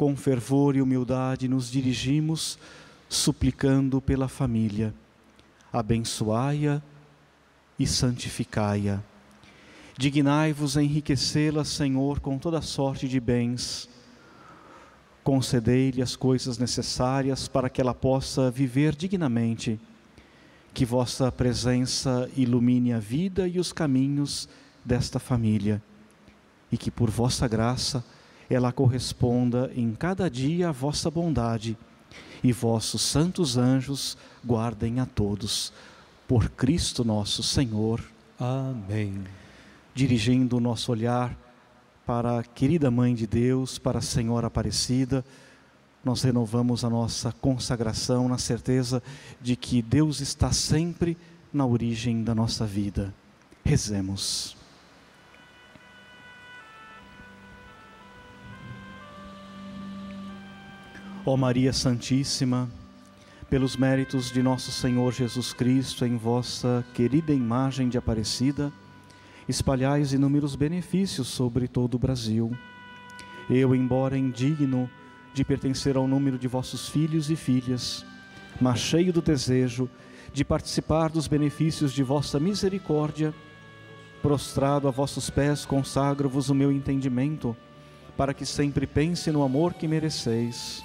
com 0.00 0.16
fervor 0.16 0.76
e 0.76 0.80
humildade 0.80 1.46
nos 1.46 1.70
dirigimos, 1.70 2.58
suplicando 3.06 4.00
pela 4.00 4.28
família. 4.28 4.94
Abençoai-a 5.70 6.80
e 7.78 7.86
santificai-a. 7.86 9.02
Dignai-vos 9.98 10.78
a 10.78 10.82
enriquecê-la, 10.82 11.66
Senhor, 11.66 12.18
com 12.18 12.38
toda 12.38 12.62
sorte 12.62 13.06
de 13.06 13.20
bens. 13.20 13.90
Concedei-lhe 15.22 16.00
as 16.00 16.16
coisas 16.16 16.56
necessárias 16.56 17.46
para 17.46 17.68
que 17.68 17.78
ela 17.78 17.92
possa 17.92 18.50
viver 18.50 18.96
dignamente. 18.96 19.78
Que 20.72 20.86
vossa 20.86 21.30
presença 21.30 22.26
ilumine 22.34 22.94
a 22.94 22.98
vida 22.98 23.46
e 23.46 23.60
os 23.60 23.70
caminhos 23.70 24.48
desta 24.82 25.18
família. 25.18 25.82
E 26.72 26.78
que 26.78 26.90
por 26.90 27.10
vossa 27.10 27.46
graça, 27.46 28.02
ela 28.50 28.72
corresponda 28.72 29.70
em 29.76 29.94
cada 29.94 30.28
dia 30.28 30.68
à 30.68 30.72
vossa 30.72 31.08
bondade, 31.08 31.78
e 32.42 32.52
vossos 32.52 33.02
santos 33.02 33.56
anjos 33.56 34.18
guardem 34.44 34.98
a 34.98 35.06
todos. 35.06 35.72
Por 36.26 36.50
Cristo 36.50 37.04
nosso 37.04 37.42
Senhor. 37.42 38.02
Amém. 38.38 39.22
Dirigindo 39.94 40.56
o 40.56 40.60
nosso 40.60 40.90
olhar 40.90 41.36
para 42.04 42.40
a 42.40 42.42
querida 42.42 42.90
Mãe 42.90 43.14
de 43.14 43.26
Deus, 43.26 43.78
para 43.78 43.98
a 43.98 44.02
Senhora 44.02 44.48
Aparecida, 44.48 45.24
nós 46.04 46.22
renovamos 46.22 46.84
a 46.84 46.90
nossa 46.90 47.30
consagração 47.30 48.28
na 48.28 48.38
certeza 48.38 49.02
de 49.40 49.54
que 49.54 49.82
Deus 49.82 50.20
está 50.20 50.50
sempre 50.50 51.16
na 51.52 51.66
origem 51.66 52.24
da 52.24 52.34
nossa 52.34 52.66
vida. 52.66 53.14
Rezemos. 53.64 54.59
Ó 61.24 61.36
Maria 61.36 61.72
Santíssima, 61.72 62.68
pelos 63.50 63.76
méritos 63.76 64.30
de 64.32 64.42
nosso 64.42 64.72
Senhor 64.72 65.12
Jesus 65.12 65.52
Cristo, 65.52 66.06
em 66.06 66.16
vossa 66.16 66.84
querida 66.94 67.32
imagem 67.32 67.88
de 67.90 67.98
Aparecida, 67.98 68.72
espalhais 69.46 70.14
inúmeros 70.14 70.56
benefícios 70.56 71.28
sobre 71.28 71.68
todo 71.68 71.96
o 71.96 71.98
Brasil. 71.98 72.56
Eu, 73.50 73.74
embora 73.74 74.16
indigno 74.16 74.88
de 75.34 75.44
pertencer 75.44 75.96
ao 75.96 76.08
número 76.08 76.38
de 76.38 76.48
vossos 76.48 76.88
filhos 76.88 77.30
e 77.30 77.36
filhas, 77.36 78.04
mas 78.58 78.78
cheio 78.78 79.12
do 79.12 79.20
desejo 79.20 79.90
de 80.32 80.42
participar 80.42 81.10
dos 81.10 81.28
benefícios 81.28 81.92
de 81.92 82.02
vossa 82.02 82.40
misericórdia, 82.40 83.34
Prostrado 84.22 84.86
a 84.86 84.90
vossos 84.90 85.30
pés, 85.30 85.64
consagro-vos 85.64 86.50
o 86.50 86.54
meu 86.54 86.70
entendimento, 86.70 87.56
para 88.18 88.34
que 88.34 88.44
sempre 88.44 88.86
pense 88.86 89.32
no 89.32 89.42
amor 89.42 89.72
que 89.72 89.88
mereceis. 89.88 90.84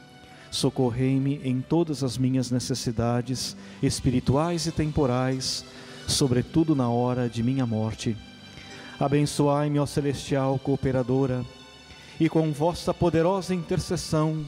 socorrei-me 0.51 1.39
em 1.43 1.61
todas 1.61 2.03
as 2.03 2.17
minhas 2.17 2.51
necessidades 2.51 3.55
espirituais 3.81 4.67
e 4.67 4.71
temporais, 4.71 5.65
sobretudo 6.07 6.75
na 6.75 6.89
hora 6.89 7.29
de 7.29 7.41
minha 7.41 7.65
morte. 7.65 8.15
Abençoai-me, 8.99 9.79
ó 9.79 9.85
celestial 9.85 10.59
cooperadora, 10.59 11.43
e 12.19 12.29
com 12.29 12.51
vossa 12.51 12.93
poderosa 12.93 13.55
intercessão, 13.55 14.47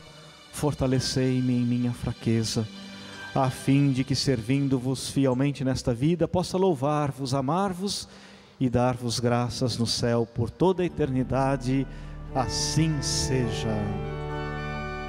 fortalecei-me 0.52 1.54
em 1.54 1.66
minha 1.66 1.92
fraqueza, 1.92 2.68
a 3.34 3.50
fim 3.50 3.92
de 3.92 4.04
que, 4.04 4.14
servindo-vos 4.14 5.10
fielmente 5.10 5.64
nesta 5.64 5.92
vida, 5.94 6.28
possa 6.28 6.58
louvar-vos, 6.58 7.34
amar-vos 7.34 8.08
e 8.60 8.70
dar-vos 8.70 9.20
graças 9.20 9.78
no 9.78 9.88
céu 9.88 10.28
por 10.36 10.52
toda 10.52 10.84
a 10.84 10.86
eternidade. 10.86 11.88
Assim 12.36 13.02
seja. 13.02 14.13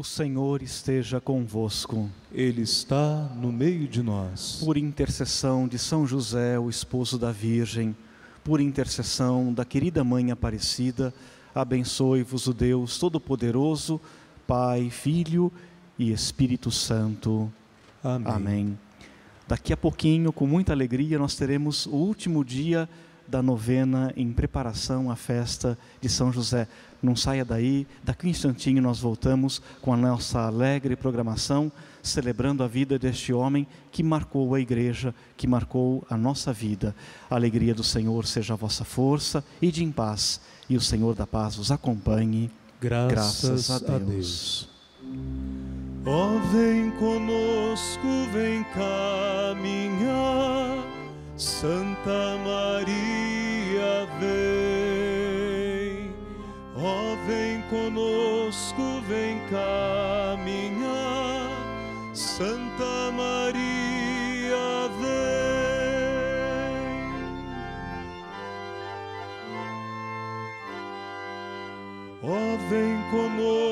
O 0.00 0.02
Senhor 0.02 0.62
esteja 0.62 1.20
convosco. 1.20 2.08
Ele 2.32 2.62
está 2.62 3.28
no 3.36 3.52
meio 3.52 3.86
de 3.86 4.02
nós. 4.02 4.58
Por 4.64 4.78
intercessão 4.78 5.68
de 5.68 5.78
São 5.78 6.06
José, 6.06 6.58
o 6.58 6.70
esposo 6.70 7.18
da 7.18 7.30
Virgem, 7.30 7.94
por 8.42 8.62
intercessão 8.62 9.52
da 9.52 9.62
querida 9.62 10.02
Mãe 10.02 10.30
Aparecida, 10.30 11.12
abençoe-vos 11.54 12.46
o 12.46 12.54
Deus 12.54 12.96
Todo-Poderoso, 12.96 14.00
Pai, 14.46 14.88
Filho 14.88 15.52
e 15.98 16.10
Espírito 16.10 16.70
Santo. 16.70 17.52
Amém. 18.02 18.32
Amém. 18.32 18.78
Daqui 19.46 19.70
a 19.70 19.76
pouquinho, 19.76 20.32
com 20.32 20.46
muita 20.46 20.72
alegria, 20.72 21.18
nós 21.18 21.34
teremos 21.34 21.84
o 21.84 21.96
último 21.96 22.42
dia 22.42 22.88
da 23.30 23.42
novena 23.42 24.12
em 24.16 24.32
preparação 24.32 25.10
à 25.10 25.16
festa 25.16 25.78
de 26.00 26.08
São 26.08 26.32
José. 26.32 26.66
Não 27.02 27.14
saia 27.14 27.44
daí, 27.44 27.86
daqui 28.02 28.26
a 28.26 28.28
um 28.28 28.30
instantinho 28.30 28.82
nós 28.82 28.98
voltamos 28.98 29.62
com 29.80 29.92
a 29.92 29.96
nossa 29.96 30.40
alegre 30.40 30.96
programação, 30.96 31.72
celebrando 32.02 32.62
a 32.62 32.66
vida 32.66 32.98
deste 32.98 33.32
homem 33.32 33.66
que 33.90 34.02
marcou 34.02 34.54
a 34.54 34.60
igreja, 34.60 35.14
que 35.36 35.46
marcou 35.46 36.04
a 36.10 36.16
nossa 36.16 36.52
vida. 36.52 36.94
A 37.30 37.36
alegria 37.36 37.74
do 37.74 37.84
Senhor 37.84 38.26
seja 38.26 38.54
a 38.54 38.56
vossa 38.56 38.84
força 38.84 39.44
e 39.62 39.70
de 39.70 39.84
em 39.84 39.92
paz, 39.92 40.40
e 40.68 40.76
o 40.76 40.80
Senhor 40.80 41.14
da 41.14 41.26
paz 41.26 41.56
os 41.56 41.70
acompanhe. 41.70 42.50
Graças, 42.80 43.68
Graças 43.68 43.70
a 43.70 43.78
Deus. 43.78 43.90
A 43.90 43.98
Deus. 43.98 44.68
Ó, 46.06 46.34
oh, 46.34 46.40
vem 46.48 46.90
conosco, 46.92 48.26
vem 48.32 48.64
caminhar, 48.74 49.58
Santa 51.40 52.36
Maria, 52.44 54.04
vem. 54.20 54.28
Ó, 56.76 56.80
oh, 56.82 57.16
vem 57.26 57.62
conosco, 57.70 59.00
vem 59.08 59.40
caminhar, 59.48 60.84
Santa 62.12 63.10
Maria, 63.16 64.90
vem. 65.00 65.40
Ó, 72.22 72.26
oh, 72.28 72.58
vem 72.68 73.02
conosco 73.10 73.70